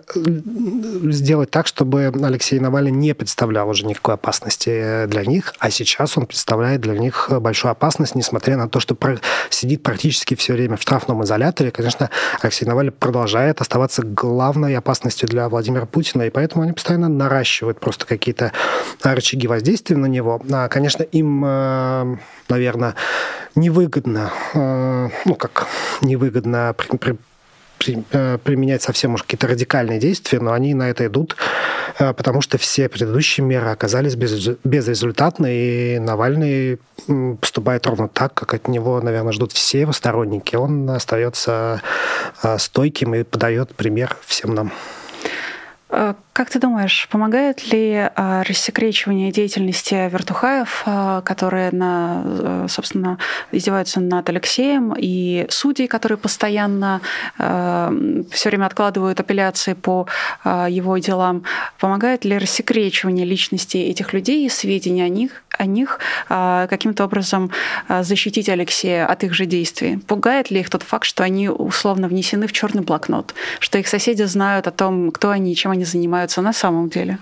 сделать 1.12 1.51
так, 1.51 1.68
чтобы 1.68 2.12
Алексей 2.24 2.60
Навальный 2.60 2.91
не 2.91 3.14
представлял 3.14 3.70
уже 3.70 3.86
никакой 3.86 4.16
опасности 4.16 5.06
для 5.08 5.26
них, 5.26 5.53
а 5.60 5.70
сейчас 5.70 6.18
он 6.18 6.26
представляет 6.26 6.82
для 6.82 6.97
них 6.97 7.30
большую 7.39 7.72
опасность, 7.72 8.16
несмотря 8.16 8.58
на 8.58 8.70
то, 8.70 8.80
что 8.80 8.97
сидит 9.49 9.84
практически 9.84 10.36
все 10.36 10.53
время 10.53 10.78
в 10.78 10.82
штрафном 10.82 11.24
изоляторе, 11.24 11.72
конечно, 11.72 12.10
Алексей 12.41 12.66
Навальный 12.66 12.91
продолжает 12.91 13.62
оставаться 13.62 14.03
главной 14.03 14.76
опасностью 14.76 15.28
для 15.28 15.49
Владимира 15.49 15.86
Путина, 15.86 16.24
и 16.24 16.30
поэтому 16.30 16.64
они 16.64 16.74
постоянно 16.74 17.10
наращивают 17.10 17.80
просто 17.80 18.06
какие-то 18.06 18.51
рычаги 19.03 19.47
воздействия 19.47 19.94
на 19.97 20.07
него. 20.07 20.41
А, 20.51 20.67
конечно, 20.67 21.03
им, 21.03 21.43
э, 21.45 22.17
наверное, 22.49 22.95
невыгодно, 23.55 24.31
э, 24.53 25.09
ну 25.25 25.35
как 25.35 25.67
невыгодно 26.01 26.75
при, 26.77 26.97
при, 26.97 27.17
Э, 28.11 28.37
применять 28.43 28.81
совсем 28.81 29.13
уж 29.13 29.23
какие-то 29.23 29.47
радикальные 29.47 29.99
действия, 29.99 30.39
но 30.39 30.53
они 30.53 30.73
на 30.73 30.89
это 30.89 31.05
идут, 31.05 31.35
потому 31.97 32.41
что 32.41 32.57
все 32.57 32.89
предыдущие 32.89 33.45
меры 33.45 33.69
оказались 33.69 34.15
без, 34.15 34.57
безрезультатны, 34.63 35.95
и 35.95 35.99
Навальный 35.99 36.79
поступает 37.39 37.85
ровно 37.85 38.07
так, 38.07 38.33
как 38.33 38.53
от 38.53 38.67
него, 38.67 38.99
наверное, 39.01 39.33
ждут 39.33 39.51
все 39.51 39.81
его 39.81 39.91
сторонники. 39.91 40.55
Он 40.55 40.89
остается 40.89 41.81
стойким 42.57 43.15
и 43.15 43.23
подает 43.23 43.75
пример 43.75 44.17
всем 44.25 44.55
нам. 44.55 44.71
Как 46.35 46.49
ты 46.49 46.59
думаешь, 46.59 47.07
помогает 47.09 47.71
ли 47.71 48.09
а, 48.13 48.43
рассекречивание 48.43 49.31
деятельности 49.31 50.09
вертухаев, 50.09 50.83
а, 50.85 51.21
которые, 51.21 51.71
на, 51.71 52.23
э, 52.25 52.65
собственно, 52.67 53.17
издеваются 53.53 54.01
над 54.01 54.27
Алексеем, 54.27 54.93
и 54.97 55.45
судей, 55.49 55.87
которые 55.87 56.17
постоянно 56.17 56.99
все 57.37 58.49
время 58.49 58.65
откладывают 58.65 59.19
апелляции 59.19 59.73
по 59.73 60.07
его 60.43 60.97
делам, 60.97 61.43
помогает 61.79 62.25
ли 62.25 62.37
рассекречивание 62.37 63.25
личности 63.25 63.77
этих 63.77 64.13
людей 64.13 64.45
и 64.45 64.49
сведения 64.49 65.05
о 65.05 65.09
них, 65.09 65.43
о 65.57 65.65
них 65.65 65.99
каким-то 66.27 67.05
образом 67.05 67.51
защитить 67.87 68.49
Алексея 68.49 69.05
от 69.05 69.23
их 69.23 69.33
же 69.33 69.45
действий? 69.45 69.97
Пугает 69.97 70.51
ли 70.51 70.59
их 70.59 70.69
тот 70.69 70.83
факт, 70.83 71.05
что 71.05 71.23
они 71.23 71.49
условно 71.49 72.07
внесены 72.07 72.47
в 72.47 72.51
черный 72.51 72.81
блокнот, 72.81 73.33
что 73.59 73.77
их 73.77 73.87
соседи 73.87 74.23
знают 74.23 74.67
о 74.67 74.71
том, 74.71 75.11
кто 75.11 75.29
они 75.29 75.53
и 75.53 75.55
чем 75.55 75.71
они 75.71 75.84
занимаются, 75.86 76.15
занимаются 76.15 76.41
на 76.41 76.53
самом 76.53 76.89
деле? 76.89 77.17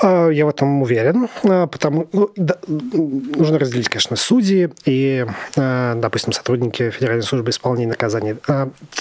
А, 0.00 0.28
я 0.28 0.46
в 0.46 0.48
этом 0.48 0.82
уверен, 0.82 1.28
а, 1.44 1.66
потому 1.66 2.06
ну, 2.12 2.30
да, 2.36 2.56
нужно 2.66 3.58
разделить, 3.58 3.88
конечно, 3.88 4.16
судьи 4.16 4.70
и, 4.84 5.26
а, 5.56 5.94
допустим, 5.94 6.32
сотрудники 6.32 6.90
Федеральной 6.90 7.22
службы 7.22 7.50
исполнения 7.50 7.88
наказаний. 7.88 8.36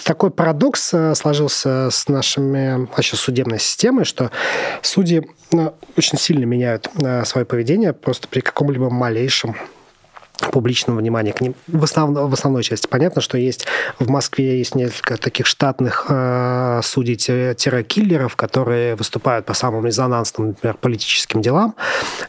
Такой 0.03 0.32
парадокс 0.32 0.93
сложился 1.13 1.89
с 1.91 2.07
нашими 2.07 2.88
вообще 2.95 3.15
судебной 3.15 3.59
системой, 3.59 4.05
что 4.05 4.32
судьи 4.82 5.28
очень 5.95 6.18
сильно 6.18 6.45
меняют 6.45 6.89
свое 7.26 7.45
поведение 7.45 7.93
просто 7.93 8.28
при 8.28 8.41
каком-либо 8.41 8.89
малейшем 8.89 9.55
публичного 10.52 11.00
внимания 11.00 11.34
к 11.34 11.42
ним. 11.42 11.56
В, 11.68 11.84
основ, 11.84 12.12
в 12.12 12.34
основной 12.34 12.64
части 12.64 12.88
понятно, 12.88 13.22
что 13.22 13.38
есть 13.38 13.66
в 14.00 14.10
Москве 14.10 14.58
есть 14.58 14.76
несколько 14.76 15.18
таких 15.18 15.46
штатных 15.46 16.06
э, 16.10 16.82
судей-киллеров, 16.84 18.36
которые 18.36 18.96
выступают 18.96 19.46
по 19.46 19.54
самым 19.54 19.86
резонансным, 19.86 20.48
например, 20.50 20.78
политическим 20.80 21.42
делам, 21.42 21.76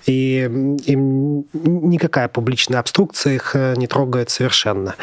и 0.06 0.40
им 0.86 1.44
никакая 1.52 2.28
публичная 2.28 2.80
обструкция 2.80 3.34
их 3.34 3.54
э, 3.54 3.74
не 3.76 3.86
трогает 3.86 4.30
совершенно. 4.30 4.94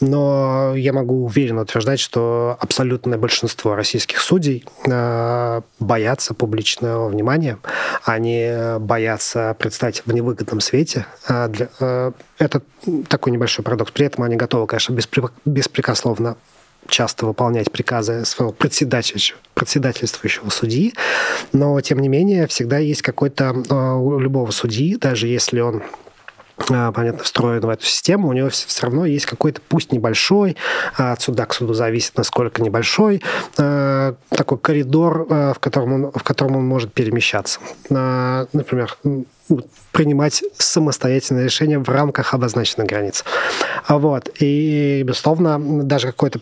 Но 0.00 0.74
я 0.76 0.92
могу 0.92 1.24
уверенно 1.24 1.62
утверждать, 1.62 2.00
что 2.00 2.56
абсолютное 2.60 3.18
большинство 3.18 3.74
российских 3.74 4.20
судей 4.20 4.64
э, 4.86 5.60
боятся 5.78 6.34
публичного 6.34 7.08
внимания, 7.08 7.58
они 8.04 8.50
боятся 8.78 9.56
предстать 9.58 10.02
в 10.06 10.12
невыгодном 10.12 10.60
свете. 10.60 11.06
Э, 11.28 11.48
для, 11.48 11.68
э, 11.80 12.12
это 12.42 12.62
такой 13.08 13.32
небольшой 13.32 13.64
парадокс. 13.64 13.92
При 13.92 14.06
этом 14.06 14.24
они 14.24 14.36
готовы, 14.36 14.66
конечно, 14.66 14.96
беспрекословно 15.44 16.36
часто 16.88 17.26
выполнять 17.26 17.70
приказы 17.70 18.24
своего 18.24 18.52
председательствующего, 18.52 19.38
председательствующего 19.54 20.50
судьи, 20.50 20.94
но, 21.52 21.80
тем 21.80 22.00
не 22.00 22.08
менее, 22.08 22.48
всегда 22.48 22.78
есть 22.78 23.02
какой-то 23.02 23.54
э, 23.68 23.74
у 23.74 24.18
любого 24.18 24.50
судьи, 24.50 24.96
даже 24.96 25.28
если 25.28 25.60
он 25.60 25.82
понятно, 26.56 27.22
встроен 27.22 27.60
в 27.60 27.68
эту 27.68 27.84
систему, 27.84 28.28
у 28.28 28.32
него 28.32 28.48
все 28.50 28.82
равно 28.82 29.06
есть 29.06 29.26
какой-то, 29.26 29.60
пусть 29.68 29.92
небольшой, 29.92 30.56
а 30.96 31.12
от 31.12 31.22
суда 31.22 31.46
к 31.46 31.54
суду 31.54 31.74
зависит, 31.74 32.16
насколько 32.16 32.62
небольшой, 32.62 33.22
э, 33.58 34.14
такой 34.30 34.58
коридор, 34.58 35.26
в 35.28 35.56
котором 35.60 35.92
он, 35.92 36.12
в 36.12 36.22
котором 36.22 36.56
он 36.56 36.66
может 36.66 36.92
перемещаться. 36.92 37.60
Например, 37.88 38.96
принимать 39.92 40.42
самостоятельное 40.56 41.44
решение 41.44 41.78
в 41.78 41.88
рамках 41.88 42.34
обозначенных 42.34 42.88
границ. 42.88 43.24
Вот. 43.88 44.30
И, 44.40 45.02
безусловно, 45.04 45.58
даже 45.82 46.06
какой-то 46.08 46.40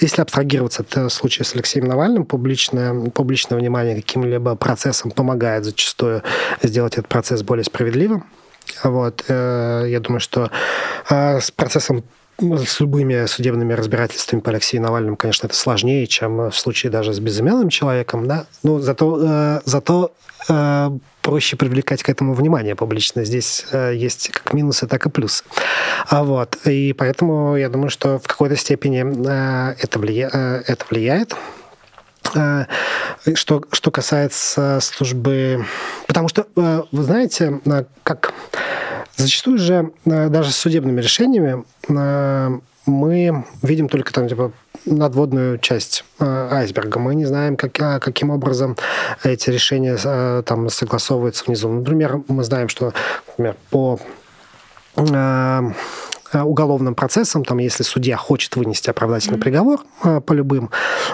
если 0.00 0.22
абстрагироваться 0.22 0.82
от 0.82 1.12
случая 1.12 1.44
с 1.44 1.54
Алексеем 1.54 1.86
Навальным, 1.86 2.24
публичное, 2.24 3.10
публичное 3.10 3.58
внимание 3.58 3.96
каким-либо 3.96 4.54
процессом 4.54 5.10
помогает 5.10 5.64
зачастую 5.64 6.22
сделать 6.62 6.94
этот 6.94 7.08
процесс 7.08 7.42
более 7.42 7.64
справедливым. 7.64 8.24
Вот. 8.84 9.24
Э, 9.28 9.84
я 9.88 10.00
думаю, 10.00 10.20
что 10.20 10.50
э, 11.08 11.40
с 11.40 11.50
процессом 11.50 12.04
с 12.40 12.80
любыми 12.80 13.26
судебными 13.26 13.74
разбирательствами 13.74 14.40
по 14.40 14.50
Алексею 14.50 14.82
Навальному, 14.82 15.16
конечно, 15.16 15.46
это 15.46 15.56
сложнее, 15.56 16.06
чем 16.06 16.50
в 16.50 16.56
случае 16.56 16.90
даже 16.90 17.12
с 17.12 17.20
безымянным 17.20 17.68
человеком, 17.68 18.26
да. 18.26 18.46
Но 18.62 18.80
зато, 18.80 19.18
э, 19.22 19.60
зато 19.64 20.12
э, 20.48 20.90
проще 21.22 21.56
привлекать 21.56 22.02
к 22.02 22.08
этому 22.08 22.34
внимание 22.34 22.74
публично. 22.74 23.24
Здесь 23.24 23.66
э, 23.72 23.94
есть 23.94 24.30
как 24.30 24.54
минусы, 24.54 24.86
так 24.86 25.04
и 25.06 25.10
плюсы. 25.10 25.44
А 26.08 26.24
вот. 26.24 26.56
И 26.64 26.92
поэтому 26.92 27.56
я 27.56 27.68
думаю, 27.68 27.90
что 27.90 28.18
в 28.18 28.26
какой-то 28.26 28.56
степени 28.56 29.04
э, 29.04 29.76
это, 29.78 29.98
влия... 29.98 30.30
э, 30.32 30.62
это 30.66 30.84
влияет. 30.88 31.36
Э, 32.34 32.64
что, 33.34 33.64
что 33.72 33.90
касается 33.90 34.78
службы... 34.80 35.64
Потому 36.06 36.28
что, 36.28 36.46
э, 36.56 36.82
вы 36.92 37.02
знаете, 37.02 37.60
э, 37.64 37.84
как 38.02 38.32
Зачастую 39.20 39.58
же 39.58 39.90
э, 40.06 40.28
даже 40.28 40.50
с 40.50 40.56
судебными 40.56 40.98
решениями 40.98 41.64
э, 41.88 42.58
мы 42.86 43.44
видим 43.60 43.90
только 43.90 44.14
там 44.14 44.28
типа 44.28 44.52
надводную 44.86 45.58
часть 45.58 46.04
э, 46.18 46.24
айсберга. 46.24 46.98
Мы 46.98 47.14
не 47.14 47.26
знаем, 47.26 47.58
как, 47.58 47.72
каким 48.02 48.30
образом 48.30 48.78
эти 49.22 49.50
решения 49.50 50.42
там 50.42 50.70
согласовываются 50.70 51.44
внизу. 51.44 51.68
Например, 51.68 52.22
мы 52.28 52.44
знаем, 52.44 52.70
что 52.70 52.94
например, 53.28 53.56
по 53.68 54.00
Э, 54.96 55.72
уголовным 56.32 56.94
процессом, 56.94 57.44
там, 57.44 57.58
если 57.58 57.82
судья 57.82 58.16
хочет 58.16 58.56
вынести 58.56 58.90
оправдательный 58.90 59.38
mm-hmm. 59.38 59.42
приговор 59.42 59.80
э, 60.04 60.20
по 60.20 60.32
любым, 60.32 60.70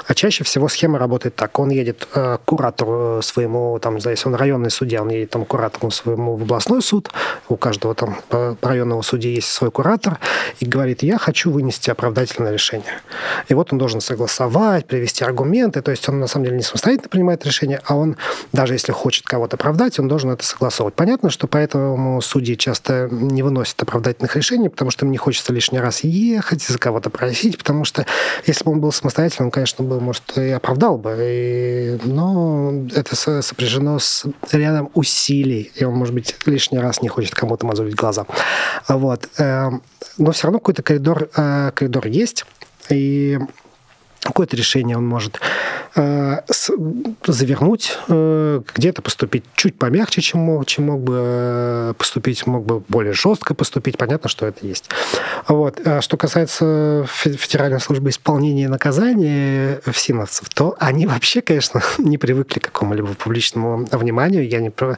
а 0.07 0.15
чаще 0.15 0.45
всего 0.45 0.69
схема 0.69 0.99
работает 0.99 1.37
так. 1.37 1.59
Он 1.59 1.71
едет 1.71 2.09
э, 2.15 2.39
к 2.39 2.45
куратору 2.45 3.23
своему, 3.23 3.79
там, 3.79 3.97
если 3.97 4.29
он 4.29 4.35
районный 4.35 4.71
судья, 4.71 5.03
он 5.03 5.09
едет 5.09 5.31
там, 5.31 5.45
к 5.45 5.49
куратору 5.49 5.91
своему 5.91 6.37
в 6.37 6.43
областной 6.43 6.83
суд, 6.83 7.11
у 7.49 7.57
каждого 7.57 7.95
там 7.95 8.19
районного 8.61 9.03
судьи 9.03 9.35
есть 9.35 9.49
свой 9.49 9.71
куратор, 9.71 10.19
и 10.61 10.67
говорит, 10.67 11.03
я 11.03 11.19
хочу 11.19 11.51
вынести 11.51 11.91
оправдательное 11.91 12.53
решение. 12.53 13.01
И 13.49 13.55
вот 13.55 13.73
он 13.73 13.79
должен 13.79 14.01
согласовать, 14.01 14.87
привести 14.87 15.25
аргументы, 15.25 15.83
то 15.83 15.91
есть 15.91 16.09
он 16.09 16.21
на 16.21 16.27
самом 16.27 16.47
деле 16.47 16.57
не 16.59 16.63
самостоятельно 16.63 17.09
принимает 17.09 17.45
решение, 17.47 17.81
а 17.85 17.97
он, 17.97 18.17
даже 18.53 18.75
если 18.75 18.93
хочет 18.93 19.25
кого-то 19.25 19.57
оправдать, 19.57 19.99
он 19.99 20.09
должен 20.09 20.31
это 20.31 20.45
согласовывать. 20.45 20.95
Понятно, 20.95 21.31
что 21.31 21.47
поэтому 21.47 22.21
судьи 22.21 22.57
часто 22.57 23.09
не 23.11 23.43
выносят 23.43 23.83
оправдательных 23.83 24.37
решений, 24.37 24.69
потому 24.69 24.91
что 24.91 25.06
им 25.07 25.13
не 25.13 25.19
хочется 25.19 25.53
лишний 25.53 25.79
раз 25.79 26.05
ехать, 26.05 26.63
за 26.63 26.79
кого-то 26.79 27.11
просить, 27.11 27.59
потому 27.59 27.85
что 27.85 28.07
если 28.47 28.65
бы 28.65 28.73
он 28.73 28.81
был 28.81 28.93
самостоятельным, 28.93 29.47
он, 29.47 29.51
конечно, 29.51 29.85
был, 29.85 30.01
может, 30.01 30.37
и 30.37 30.51
оправдал 30.51 30.99
бы, 30.99 31.17
и... 31.19 31.99
но 32.05 32.73
это 32.95 33.43
сопряжено 33.43 33.99
с 33.99 34.25
рядом 34.53 34.91
усилий, 34.95 35.71
и 35.75 35.85
он, 35.85 35.95
может 35.95 36.15
быть, 36.15 36.37
лишний 36.47 36.79
раз 36.79 37.03
не 37.03 37.09
хочет 37.09 37.35
кому-то 37.35 37.67
мозолить 37.67 37.95
глаза. 37.95 38.27
Вот. 38.89 39.29
Эм, 39.39 39.83
но 40.19 40.33
все 40.33 40.45
равно 40.45 40.59
какой-то 40.59 40.83
коридор, 40.83 41.29
э, 41.37 41.71
коридор 41.75 42.07
есть, 42.07 42.45
и 42.91 43.39
какое-то 44.27 44.57
решение 44.57 44.97
он 44.97 45.07
может 45.07 45.41
э, 45.95 46.41
завернуть, 47.27 47.99
э, 48.09 48.61
где-то 48.75 49.03
поступить 49.03 49.45
чуть 49.55 49.79
помягче, 49.79 50.21
чем 50.21 50.41
мог, 50.41 50.67
чем 50.67 50.87
мог 50.87 51.01
бы 51.01 51.15
э, 51.17 51.95
поступить, 51.97 52.47
мог 52.47 52.65
бы 52.65 52.83
более 52.89 53.13
жестко 53.13 53.55
поступить. 53.55 53.97
Понятно, 53.97 54.29
что 54.29 54.47
это 54.47 54.67
есть. 54.67 54.91
Вот. 55.49 55.81
А 55.85 56.01
что 56.01 56.17
касается 56.17 57.07
Федеральной 57.09 57.81
службы 57.81 58.11
исполнения 58.11 58.69
наказания 58.69 59.81
всиновцев, 59.87 60.49
то 60.51 60.77
они 60.79 61.07
вообще, 61.07 61.41
конечно, 61.41 61.83
не 61.99 62.19
привыкли 62.19 62.59
к 62.59 62.65
какому-либо 62.65 63.15
публичному 63.15 63.87
вниманию. 63.93 64.49
Я 64.49 64.61
не 64.61 64.71
про 64.71 64.97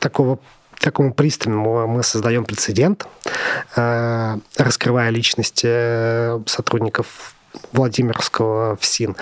такого 0.00 0.38
такому 0.78 1.12
пристальному 1.12 1.86
мы 1.86 2.02
создаем 2.02 2.44
прецедент, 2.44 3.06
э, 3.76 4.36
раскрывая 4.56 5.10
личности 5.10 5.66
э, 5.68 6.40
сотрудников 6.46 7.34
Владимирского 7.72 8.76
ФСИН. 8.76 9.16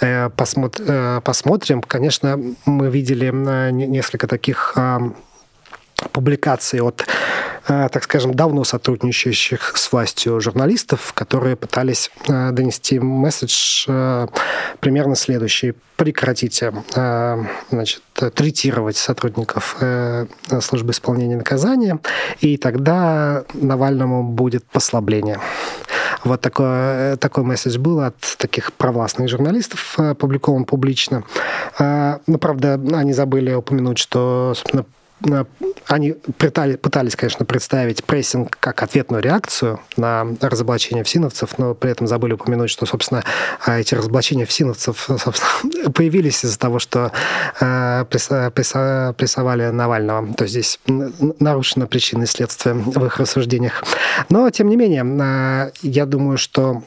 Э, 0.00 0.30
посмотрим. 0.30 1.82
Конечно, 1.82 2.40
мы 2.66 2.88
видели 2.88 3.30
несколько 3.72 4.26
таких 4.26 4.76
публикаций 6.12 6.80
от 6.80 7.06
так 7.66 8.02
скажем, 8.02 8.34
давно 8.34 8.64
сотрудничающих 8.64 9.76
с 9.76 9.92
властью 9.92 10.40
журналистов, 10.40 11.12
которые 11.14 11.54
пытались 11.54 12.10
донести 12.26 12.98
месседж 12.98 13.86
примерно 14.80 15.14
следующий 15.14 15.74
прекратите 16.00 16.72
э, 16.96 17.44
значит, 17.70 18.00
третировать 18.34 18.96
сотрудников 18.96 19.76
э, 19.80 20.26
службы 20.62 20.92
исполнения 20.92 21.36
наказания, 21.36 21.98
и 22.40 22.56
тогда 22.56 23.44
Навальному 23.52 24.22
будет 24.22 24.64
послабление. 24.64 25.38
Вот 26.24 26.40
такой, 26.40 27.18
такой 27.18 27.44
месседж 27.44 27.76
был 27.76 28.00
от 28.00 28.16
таких 28.38 28.72
провластных 28.72 29.28
журналистов, 29.28 29.98
опубликован 29.98 30.64
публично. 30.64 31.22
Э, 31.78 32.20
но, 32.26 32.38
правда, 32.38 32.80
они 32.94 33.12
забыли 33.12 33.52
упомянуть, 33.52 33.98
что, 33.98 34.54
собственно, 34.56 34.86
они 35.86 36.12
пытались, 36.12 37.16
конечно, 37.16 37.44
представить 37.44 38.04
прессинг 38.04 38.56
как 38.60 38.82
ответную 38.82 39.22
реакцию 39.22 39.80
на 39.96 40.26
разоблачение 40.40 41.04
всиновцев, 41.04 41.58
но 41.58 41.74
при 41.74 41.90
этом 41.90 42.06
забыли 42.06 42.32
упомянуть, 42.34 42.70
что, 42.70 42.86
собственно, 42.86 43.22
эти 43.66 43.94
разоблачения 43.94 44.46
всиновцев 44.46 45.08
появились 45.94 46.44
из-за 46.44 46.58
того, 46.58 46.78
что 46.78 47.12
прессовали 48.48 49.66
Навального. 49.68 50.32
То 50.34 50.44
есть 50.44 50.52
здесь 50.52 50.80
нарушено 50.86 51.86
причины 51.86 52.24
и 52.24 52.26
следствия 52.26 52.72
в 52.74 53.04
их 53.04 53.18
рассуждениях. 53.18 53.84
Но, 54.28 54.48
тем 54.50 54.68
не 54.68 54.76
менее, 54.76 55.72
я 55.82 56.06
думаю, 56.06 56.38
что 56.38 56.82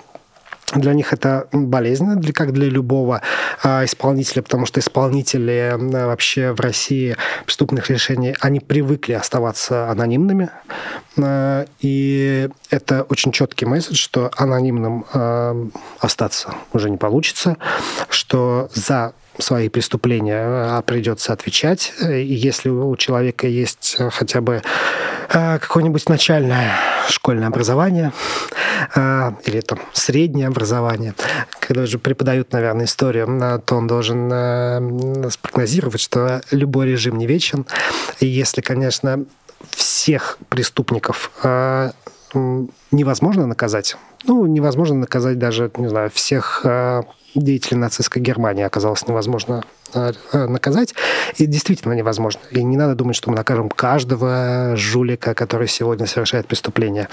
для 0.75 0.93
них 0.93 1.13
это 1.13 1.47
болезненно, 1.51 2.15
для, 2.15 2.33
как 2.33 2.51
для 2.51 2.67
любого 2.67 3.21
э, 3.63 3.85
исполнителя, 3.85 4.41
потому 4.41 4.65
что 4.65 4.79
исполнители 4.79 5.73
э, 5.73 6.05
вообще 6.05 6.51
в 6.51 6.59
России 6.59 7.15
преступных 7.45 7.89
решений, 7.89 8.35
они 8.39 8.59
привыкли 8.59 9.13
оставаться 9.13 9.89
анонимными. 9.89 10.49
Э, 11.17 11.65
и 11.79 12.49
это 12.69 13.03
очень 13.03 13.31
четкий 13.31 13.65
месседж, 13.65 13.95
что 13.95 14.31
анонимным 14.35 15.05
э, 15.13 15.65
остаться 15.99 16.53
уже 16.73 16.89
не 16.89 16.97
получится, 16.97 17.57
что 18.09 18.69
за 18.73 19.13
свои 19.37 19.69
преступления 19.69 20.81
придется 20.83 21.33
отвечать. 21.33 21.93
И 22.01 22.23
если 22.23 22.69
у 22.69 22.95
человека 22.95 23.47
есть 23.47 23.97
хотя 24.11 24.41
бы 24.41 24.61
какое-нибудь 25.29 26.07
начальное 26.09 26.77
школьное 27.09 27.47
образование 27.47 28.11
а, 28.95 29.35
или 29.45 29.61
там 29.61 29.79
среднее 29.93 30.47
образование, 30.47 31.13
когда 31.59 31.85
же 31.85 31.99
преподают, 31.99 32.51
наверное, 32.51 32.85
историю, 32.85 33.27
а, 33.41 33.59
то 33.59 33.75
он 33.75 33.87
должен 33.87 34.29
а, 34.31 35.29
спрогнозировать, 35.29 36.01
что 36.01 36.41
любой 36.51 36.87
режим 36.87 37.17
не 37.17 37.27
вечен. 37.27 37.65
И 38.19 38.25
если, 38.25 38.61
конечно, 38.61 39.25
всех 39.69 40.37
преступников 40.49 41.31
невозможно 42.91 43.45
наказать, 43.45 43.95
ну, 44.25 44.45
невозможно 44.45 44.95
наказать 44.95 45.37
даже, 45.37 45.71
не 45.77 45.87
знаю, 45.87 46.09
всех 46.09 46.65
деятелей 47.35 47.77
нацистской 47.77 48.21
Германии 48.21 48.63
оказалось 48.63 49.07
невозможно 49.07 49.63
э, 49.93 50.11
наказать. 50.33 50.93
И 51.37 51.45
действительно 51.45 51.93
невозможно. 51.93 52.41
И 52.51 52.63
не 52.63 52.77
надо 52.77 52.95
думать, 52.95 53.15
что 53.15 53.29
мы 53.29 53.37
накажем 53.37 53.69
каждого 53.69 54.73
жулика, 54.75 55.33
который 55.33 55.67
сегодня 55.67 56.07
совершает 56.07 56.47
преступление. 56.47 57.07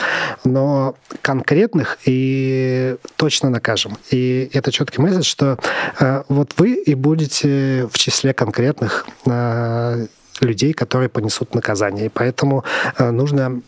Но 0.45 0.95
конкретных 1.23 1.99
и 2.05 2.97
точно 3.17 3.51
накажем. 3.51 3.99
И 4.11 4.51
это 4.53 4.73
четкий 4.73 5.01
месседж, 5.01 5.25
что 5.25 5.59
э, 5.99 6.23
вот 6.29 6.53
вы 6.57 6.75
и 6.75 6.95
будете 6.95 7.89
в 7.91 7.99
числе 7.99 8.33
конкретных 8.33 9.07
э, 9.27 10.07
людей, 10.41 10.73
которые 10.73 11.09
понесут 11.09 11.55
наказание. 11.55 12.07
И 12.07 12.09
поэтому 12.09 12.65
нужно 12.99 13.61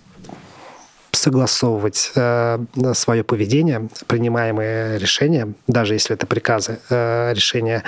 согласовывать 1.23 2.13
э, 2.17 2.59
свое 2.95 3.23
поведение, 3.23 3.89
принимаемые 4.09 4.99
решения, 4.99 5.53
даже 5.69 5.95
если 5.95 6.15
это 6.17 6.27
приказы, 6.27 6.81
э, 6.91 7.33
решения 7.33 7.85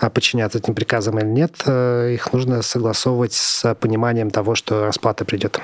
э, 0.00 0.08
подчиняться 0.08 0.58
этим 0.58 0.74
приказам 0.74 1.18
или 1.18 1.26
нет, 1.26 1.52
э, 1.66 2.12
их 2.14 2.32
нужно 2.32 2.62
согласовывать 2.62 3.34
с 3.34 3.74
пониманием 3.74 4.30
того, 4.30 4.54
что 4.54 4.86
расплата 4.86 5.26
придет. 5.26 5.60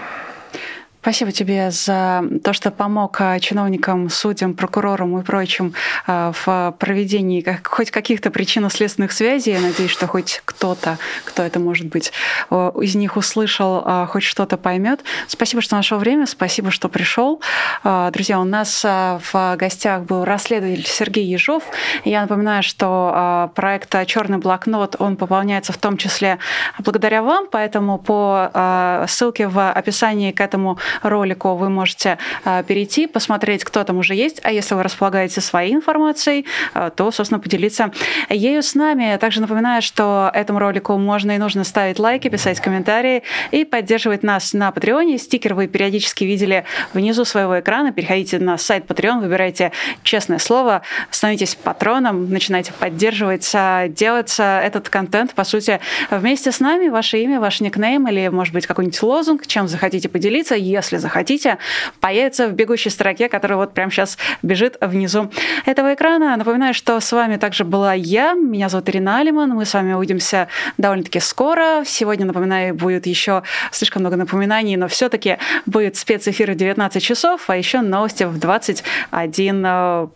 Спасибо 1.05 1.33
тебе 1.33 1.71
за 1.71 2.25
то, 2.43 2.55
что 2.55 2.71
помог 2.71 3.21
а, 3.21 3.39
чиновникам, 3.39 4.09
судьям, 4.09 4.55
прокурорам 4.55 5.19
и 5.19 5.23
прочим 5.23 5.75
а, 6.07 6.33
в 6.33 6.75
проведении 6.79 7.45
хоть 7.63 7.91
каких-то 7.91 8.31
причинно-следственных 8.31 9.13
связей. 9.13 9.53
Я 9.53 9.61
надеюсь, 9.61 9.91
что 9.91 10.07
хоть 10.07 10.41
кто-то, 10.47 10.97
кто 11.27 11.43
это 11.43 11.61
может 11.61 11.89
быть, 11.89 12.11
из 12.51 12.95
них 12.95 13.19
услышал, 13.19 13.83
а, 13.85 14.07
хоть 14.07 14.23
что-то 14.23 14.57
поймет. 14.57 15.05
Спасибо, 15.27 15.61
что 15.61 15.77
нашел 15.77 15.99
время, 15.99 16.25
спасибо, 16.25 16.71
что 16.71 16.89
пришел. 16.89 17.43
Друзья, 17.85 18.41
у 18.41 18.45
нас 18.45 18.83
в 18.83 19.57
гостях 19.59 20.05
был 20.05 20.25
расследователь 20.25 20.87
Сергей 20.87 21.27
Ежов. 21.27 21.65
Я 22.07 22.23
напоминаю, 22.23 22.63
что 22.63 23.53
проект 23.55 23.95
«Черный 24.07 24.39
блокнот» 24.39 24.97
он 24.99 25.19
пополняется 25.19 25.75
в 25.75 25.77
том 25.77 25.99
числе 25.99 26.39
благодаря 26.79 27.23
вам, 27.23 27.49
поэтому 27.53 27.99
по 27.99 29.05
ссылке 29.07 29.49
в 29.49 29.71
описании 29.71 30.33
к 30.33 30.41
этому 30.41 30.79
ролику 31.03 31.55
вы 31.55 31.71
можете 31.71 32.19
а, 32.45 32.63
перейти, 32.63 33.07
посмотреть, 33.07 33.65
кто 33.65 33.85
там 33.85 33.99
уже 33.99 34.15
есть, 34.15 34.41
а 34.43 34.53
если 34.53 34.75
вы 34.75 34.83
располагаете 34.83 35.41
своей 35.41 35.75
информацией, 35.75 36.47
а, 36.73 36.91
то, 36.91 37.11
собственно, 37.11 37.41
поделиться 37.41 37.93
ею 38.29 38.63
с 38.63 38.75
нами. 38.75 39.17
Также 39.19 39.41
напоминаю, 39.41 39.83
что 39.83 40.31
этому 40.33 40.59
ролику 40.59 40.97
можно 40.97 41.33
и 41.33 41.39
нужно 41.39 41.65
ставить 41.65 41.99
лайки, 41.99 42.29
писать 42.29 42.61
комментарии 42.61 43.23
и 43.51 43.65
поддерживать 43.65 44.23
нас 44.23 44.53
на 44.53 44.71
Патреоне. 44.71 45.19
Стикер 45.19 45.55
вы 45.55 45.67
периодически 45.67 46.25
видели 46.25 46.65
внизу 46.93 47.25
своего 47.25 47.61
экрана. 47.61 47.93
Переходите 47.93 48.39
на 48.39 48.59
сайт 48.59 48.87
Patreon, 48.87 49.21
выбирайте 49.21 49.73
честное 50.03 50.39
слово, 50.39 50.83
становитесь 51.11 51.55
патроном, 51.55 52.31
начинайте 52.31 52.73
поддерживать, 52.73 53.51
делать 53.95 54.35
этот 54.39 54.89
контент, 54.89 55.35
по 55.35 55.45
сути, 55.45 55.81
вместе 56.11 56.53
с 56.53 56.61
нами. 56.61 56.89
Ваше 56.89 57.19
имя, 57.19 57.41
ваш 57.41 57.61
никнейм 57.61 58.09
или, 58.09 58.29
может 58.29 58.53
быть, 58.55 58.67
какой-нибудь 58.67 59.03
лозунг, 59.03 59.47
чем 59.47 59.69
захотите 59.69 60.09
поделиться, 60.09 60.55
если 60.85 60.99
захотите, 60.99 61.59
появится 62.01 62.49
в 62.49 62.53
бегущей 62.53 62.91
строке, 62.91 63.29
которая 63.29 63.59
вот 63.59 63.75
прямо 63.75 63.91
сейчас 63.91 64.19
бежит 64.43 64.77
внизу 64.81 65.31
этого 65.67 65.95
экрана. 65.95 66.37
Напоминаю, 66.37 66.75
что 66.75 67.01
с 67.01 67.13
вами 67.13 67.37
также 67.37 67.65
была 67.65 67.95
я. 67.95 68.35
Меня 68.35 68.69
зовут 68.69 68.89
Ирина 68.89 69.19
Алиман. 69.19 69.51
Мы 69.51 69.65
с 69.65 69.75
вами 69.75 69.93
увидимся 69.95 70.49
довольно-таки 70.79 71.21
скоро. 71.21 71.85
Сегодня, 71.85 72.27
напоминаю, 72.27 72.75
будет 72.75 73.07
еще 73.07 73.43
слишком 73.71 74.03
много 74.03 74.17
напоминаний, 74.17 74.77
но 74.77 74.89
все-таки 74.89 75.39
будет 75.67 75.97
спецэфир 75.97 76.53
в 76.53 76.57
19 76.57 77.03
часов, 77.03 77.49
а 77.49 77.57
еще 77.57 77.81
новости 77.81 78.25
в 78.25 78.39
21. 78.39 80.11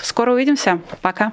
Скоро 0.00 0.32
увидимся. 0.32 0.80
Пока. 1.02 1.32